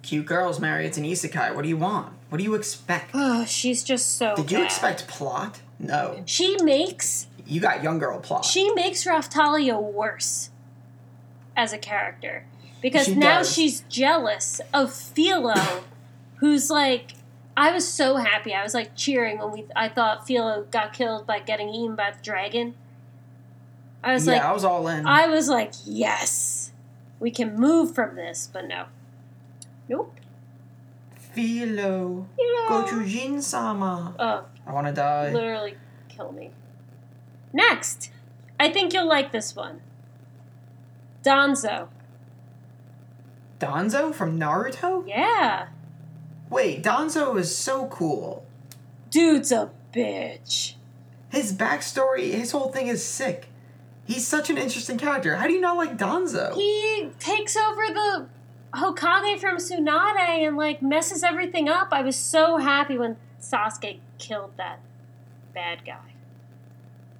Cute 0.00 0.24
girls, 0.24 0.58
Mary. 0.58 0.86
It's 0.86 0.96
an 0.96 1.04
isekai. 1.04 1.54
What 1.54 1.62
do 1.62 1.68
you 1.68 1.76
want? 1.76 2.14
What 2.30 2.38
do 2.38 2.44
you 2.44 2.54
expect? 2.54 3.10
Oh, 3.12 3.44
she's 3.44 3.84
just 3.84 4.16
so. 4.16 4.34
Did 4.36 4.50
you 4.50 4.58
bad. 4.58 4.64
expect 4.66 5.06
plot? 5.06 5.60
No. 5.78 6.22
She 6.24 6.56
makes 6.62 7.26
You 7.46 7.60
got 7.60 7.82
young 7.82 7.98
girl 7.98 8.18
plot. 8.18 8.46
she 8.46 8.72
makes 8.72 9.04
Raphtalia 9.04 9.80
worse 9.80 10.48
as 11.58 11.72
a 11.74 11.78
character 11.78 12.44
because 12.80 13.06
She 13.06 13.14
now 13.16 13.38
does. 13.38 13.52
she's 13.52 13.80
jealous 13.90 14.62
of 14.72 14.94
Philo, 14.94 15.82
who's 16.36 16.70
like. 16.70 17.12
I 17.56 17.72
was 17.72 17.88
so 17.88 18.18
happy. 18.18 18.54
I 18.54 18.62
was 18.62 18.72
like 18.72 18.94
cheering 18.94 19.40
when 19.40 19.50
we. 19.50 19.64
I 19.74 19.88
thought 19.88 20.24
Philo 20.28 20.62
got 20.70 20.92
killed 20.92 21.26
by 21.26 21.40
getting 21.40 21.70
eaten 21.70 21.96
by 21.96 22.12
the 22.12 22.22
dragon. 22.22 22.74
I 24.00 24.12
was 24.12 24.28
yeah, 24.28 24.34
like, 24.34 24.42
I 24.42 24.52
was 24.52 24.62
all 24.64 24.86
in. 24.86 25.04
I 25.04 25.26
was 25.26 25.48
like, 25.48 25.72
yes, 25.84 26.70
we 27.18 27.32
can 27.32 27.56
move 27.56 27.96
from 27.96 28.14
this, 28.14 28.48
but 28.52 28.68
no, 28.68 28.84
nope. 29.88 30.14
Philo. 31.16 32.28
You 32.38 32.54
know, 32.54 32.84
Goshujin 32.84 33.42
sama. 33.42 34.14
oh, 34.20 34.44
I 34.64 34.72
want 34.72 34.86
to 34.86 34.92
die. 34.92 35.32
literally 35.32 35.74
kill 36.08 36.30
me. 36.30 36.52
Next, 37.52 38.12
I 38.60 38.70
think 38.70 38.92
you'll 38.92 39.08
like 39.08 39.32
this 39.32 39.56
one. 39.56 39.80
Danzo. 41.24 41.88
Danzo 43.60 44.14
from 44.14 44.38
Naruto? 44.38 45.06
Yeah. 45.06 45.68
Wait, 46.48 46.82
Danzo 46.82 47.36
is 47.38 47.54
so 47.56 47.86
cool. 47.88 48.44
Dude's 49.10 49.50
a 49.52 49.70
bitch. 49.94 50.74
His 51.30 51.52
backstory, 51.52 52.30
his 52.32 52.52
whole 52.52 52.70
thing 52.70 52.86
is 52.86 53.04
sick. 53.04 53.48
He's 54.06 54.26
such 54.26 54.48
an 54.48 54.56
interesting 54.56 54.96
character. 54.96 55.36
How 55.36 55.46
do 55.46 55.52
you 55.52 55.60
not 55.60 55.76
like 55.76 55.98
Danzo? 55.98 56.54
He 56.54 57.10
takes 57.18 57.56
over 57.56 57.82
the 57.88 58.26
Hokage 58.72 59.38
from 59.40 59.56
Tsunade 59.58 60.46
and 60.46 60.56
like 60.56 60.80
messes 60.80 61.22
everything 61.22 61.68
up. 61.68 61.88
I 61.90 62.00
was 62.02 62.16
so 62.16 62.56
happy 62.58 62.96
when 62.96 63.16
Sasuke 63.40 63.98
killed 64.18 64.52
that 64.56 64.80
bad 65.52 65.84
guy. 65.84 66.14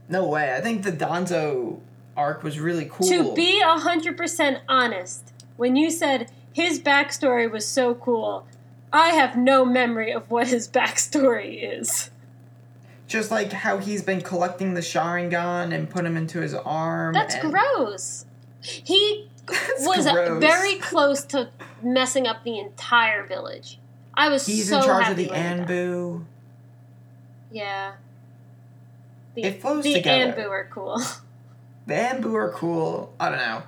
no 0.09 0.27
way. 0.27 0.55
I 0.55 0.61
think 0.63 0.83
the 0.85 0.93
Danzo 0.93 1.81
arc 2.19 2.43
was 2.43 2.59
really 2.59 2.87
cool. 2.91 3.09
To 3.09 3.35
be 3.35 3.61
hundred 3.63 4.17
percent 4.17 4.59
honest, 4.69 5.33
when 5.57 5.77
you 5.77 5.91
said 5.91 6.31
his 6.53 6.81
backstory 6.81 7.51
was 7.51 7.67
so 7.67 7.95
cool, 7.95 8.45
I 8.93 9.11
have 9.11 9.37
no 9.37 9.65
memory 9.65 10.11
of 10.13 10.31
what 10.31 10.49
his 10.49 10.69
backstory 10.79 11.79
is. 11.79 12.11
Just 13.07 13.31
like 13.31 13.53
how 13.53 13.79
he's 13.79 14.03
been 14.03 14.21
collecting 14.21 14.75
the 14.75 14.83
Sharingan 14.83 15.73
and 15.75 15.89
put 15.89 16.05
him 16.05 16.17
into 16.17 16.41
his 16.41 16.53
arm. 16.53 17.15
That's 17.15 17.37
and- 17.37 17.51
gross. 17.51 18.27
He 18.61 19.29
That's 19.47 19.87
was 19.87 20.11
gross. 20.11 20.41
very 20.43 20.75
close 20.79 21.25
to 21.27 21.49
messing 21.83 22.27
up 22.27 22.45
the 22.45 22.59
entire 22.59 23.25
village. 23.25 23.79
I 24.13 24.29
was 24.29 24.45
He's 24.45 24.69
so 24.69 24.79
in 24.79 24.83
charge 24.85 25.09
of 25.09 25.17
the 25.17 25.29
when 25.29 25.59
he 25.59 25.59
died. 25.65 25.69
Anbu. 25.69 26.25
Yeah. 27.53 27.93
The, 29.37 29.45
It 29.45 29.61
flows 29.63 29.85
the 29.85 29.95
together. 29.95 30.33
Anbu 30.33 30.51
are 30.51 30.69
cool. 30.71 31.01
Anbu 31.95 32.35
are 32.35 32.51
cool. 32.53 33.15
I 33.19 33.29
don't 33.31 33.39
know. 33.39 33.63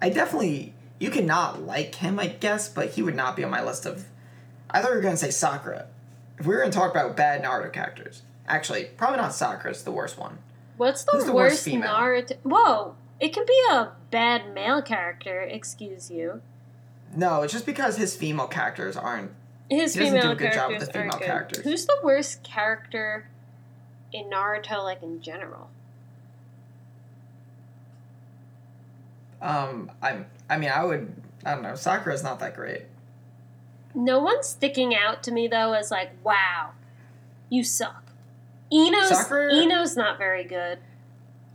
I 0.00 0.10
definitely 0.10 0.74
you 0.98 1.10
cannot 1.10 1.62
like 1.62 1.96
him, 1.96 2.18
I 2.18 2.28
guess, 2.28 2.68
but 2.68 2.90
he 2.90 3.02
would 3.02 3.16
not 3.16 3.36
be 3.36 3.44
on 3.44 3.50
my 3.50 3.62
list 3.62 3.86
of. 3.86 4.06
I 4.70 4.80
thought 4.80 4.90
you 4.90 4.96
were 4.96 5.02
gonna 5.02 5.16
say 5.16 5.30
Sakura. 5.30 5.86
If 6.38 6.46
we 6.46 6.54
were 6.54 6.60
gonna 6.60 6.72
talk 6.72 6.90
about 6.90 7.16
bad 7.16 7.42
Naruto 7.42 7.72
characters, 7.72 8.22
actually, 8.46 8.86
probably 8.96 9.18
not 9.18 9.34
Sakura's 9.34 9.82
the 9.84 9.90
worst 9.92 10.18
one. 10.18 10.38
What's 10.76 11.04
the, 11.04 11.12
the 11.12 11.32
worst 11.32 11.34
worst, 11.34 11.64
female? 11.64 11.94
Naruto? 11.94 12.36
Whoa! 12.42 12.96
It 13.20 13.32
can 13.32 13.44
be 13.46 13.60
a 13.70 13.92
bad 14.10 14.52
male 14.54 14.82
character. 14.82 15.40
Excuse 15.40 16.10
you. 16.10 16.42
No, 17.16 17.42
it's 17.42 17.52
just 17.52 17.66
because 17.66 17.96
his 17.96 18.16
female 18.16 18.48
characters 18.48 18.96
aren't. 18.96 19.30
His 19.70 19.94
He 19.94 20.00
doesn't 20.00 20.14
do 20.16 20.20
female 20.20 20.32
a 20.32 20.36
good 20.36 20.52
job 20.52 20.70
with 20.72 20.80
the 20.86 20.92
female 20.92 21.18
good. 21.18 21.26
characters. 21.26 21.64
Who's 21.64 21.86
the 21.86 21.98
worst 22.02 22.42
character 22.42 23.28
in 24.12 24.24
Naruto, 24.30 24.82
like 24.82 25.02
in 25.02 25.22
general? 25.22 25.70
Um, 29.44 29.90
I'm. 30.02 30.26
I 30.50 30.56
mean, 30.56 30.70
I 30.74 30.84
would. 30.84 31.14
I 31.44 31.54
don't 31.54 31.62
know. 31.62 31.76
Sakura's 31.76 32.24
not 32.24 32.40
that 32.40 32.56
great. 32.56 32.86
No 33.94 34.18
one's 34.18 34.48
sticking 34.48 34.94
out 34.94 35.22
to 35.22 35.30
me 35.30 35.46
though 35.46 35.72
as 35.74 35.90
like, 35.92 36.10
wow, 36.24 36.70
you 37.48 37.62
suck. 37.62 38.00
Ino's 38.72 39.10
Sakura- 39.10 39.54
Ino's 39.54 39.96
not 39.96 40.18
very 40.18 40.42
good, 40.42 40.78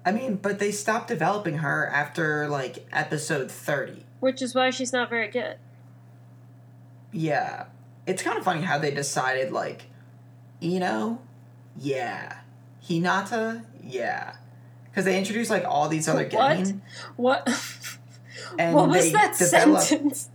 I 0.05 0.11
mean, 0.13 0.35
but 0.35 0.59
they 0.59 0.71
stopped 0.71 1.09
developing 1.09 1.57
her 1.57 1.87
after 1.87 2.47
like 2.47 2.87
episode 2.93 3.51
thirty. 3.51 4.05
which 4.21 4.41
is 4.41 4.55
why 4.55 4.69
she's 4.69 4.93
not 4.93 5.09
very 5.09 5.27
good. 5.27 5.57
Yeah, 7.11 7.65
it's 8.05 8.21
kind 8.21 8.37
of 8.37 8.45
funny 8.45 8.61
how 8.61 8.77
they 8.77 8.91
decided 8.91 9.51
like, 9.51 9.87
Ino, 10.63 11.19
yeah, 11.77 12.37
Hinata, 12.87 13.65
yeah, 13.83 14.35
because 14.89 15.05
they 15.05 15.17
introduced 15.17 15.49
like 15.49 15.65
all 15.65 15.87
these 15.87 16.07
other 16.07 16.27
What? 16.27 16.73
What? 17.15 17.47
and 18.59 18.75
what 18.75 18.89
was 18.89 19.11
that 19.11 19.37
develop 19.37 19.81
sentence? 19.81 20.29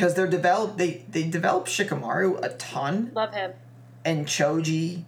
because 0.00 0.14
they're 0.14 0.26
developed. 0.26 0.78
They 0.78 1.04
they 1.08 1.24
developed 1.24 1.68
Shikamaru 1.68 2.42
a 2.42 2.50
ton 2.50 3.10
Love 3.14 3.34
him. 3.34 3.52
and 4.04 4.26
Choji, 4.26 5.04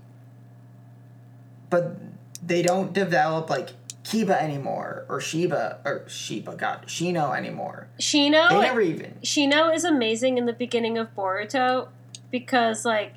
but 1.71 1.97
they 2.45 2.63
don't 2.63 2.93
develop 2.93 3.49
like 3.49 3.71
Kiba 4.05 4.41
anymore 4.41 5.07
or 5.09 5.21
Shiba 5.21 5.79
or 5.85 6.05
Shiba, 6.09 6.57
God, 6.57 6.85
Shino 6.87 7.37
anymore. 7.37 7.89
Shino. 7.99 8.51
They 8.51 8.61
never 8.61 8.81
even. 8.81 9.15
Shino 9.23 9.75
is 9.75 9.85
amazing 9.85 10.37
in 10.37 10.47
the 10.47 10.53
beginning 10.53 10.99
of 10.99 11.15
Boruto 11.15 11.89
because 12.31 12.85
like 12.85 13.15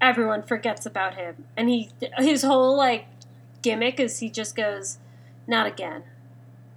everyone 0.00 0.42
forgets 0.42 0.84
about 0.84 1.14
him 1.14 1.44
and 1.56 1.70
he 1.70 1.90
his 2.18 2.42
whole 2.42 2.76
like 2.76 3.06
gimmick 3.62 3.98
is 3.98 4.18
he 4.18 4.28
just 4.28 4.54
goes 4.54 4.98
not 5.46 5.66
again. 5.66 6.02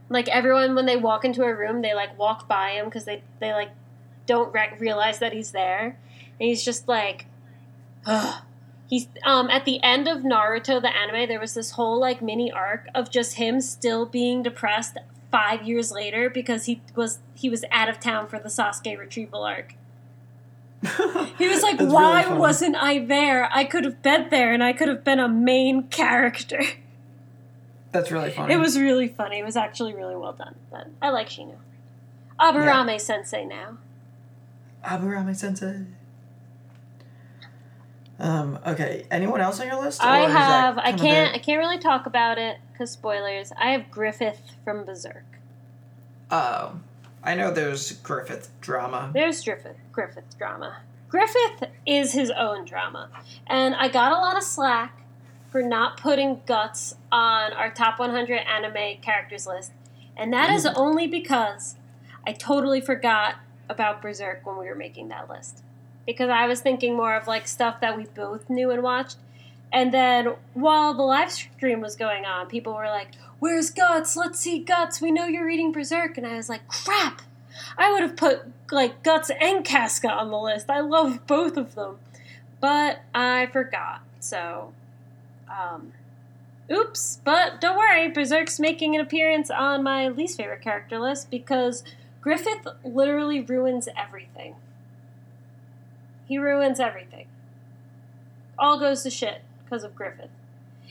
Like 0.09 0.27
everyone 0.29 0.75
when 0.75 0.85
they 0.85 0.95
walk 0.95 1.25
into 1.25 1.43
a 1.43 1.53
room 1.53 1.81
they 1.81 1.93
like 1.93 2.17
walk 2.17 2.47
by 2.47 2.71
him 2.71 2.85
because 2.85 3.05
they 3.05 3.23
they 3.39 3.51
like 3.53 3.71
don't 4.25 4.53
re- 4.53 4.75
realize 4.79 5.19
that 5.19 5.33
he's 5.33 5.51
there 5.51 5.97
and 6.39 6.49
he's 6.49 6.63
just 6.63 6.87
like 6.87 7.25
Ugh. 8.05 8.41
He's 8.87 9.07
um 9.25 9.49
at 9.49 9.65
the 9.65 9.83
end 9.83 10.07
of 10.07 10.19
Naruto 10.19 10.81
the 10.81 10.95
anime 10.95 11.27
there 11.27 11.39
was 11.39 11.53
this 11.53 11.71
whole 11.71 11.99
like 11.99 12.21
mini 12.21 12.51
arc 12.51 12.87
of 12.95 13.11
just 13.11 13.35
him 13.35 13.59
still 13.59 14.05
being 14.05 14.43
depressed 14.43 14.97
5 15.29 15.67
years 15.67 15.91
later 15.91 16.29
because 16.29 16.65
he 16.65 16.81
was 16.95 17.19
he 17.33 17.49
was 17.49 17.65
out 17.69 17.89
of 17.89 17.99
town 17.99 18.27
for 18.27 18.39
the 18.39 18.49
Sasuke 18.49 18.97
retrieval 18.97 19.43
arc. 19.43 19.75
He 21.37 21.47
was 21.47 21.61
like, 21.61 21.79
"Why 21.79 22.23
really 22.23 22.39
wasn't 22.39 22.75
I 22.75 22.99
there? 22.99 23.49
I 23.53 23.63
could 23.63 23.83
have 23.83 24.01
been 24.01 24.29
there 24.29 24.53
and 24.53 24.63
I 24.63 24.73
could 24.73 24.87
have 24.87 25.03
been 25.03 25.19
a 25.19 25.29
main 25.29 25.83
character." 25.83 26.61
That's 27.91 28.11
really 28.11 28.31
funny. 28.31 28.53
It 28.53 28.57
was 28.57 28.79
really 28.79 29.07
funny. 29.07 29.39
It 29.39 29.45
was 29.45 29.55
actually 29.55 29.93
really 29.93 30.15
well 30.15 30.33
done. 30.33 30.55
But 30.71 30.87
I 31.01 31.09
like 31.09 31.29
Shino. 31.29 31.55
Aburame 32.39 32.99
Sensei 32.99 33.45
now. 33.45 33.77
Aburame 34.85 35.35
Sensei. 35.35 35.85
Um. 38.19 38.59
Okay. 38.65 39.05
Anyone 39.11 39.41
else 39.41 39.59
on 39.59 39.67
your 39.67 39.81
list? 39.81 40.03
I 40.03 40.23
Or 40.23 40.27
is 40.27 40.33
that 40.33 40.39
have. 40.39 40.77
I 40.77 40.91
can't. 40.91 41.35
I 41.35 41.39
can't 41.39 41.59
really 41.59 41.77
talk 41.77 42.05
about 42.05 42.37
it 42.37 42.57
because 42.71 42.91
spoilers. 42.91 43.51
I 43.57 43.71
have 43.71 43.91
Griffith 43.91 44.41
from 44.63 44.85
Berserk. 44.85 45.23
Oh, 46.29 46.79
I 47.23 47.35
know 47.35 47.51
there's 47.51 47.91
Griffith 47.91 48.49
drama. 48.59 49.11
There's 49.13 49.43
Griffith. 49.43 49.77
Griffith 49.91 50.37
drama. 50.37 50.77
Griffith 51.09 51.69
is 51.85 52.11
his 52.13 52.31
own 52.31 52.65
drama, 52.65 53.09
and 53.45 53.75
I 53.75 53.87
got 53.87 54.11
a 54.11 54.15
lot 54.15 54.35
of 54.35 54.43
slack 54.43 55.03
for 55.57 55.63
not 55.63 55.99
putting 55.99 56.39
Guts 56.45 56.93
on 57.11 57.51
our 57.51 57.71
top 57.71 57.97
100 57.97 58.37
anime 58.37 59.01
characters 59.01 59.47
list, 59.47 59.71
and 60.15 60.31
that 60.31 60.51
is 60.51 60.67
Ooh. 60.67 60.73
only 60.75 61.07
because 61.07 61.77
I 62.27 62.33
totally 62.33 62.79
forgot 62.79 63.37
about 63.67 63.99
Berserk 63.99 64.45
when 64.45 64.57
we 64.57 64.67
were 64.67 64.75
making 64.75 65.07
that 65.07 65.27
list. 65.27 65.63
Because 66.05 66.29
I 66.29 66.45
was 66.45 66.61
thinking 66.61 66.95
more 66.95 67.15
of 67.15 67.25
like 67.25 67.47
stuff 67.47 67.81
that 67.81 67.97
we 67.97 68.05
both 68.05 68.51
knew 68.51 68.69
and 68.69 68.83
watched. 68.83 69.17
And 69.73 69.91
then 69.91 70.35
while 70.53 70.93
the 70.93 71.01
live 71.01 71.31
stream 71.31 71.81
was 71.81 71.95
going 71.95 72.23
on, 72.23 72.45
people 72.45 72.75
were 72.75 72.85
like, 72.85 73.15
Where's 73.39 73.71
Guts? 73.71 74.15
Let's 74.15 74.39
see 74.39 74.59
Guts. 74.59 75.01
We 75.01 75.09
know 75.09 75.25
you're 75.25 75.43
reading 75.43 75.71
Berserk. 75.71 76.19
And 76.19 76.27
I 76.27 76.35
was 76.35 76.49
like, 76.49 76.67
Crap! 76.67 77.23
I 77.79 77.91
would 77.91 78.03
have 78.03 78.15
put 78.15 78.43
like 78.71 79.01
Guts 79.01 79.31
and 79.41 79.65
Casca 79.65 80.07
on 80.07 80.29
the 80.29 80.37
list. 80.37 80.69
I 80.69 80.81
love 80.81 81.25
both 81.25 81.57
of 81.57 81.73
them. 81.73 81.97
But 82.61 83.01
I 83.15 83.47
forgot. 83.47 84.01
So, 84.19 84.73
um, 85.49 85.93
oops. 86.71 87.19
But 87.23 87.61
don't 87.61 87.77
worry, 87.77 88.09
Berserk's 88.09 88.59
making 88.59 88.95
an 88.95 89.01
appearance 89.01 89.49
on 89.49 89.83
my 89.83 90.07
least 90.07 90.37
favorite 90.37 90.61
character 90.61 90.99
list 90.99 91.29
because 91.29 91.83
Griffith 92.21 92.67
literally 92.83 93.39
ruins 93.39 93.87
everything. 93.97 94.55
He 96.27 96.37
ruins 96.37 96.79
everything. 96.79 97.27
All 98.59 98.79
goes 98.79 99.03
to 99.03 99.09
shit 99.09 99.41
because 99.63 99.83
of 99.83 99.95
Griffith. 99.95 100.29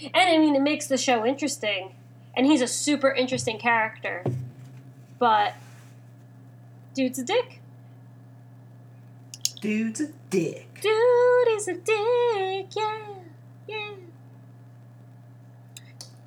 And 0.03 0.15
I 0.15 0.39
mean, 0.39 0.55
it 0.55 0.63
makes 0.63 0.87
the 0.87 0.97
show 0.97 1.27
interesting, 1.27 1.93
and 2.35 2.47
he's 2.47 2.61
a 2.61 2.67
super 2.67 3.11
interesting 3.11 3.59
character. 3.59 4.25
But, 5.19 5.55
dude's 6.95 7.19
a 7.19 7.25
dick. 7.25 7.61
Dude's 9.61 10.01
a 10.01 10.09
dick. 10.31 10.81
Dude 10.81 11.49
is 11.49 11.69
a 11.69 11.75
dick, 11.75 12.69
yeah, 12.77 12.99
yeah. 13.67 13.91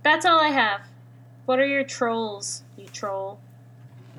That's 0.04 0.26
all 0.26 0.39
I 0.39 0.50
have. 0.50 0.82
What 1.45 1.60
are 1.60 1.66
your 1.66 1.84
trolls, 1.84 2.64
you 2.78 2.88
troll? 2.88 3.39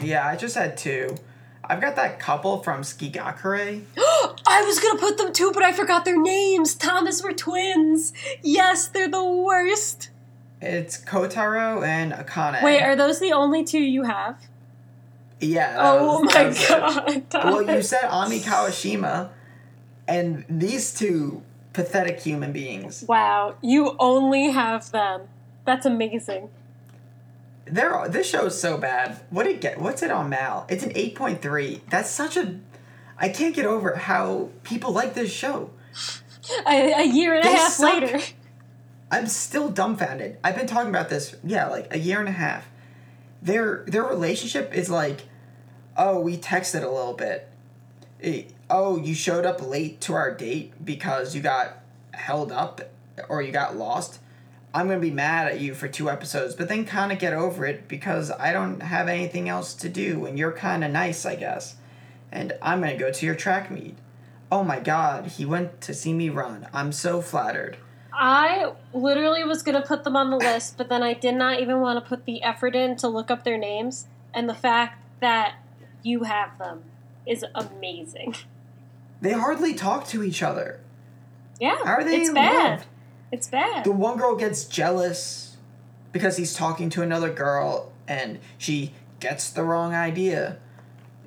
Yeah, 0.00 0.26
I 0.26 0.36
just 0.36 0.54
had 0.56 0.76
two. 0.76 1.16
I've 1.64 1.80
got 1.80 1.94
that 1.96 2.18
couple 2.18 2.62
from 2.62 2.82
Tsuki 2.82 3.12
ga 3.12 3.32
Kirei. 3.32 3.82
I 3.96 4.62
was 4.66 4.80
gonna 4.80 4.98
put 4.98 5.18
them 5.18 5.32
too, 5.32 5.52
but 5.54 5.62
I 5.62 5.72
forgot 5.72 6.04
their 6.04 6.20
names. 6.20 6.74
Thomas 6.74 7.22
were 7.22 7.32
twins. 7.32 8.12
Yes, 8.42 8.88
they're 8.88 9.08
the 9.10 9.24
worst. 9.24 10.10
It's 10.60 11.02
Kotaro 11.02 11.86
and 11.86 12.12
Akane. 12.12 12.62
Wait, 12.62 12.82
are 12.82 12.96
those 12.96 13.20
the 13.20 13.32
only 13.32 13.64
two 13.64 13.80
you 13.80 14.02
have? 14.04 14.36
yeah. 15.40 15.76
Oh 15.78 16.20
was- 16.20 16.34
my 16.34 16.68
god, 16.68 17.30
Thomas. 17.30 17.44
Well, 17.44 17.76
you 17.76 17.82
said 17.82 18.04
Ami 18.10 18.40
Kawashima, 18.40 19.30
and 20.08 20.44
these 20.48 20.92
two 20.92 21.42
pathetic 21.72 22.20
human 22.20 22.52
beings. 22.52 23.04
Wow, 23.06 23.54
you 23.62 23.94
only 23.98 24.50
have 24.50 24.90
them. 24.90 25.22
That's 25.64 25.86
amazing. 25.86 26.50
They're 27.66 28.08
this 28.08 28.28
show 28.28 28.46
is 28.46 28.60
so 28.60 28.78
bad. 28.78 29.20
What 29.30 29.46
it 29.46 29.60
get? 29.60 29.80
What's 29.80 30.02
it 30.02 30.10
on 30.10 30.30
MAL? 30.30 30.66
It's 30.68 30.82
an 30.82 30.92
eight 30.94 31.14
point 31.14 31.40
three. 31.42 31.82
That's 31.90 32.10
such 32.10 32.36
a. 32.36 32.56
I 33.18 33.28
can't 33.28 33.54
get 33.54 33.66
over 33.66 33.96
how 33.96 34.50
people 34.64 34.92
like 34.92 35.14
this 35.14 35.32
show. 35.32 35.70
A, 36.66 36.92
a 36.92 37.04
year 37.04 37.34
and 37.34 37.44
a 37.44 37.48
half 37.48 37.72
suck. 37.72 38.00
later. 38.00 38.18
I'm 39.10 39.26
still 39.26 39.68
dumbfounded. 39.68 40.38
I've 40.42 40.56
been 40.56 40.66
talking 40.66 40.88
about 40.88 41.08
this, 41.08 41.34
yeah, 41.42 41.66
like 41.66 41.92
a 41.92 41.98
year 41.98 42.20
and 42.20 42.28
a 42.28 42.32
half. 42.32 42.68
Their 43.42 43.84
their 43.86 44.04
relationship 44.04 44.72
is 44.74 44.88
like, 44.88 45.22
oh, 45.96 46.20
we 46.20 46.36
texted 46.36 46.82
a 46.82 46.88
little 46.88 47.14
bit. 47.14 47.48
Eh, 48.22 48.44
oh, 48.68 48.98
you 48.98 49.14
showed 49.14 49.44
up 49.44 49.66
late 49.66 50.00
to 50.02 50.14
our 50.14 50.34
date 50.34 50.84
because 50.84 51.34
you 51.34 51.42
got 51.42 51.78
held 52.12 52.52
up 52.52 52.80
or 53.28 53.42
you 53.42 53.50
got 53.50 53.76
lost. 53.76 54.20
I'm 54.72 54.86
gonna 54.88 55.00
be 55.00 55.10
mad 55.10 55.48
at 55.48 55.60
you 55.60 55.74
for 55.74 55.88
two 55.88 56.08
episodes, 56.10 56.54
but 56.54 56.68
then 56.68 56.84
kind 56.84 57.10
of 57.12 57.18
get 57.18 57.32
over 57.32 57.66
it 57.66 57.88
because 57.88 58.30
I 58.30 58.52
don't 58.52 58.80
have 58.80 59.08
anything 59.08 59.48
else 59.48 59.74
to 59.74 59.88
do, 59.88 60.26
and 60.26 60.38
you're 60.38 60.52
kind 60.52 60.84
of 60.84 60.90
nice, 60.92 61.26
I 61.26 61.34
guess. 61.36 61.76
And 62.30 62.52
I'm 62.62 62.80
gonna 62.80 62.96
go 62.96 63.10
to 63.10 63.26
your 63.26 63.34
track 63.34 63.70
meet. 63.70 63.96
Oh 64.52 64.62
my 64.64 64.80
god, 64.80 65.26
he 65.26 65.44
went 65.44 65.80
to 65.82 65.94
see 65.94 66.12
me 66.12 66.28
run. 66.28 66.66
I'm 66.72 66.92
so 66.92 67.20
flattered. 67.20 67.76
I 68.12 68.72
literally 68.92 69.44
was 69.44 69.62
going 69.62 69.80
to 69.80 69.86
put 69.86 70.02
them 70.04 70.16
on 70.16 70.30
the 70.30 70.36
list, 70.36 70.76
but 70.76 70.88
then 70.88 71.02
I 71.02 71.14
did 71.14 71.36
not 71.36 71.60
even 71.60 71.80
want 71.80 72.02
to 72.02 72.06
put 72.06 72.26
the 72.26 72.42
effort 72.42 72.74
in 72.74 72.96
to 72.96 73.08
look 73.08 73.30
up 73.30 73.44
their 73.44 73.56
names. 73.56 74.08
And 74.34 74.48
the 74.48 74.54
fact 74.54 75.02
that 75.20 75.54
you 76.02 76.24
have 76.24 76.58
them 76.58 76.82
is 77.24 77.44
amazing. 77.54 78.34
They 79.22 79.32
hardly 79.32 79.74
talk 79.74 80.06
to 80.08 80.24
each 80.24 80.42
other. 80.42 80.80
Yeah, 81.60 81.76
How 81.84 81.92
are 81.94 82.04
they 82.04 82.16
it's 82.22 82.30
bad. 82.30 82.80
love? 82.80 82.86
It's 83.32 83.48
bad. 83.48 83.84
The 83.84 83.92
one 83.92 84.16
girl 84.18 84.34
gets 84.36 84.64
jealous 84.64 85.56
because 86.12 86.36
he's 86.36 86.54
talking 86.54 86.90
to 86.90 87.02
another 87.02 87.30
girl 87.32 87.92
and 88.08 88.38
she 88.58 88.92
gets 89.20 89.50
the 89.50 89.62
wrong 89.62 89.94
idea. 89.94 90.58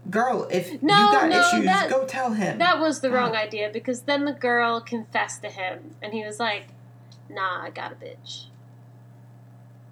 Girl, 0.10 0.48
if 0.52 0.82
No, 0.84 0.98
you 0.98 1.12
got 1.14 1.30
no, 1.30 1.40
issues, 1.40 1.66
that- 1.66 1.90
go 1.90 2.06
tell 2.06 2.32
him. 2.34 2.58
That 2.58 2.80
was 2.80 3.00
the 3.00 3.10
wrong 3.10 3.34
Ah. 3.36 3.40
idea 3.40 3.70
because 3.72 4.02
then 4.02 4.26
the 4.26 4.34
girl 4.34 4.82
confessed 4.82 5.42
to 5.44 5.50
him, 5.50 5.96
and 6.02 6.12
he 6.12 6.26
was 6.26 6.42
like, 6.42 6.66
"Nah, 7.30 7.64
I 7.64 7.70
got 7.70 7.94
a 7.94 7.96
bitch." 7.96 8.48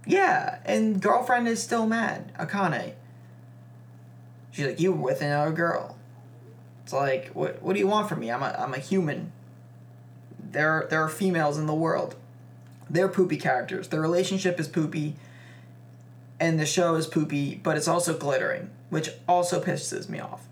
yeah, 0.05 0.59
and 0.65 1.01
girlfriend 1.01 1.47
is 1.47 1.61
still 1.63 1.85
mad. 1.85 2.33
Akane. 2.37 2.93
She's 4.51 4.65
like, 4.65 4.79
you 4.81 4.91
were 4.91 5.01
with 5.01 5.21
another 5.21 5.51
girl. 5.51 5.95
It's 6.83 6.91
like, 6.91 7.29
what? 7.29 7.61
What 7.61 7.73
do 7.73 7.79
you 7.79 7.87
want 7.87 8.09
from 8.09 8.19
me? 8.19 8.29
I'm 8.31 8.43
a, 8.43 8.53
I'm 8.59 8.73
a 8.73 8.79
human. 8.79 9.31
There, 10.51 10.87
there 10.89 11.01
are 11.01 11.09
females 11.09 11.57
in 11.57 11.65
the 11.65 11.73
world. 11.73 12.15
They're 12.89 13.07
poopy 13.07 13.37
characters. 13.37 13.87
Their 13.87 14.01
relationship 14.01 14.59
is 14.59 14.67
poopy. 14.67 15.15
and 16.39 16.59
the 16.59 16.65
show 16.65 16.95
is 16.95 17.05
poopy, 17.05 17.59
but 17.63 17.77
it's 17.77 17.87
also 17.87 18.17
glittering, 18.17 18.71
which 18.89 19.11
also 19.27 19.61
pisses 19.61 20.09
me 20.09 20.19
off. 20.19 20.47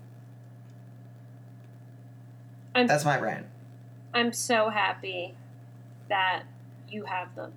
I'm 2.74 2.86
That's 2.86 3.04
my 3.04 3.18
rant. 3.18 3.46
I'm 4.14 4.32
so 4.32 4.70
happy 4.70 5.34
that 6.08 6.44
you 6.88 7.04
have 7.04 7.34
them. 7.34 7.52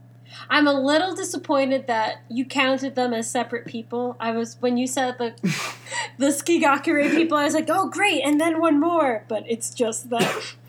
I'm 0.50 0.68
a 0.68 0.74
little 0.74 1.14
disappointed 1.16 1.86
that 1.88 2.22
you 2.30 2.44
counted 2.46 2.96
them 2.96 3.14
as 3.14 3.30
separate 3.30 3.66
people. 3.68 4.16
I 4.20 4.32
was 4.32 4.58
when 4.60 4.78
you 4.78 4.88
said 4.88 5.18
the 5.20 5.34
the 6.18 6.28
Tsuki 6.28 6.60
ga 6.60 6.80
Kirei 6.80 7.12
people, 7.12 7.38
I 7.38 7.46
was 7.46 7.54
like, 7.54 7.70
oh 7.70 7.88
great, 7.90 8.22
and 8.24 8.42
then 8.42 8.60
one 8.60 8.80
more, 8.80 9.26
but 9.28 9.44
it's 9.48 9.74
just 9.74 10.10
them. 10.10 10.24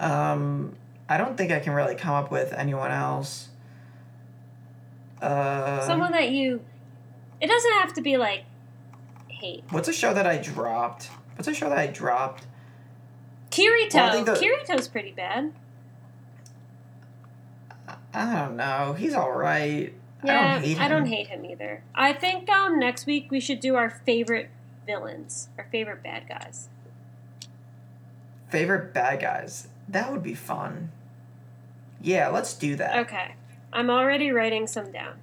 Um, 0.00 0.74
I 1.08 1.16
don't 1.16 1.36
think 1.36 1.50
I 1.52 1.58
can 1.60 1.72
really 1.72 1.94
come 1.94 2.14
up 2.14 2.30
with 2.30 2.52
anyone 2.52 2.90
else. 2.90 3.48
Uh, 5.20 5.80
Someone 5.86 6.12
that 6.12 6.30
you. 6.30 6.62
It 7.40 7.46
doesn't 7.48 7.72
have 7.74 7.94
to 7.94 8.00
be 8.02 8.16
like 8.16 8.44
hate. 9.28 9.64
What's 9.70 9.88
a 9.88 9.92
show 9.92 10.12
that 10.14 10.26
I 10.26 10.36
dropped? 10.38 11.06
What's 11.36 11.48
a 11.48 11.54
show 11.54 11.68
that 11.68 11.78
I 11.78 11.86
dropped? 11.86 12.46
Kirito. 13.50 13.94
Well, 13.94 14.24
the- 14.24 14.32
Kirito's 14.34 14.88
pretty 14.88 15.12
bad. 15.12 15.52
I 18.12 18.34
don't 18.34 18.56
know. 18.56 18.94
He's 18.98 19.14
all 19.14 19.32
right. 19.32 19.92
Yeah, 20.24 20.40
I 20.40 20.52
don't 20.54 20.62
hate 20.64 20.76
him. 20.76 20.82
I 20.82 20.88
don't 20.88 21.06
hate 21.06 21.26
him 21.28 21.44
either. 21.46 21.82
I 21.94 22.12
think 22.12 22.48
um 22.48 22.78
next 22.78 23.06
week 23.06 23.30
we 23.30 23.38
should 23.40 23.60
do 23.60 23.76
our 23.76 23.88
favorite 23.90 24.50
villains, 24.86 25.48
our 25.56 25.66
favorite 25.70 26.02
bad 26.02 26.28
guys. 26.28 26.68
Favorite 28.48 28.92
bad 28.92 29.20
guys. 29.20 29.68
That 29.88 30.12
would 30.12 30.22
be 30.22 30.34
fun. 30.34 30.90
Yeah, 32.00 32.28
let's 32.28 32.54
do 32.54 32.76
that. 32.76 32.98
Okay. 33.06 33.34
I'm 33.72 33.90
already 33.90 34.30
writing 34.30 34.66
some 34.66 34.92
down. 34.92 35.14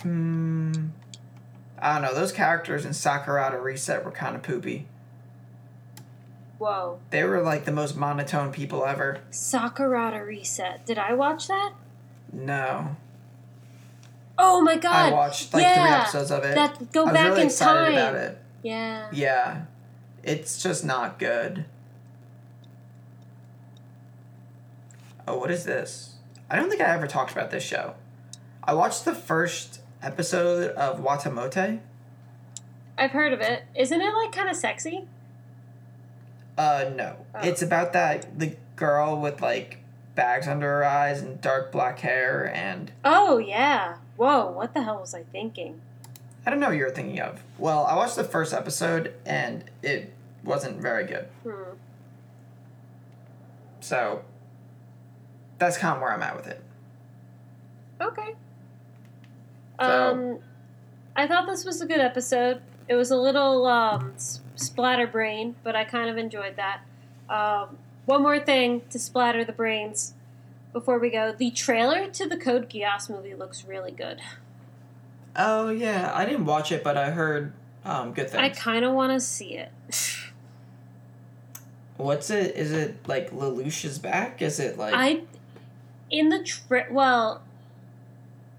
Hmm. 0.00 0.72
I 1.78 1.94
don't 1.94 2.02
know. 2.02 2.14
Those 2.14 2.32
characters 2.32 2.84
in 2.84 2.92
Sakurada 2.92 3.62
Reset 3.62 4.04
were 4.04 4.10
kind 4.10 4.36
of 4.36 4.42
poopy. 4.42 4.86
Whoa. 6.58 6.98
They 7.10 7.24
were 7.24 7.42
like 7.42 7.64
the 7.64 7.72
most 7.72 7.96
monotone 7.96 8.52
people 8.52 8.84
ever. 8.84 9.20
Sakurada 9.30 10.24
Reset. 10.24 10.86
Did 10.86 10.98
I 10.98 11.14
watch 11.14 11.48
that? 11.48 11.74
No. 12.32 12.96
Oh 14.38 14.60
my 14.62 14.76
god. 14.76 15.12
I 15.12 15.12
watched 15.12 15.52
like 15.52 15.62
three 15.62 15.82
episodes 15.82 16.30
of 16.30 16.44
it. 16.44 16.54
That 16.54 16.92
go 16.92 17.02
I 17.02 17.04
was 17.04 17.12
back 17.14 17.28
really 17.28 17.40
in 17.42 17.46
excited 17.46 17.80
time. 17.80 17.92
about 17.92 18.14
it. 18.14 18.38
Yeah. 18.62 19.08
Yeah. 19.12 19.62
It's 20.24 20.62
just 20.62 20.84
not 20.84 21.18
good. 21.18 21.66
Oh, 25.28 25.38
what 25.38 25.50
is 25.50 25.64
this? 25.64 26.16
I 26.50 26.56
don't 26.56 26.70
think 26.70 26.80
I 26.80 26.94
ever 26.94 27.06
talked 27.06 27.32
about 27.32 27.50
this 27.50 27.62
show. 27.62 27.94
I 28.62 28.72
watched 28.72 29.04
the 29.04 29.14
first 29.14 29.80
episode 30.02 30.70
of 30.72 31.00
Watamote. 31.00 31.80
I've 32.96 33.10
heard 33.10 33.32
of 33.32 33.40
it. 33.40 33.64
Isn't 33.74 34.00
it 34.00 34.14
like 34.14 34.32
kind 34.32 34.48
of 34.48 34.56
sexy? 34.56 35.06
Uh, 36.56 36.90
no. 36.94 37.16
Oh. 37.34 37.40
It's 37.42 37.62
about 37.62 37.92
that 37.92 38.38
the 38.38 38.56
girl 38.76 39.20
with 39.20 39.42
like 39.42 39.78
bags 40.14 40.46
under 40.46 40.68
her 40.68 40.84
eyes 40.84 41.20
and 41.20 41.40
dark 41.40 41.72
black 41.72 42.00
hair, 42.00 42.50
and 42.54 42.92
Oh 43.04 43.38
yeah. 43.38 43.96
Whoa, 44.16 44.50
what 44.50 44.72
the 44.72 44.82
hell 44.82 45.00
was 45.00 45.14
I 45.14 45.24
thinking? 45.24 45.80
I 46.46 46.50
don't 46.50 46.60
know 46.60 46.68
what 46.68 46.76
you're 46.76 46.90
thinking 46.90 47.20
of. 47.20 47.42
Well, 47.58 47.84
I 47.86 47.96
watched 47.96 48.16
the 48.16 48.24
first 48.24 48.52
episode 48.52 49.14
and 49.24 49.64
it 49.82 50.12
wasn't 50.42 50.78
very 50.80 51.04
good. 51.04 51.26
Hmm. 51.42 51.52
So 53.80 54.22
that's 55.58 55.78
kind 55.78 55.96
of 55.96 56.02
where 56.02 56.12
I'm 56.12 56.22
at 56.22 56.36
with 56.36 56.46
it. 56.46 56.62
Okay. 58.00 58.34
So- 59.80 60.10
Um, 60.10 60.38
I 61.16 61.26
thought 61.28 61.46
this 61.46 61.64
was 61.64 61.80
a 61.80 61.86
good 61.86 62.00
episode. 62.00 62.60
It 62.88 62.94
was 62.96 63.10
a 63.10 63.16
little 63.16 63.66
um, 63.66 64.14
splatter 64.56 65.06
brain, 65.06 65.54
but 65.62 65.74
I 65.76 65.84
kind 65.84 66.10
of 66.10 66.18
enjoyed 66.18 66.56
that. 66.56 66.80
Um, 67.30 67.78
one 68.04 68.22
more 68.22 68.38
thing 68.40 68.82
to 68.90 68.98
splatter 68.98 69.44
the 69.44 69.52
brains 69.52 70.12
before 70.72 70.98
we 70.98 71.08
go. 71.08 71.32
The 71.32 71.50
trailer 71.52 72.08
to 72.10 72.28
the 72.28 72.36
Code 72.36 72.68
Geass 72.68 73.08
movie 73.08 73.34
looks 73.34 73.64
really 73.64 73.92
good. 73.92 74.20
Oh 75.36 75.70
yeah, 75.70 76.12
I 76.14 76.24
didn't 76.24 76.46
watch 76.46 76.70
it, 76.72 76.84
but 76.84 76.96
I 76.96 77.10
heard 77.10 77.52
um, 77.84 78.12
good 78.12 78.30
things. 78.30 78.42
I 78.42 78.48
kind 78.50 78.84
of 78.84 78.92
want 78.92 79.12
to 79.12 79.20
see 79.20 79.56
it. 79.56 79.70
What's 81.96 82.30
it? 82.30 82.56
Is 82.56 82.72
it 82.72 83.06
like 83.06 83.30
Lelouch 83.30 83.84
is 83.84 83.98
back? 83.98 84.42
Is 84.42 84.58
it 84.58 84.78
like? 84.78 84.94
I 84.94 85.22
in 86.10 86.28
the 86.28 86.42
tra- 86.42 86.86
well, 86.90 87.42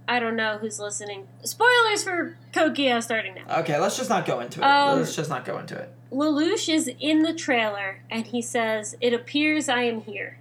I 0.07 0.19
don't 0.19 0.35
know 0.35 0.57
who's 0.57 0.79
listening. 0.79 1.27
Spoilers 1.43 2.03
for 2.03 2.37
Code 2.53 2.75
Geass 2.75 3.03
starting 3.03 3.35
now. 3.35 3.59
Okay, 3.59 3.79
let's 3.79 3.97
just 3.97 4.09
not 4.09 4.25
go 4.25 4.39
into 4.39 4.59
it. 4.61 4.65
Um, 4.65 4.99
let's 4.99 5.15
just 5.15 5.29
not 5.29 5.45
go 5.45 5.57
into 5.57 5.77
it. 5.77 5.91
Lelouch 6.11 6.73
is 6.73 6.89
in 6.99 7.23
the 7.23 7.33
trailer 7.33 7.99
and 8.09 8.27
he 8.27 8.41
says, 8.41 8.95
"It 9.01 9.13
appears 9.13 9.67
I 9.67 9.83
am 9.83 10.01
here." 10.01 10.39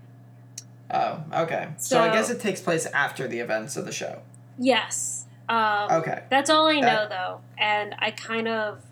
Oh, 0.91 1.25
okay. 1.33 1.69
So, 1.79 2.01
I 2.01 2.13
guess 2.13 2.31
it 2.31 2.41
takes 2.41 2.61
place 2.61 2.87
after 2.87 3.27
the 3.27 3.41
events 3.41 3.77
of 3.77 3.85
the 3.85 3.91
show. 3.93 4.21
Yes. 4.59 5.14
Um, 5.49 5.91
Okay. 5.91 6.23
That's 6.31 6.49
all 6.51 6.67
I 6.67 6.81
know, 6.81 6.87
That- 6.87 7.11
though, 7.11 7.41
and 7.59 7.95
I 7.99 8.11
kind 8.11 8.49
of 8.49 8.83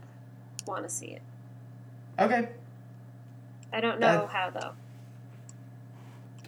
want 0.67 0.85
to 0.85 0.89
see 0.91 1.07
it. 1.07 1.23
Okay. 2.19 2.49
I 3.73 3.81
don't 3.81 3.99
know 4.01 4.27
That- 4.27 4.29
how 4.29 4.51
though. 4.51 4.73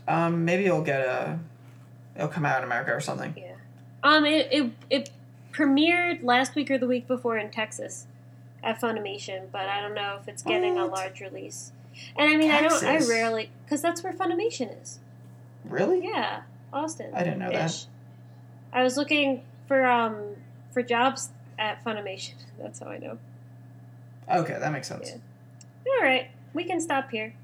Um, 0.07 0.45
maybe 0.45 0.67
it'll 0.67 0.83
get 0.83 1.01
a. 1.01 1.39
It'll 2.15 2.29
come 2.29 2.45
out 2.45 2.59
in 2.59 2.65
America 2.65 2.93
or 2.95 3.01
something. 3.01 3.35
Yeah. 3.37 3.55
Um. 4.03 4.27
It 4.27 4.49
it 4.53 4.73
it 4.91 5.11
premiered 5.53 6.23
last 6.23 6.55
week 6.55 6.71
or 6.71 6.77
the 6.79 6.87
week 6.87 7.09
before 7.09 7.39
in 7.39 7.51
Texas 7.51 8.07
at 8.63 8.79
Funimation, 8.81 9.51
but 9.51 9.69
I 9.69 9.81
don't 9.81 9.95
know 9.95 10.19
if 10.21 10.29
it's 10.29 10.43
getting 10.43 10.79
a 10.79 10.85
large 10.85 11.21
release. 11.21 11.73
And 12.17 12.29
I 12.31 12.37
mean, 12.37 12.51
I 12.51 12.61
don't. 12.61 12.85
I 12.85 12.99
rarely 12.99 13.51
because 13.65 13.81
that's 13.81 14.03
where 14.03 14.13
Funimation 14.13 14.81
is. 14.83 14.99
Really? 15.65 16.05
Yeah, 16.05 16.43
Austin. 16.73 17.11
I 17.15 17.25
didn't 17.25 17.39
know 17.39 17.51
that. 17.51 17.87
I 18.73 18.83
was 18.83 18.97
looking 18.99 19.43
for 19.67 19.87
um 19.87 20.37
for 20.73 20.83
jobs 20.83 21.31
at 21.59 21.83
Funimation. 21.85 22.35
That's 22.59 22.81
how 22.81 22.87
I 22.87 22.99
know. 22.99 23.19
Okay, 24.33 24.57
that 24.59 24.73
makes 24.73 24.89
sense. 24.89 25.11
Yeah. 25.87 25.93
All 25.93 26.03
right, 26.03 26.31
we 26.53 26.65
can 26.65 26.81
stop 26.81 27.11
here. 27.11 27.35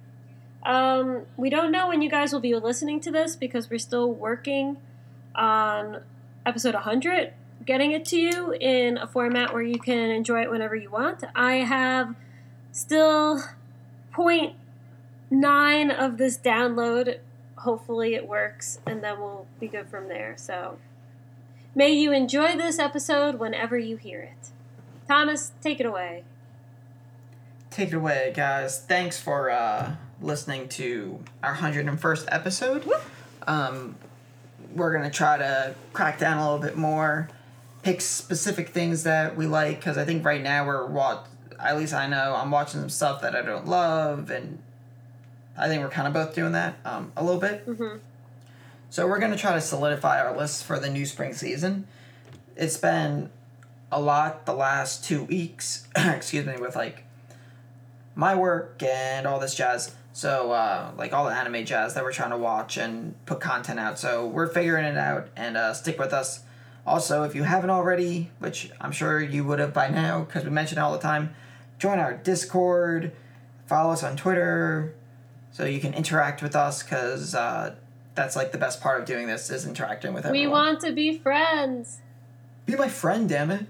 Um, 0.62 1.22
we 1.36 1.48
don't 1.50 1.70
know 1.70 1.88
when 1.88 2.02
you 2.02 2.10
guys 2.10 2.32
will 2.32 2.40
be 2.40 2.54
listening 2.54 3.00
to 3.00 3.10
this 3.10 3.36
because 3.36 3.70
we're 3.70 3.78
still 3.78 4.12
working 4.12 4.76
on 5.34 6.02
episode 6.44 6.74
100, 6.74 7.32
getting 7.64 7.92
it 7.92 8.04
to 8.06 8.18
you 8.18 8.52
in 8.52 8.98
a 8.98 9.06
format 9.06 9.52
where 9.52 9.62
you 9.62 9.78
can 9.78 10.10
enjoy 10.10 10.42
it 10.42 10.50
whenever 10.50 10.74
you 10.74 10.90
want. 10.90 11.24
I 11.34 11.54
have 11.56 12.14
still 12.72 13.42
nine 15.30 15.90
of 15.90 16.18
this 16.18 16.36
download. 16.36 17.18
Hopefully, 17.56 18.14
it 18.14 18.26
works, 18.26 18.80
and 18.86 19.02
then 19.02 19.20
we'll 19.20 19.46
be 19.58 19.68
good 19.68 19.88
from 19.88 20.08
there. 20.08 20.34
So, 20.36 20.78
may 21.74 21.90
you 21.90 22.12
enjoy 22.12 22.56
this 22.56 22.78
episode 22.78 23.36
whenever 23.38 23.78
you 23.78 23.96
hear 23.96 24.20
it. 24.20 24.50
Thomas, 25.08 25.52
take 25.62 25.80
it 25.80 25.86
away. 25.86 26.24
Take 27.70 27.88
it 27.88 27.94
away, 27.94 28.32
guys. 28.34 28.80
Thanks 28.80 29.20
for 29.20 29.50
uh, 29.50 29.94
listening 30.20 30.68
to 30.70 31.20
our 31.42 31.56
101st 31.56 32.26
episode. 32.28 32.88
Um, 33.46 33.96
we're 34.74 34.92
going 34.92 35.08
to 35.08 35.16
try 35.16 35.38
to 35.38 35.74
crack 35.92 36.18
down 36.18 36.38
a 36.38 36.44
little 36.44 36.58
bit 36.58 36.76
more, 36.76 37.28
pick 37.82 38.00
specific 38.00 38.70
things 38.70 39.04
that 39.04 39.36
we 39.36 39.46
like, 39.46 39.76
because 39.76 39.98
I 39.98 40.04
think 40.04 40.24
right 40.24 40.42
now 40.42 40.66
we're, 40.66 40.86
what, 40.86 41.26
at 41.58 41.76
least 41.76 41.94
I 41.94 42.06
know, 42.06 42.34
I'm 42.36 42.50
watching 42.50 42.80
some 42.80 42.90
stuff 42.90 43.22
that 43.22 43.34
I 43.34 43.42
don't 43.42 43.66
love, 43.66 44.30
and 44.30 44.58
I 45.56 45.68
think 45.68 45.82
we're 45.82 45.90
kind 45.90 46.06
of 46.06 46.14
both 46.14 46.34
doing 46.34 46.52
that 46.52 46.76
um, 46.84 47.12
a 47.16 47.24
little 47.24 47.40
bit. 47.40 47.60
hmm 47.62 47.96
So 48.90 49.06
we're 49.06 49.20
gonna 49.20 49.36
try 49.36 49.54
to 49.54 49.60
solidify 49.60 50.20
our 50.20 50.36
list 50.36 50.64
for 50.64 50.80
the 50.80 50.90
new 50.90 51.06
spring 51.06 51.32
season. 51.32 51.86
It's 52.56 52.76
been 52.76 53.30
a 53.92 54.00
lot 54.00 54.46
the 54.46 54.52
last 54.52 55.04
two 55.04 55.22
weeks, 55.22 55.86
excuse 55.96 56.44
me, 56.44 56.56
with 56.58 56.74
like 56.74 57.04
my 58.16 58.34
work 58.34 58.82
and 58.82 59.28
all 59.28 59.38
this 59.38 59.54
jazz. 59.54 59.94
So 60.12 60.50
uh, 60.50 60.90
like 60.98 61.12
all 61.12 61.26
the 61.26 61.30
anime 61.30 61.64
jazz 61.64 61.94
that 61.94 62.02
we're 62.02 62.12
trying 62.12 62.30
to 62.30 62.36
watch 62.36 62.76
and 62.78 63.14
put 63.26 63.38
content 63.38 63.78
out. 63.78 63.96
So 63.96 64.26
we're 64.26 64.48
figuring 64.48 64.84
it 64.84 64.98
out 64.98 65.28
and 65.36 65.56
uh, 65.56 65.72
stick 65.72 65.96
with 65.96 66.12
us. 66.12 66.40
Also, 66.84 67.22
if 67.22 67.32
you 67.32 67.44
haven't 67.44 67.70
already, 67.70 68.32
which 68.40 68.72
I'm 68.80 68.90
sure 68.90 69.20
you 69.20 69.44
would 69.44 69.60
have 69.60 69.72
by 69.72 69.88
now 69.88 70.24
because 70.24 70.42
we 70.42 70.50
mention 70.50 70.78
it 70.78 70.80
all 70.80 70.90
the 70.90 70.98
time, 70.98 71.32
join 71.78 72.00
our 72.00 72.14
Discord, 72.14 73.12
follow 73.66 73.92
us 73.92 74.02
on 74.02 74.16
Twitter, 74.16 74.96
so 75.52 75.64
you 75.64 75.78
can 75.78 75.94
interact 75.94 76.42
with 76.42 76.56
us 76.56 76.82
because 76.82 77.36
uh, 77.36 77.76
that's 78.14 78.36
like 78.36 78.52
the 78.52 78.58
best 78.58 78.80
part 78.80 79.00
of 79.00 79.06
doing 79.06 79.26
this 79.26 79.50
is 79.50 79.66
interacting 79.66 80.12
with 80.12 80.26
everyone. 80.26 80.46
We 80.46 80.52
want 80.52 80.80
to 80.80 80.92
be 80.92 81.18
friends. 81.18 81.98
be 82.66 82.76
my 82.76 82.88
friend, 82.88 83.28
damn 83.28 83.50
it. 83.50 83.66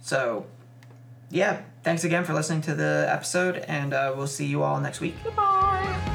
So, 0.00 0.46
yeah, 1.30 1.62
thanks 1.82 2.04
again 2.04 2.24
for 2.24 2.34
listening 2.34 2.60
to 2.62 2.74
the 2.74 3.06
episode, 3.08 3.58
and 3.68 3.94
uh, 3.94 4.12
we'll 4.16 4.26
see 4.26 4.46
you 4.46 4.62
all 4.62 4.80
next 4.80 5.00
week. 5.00 5.16
Goodbye. 5.22 6.13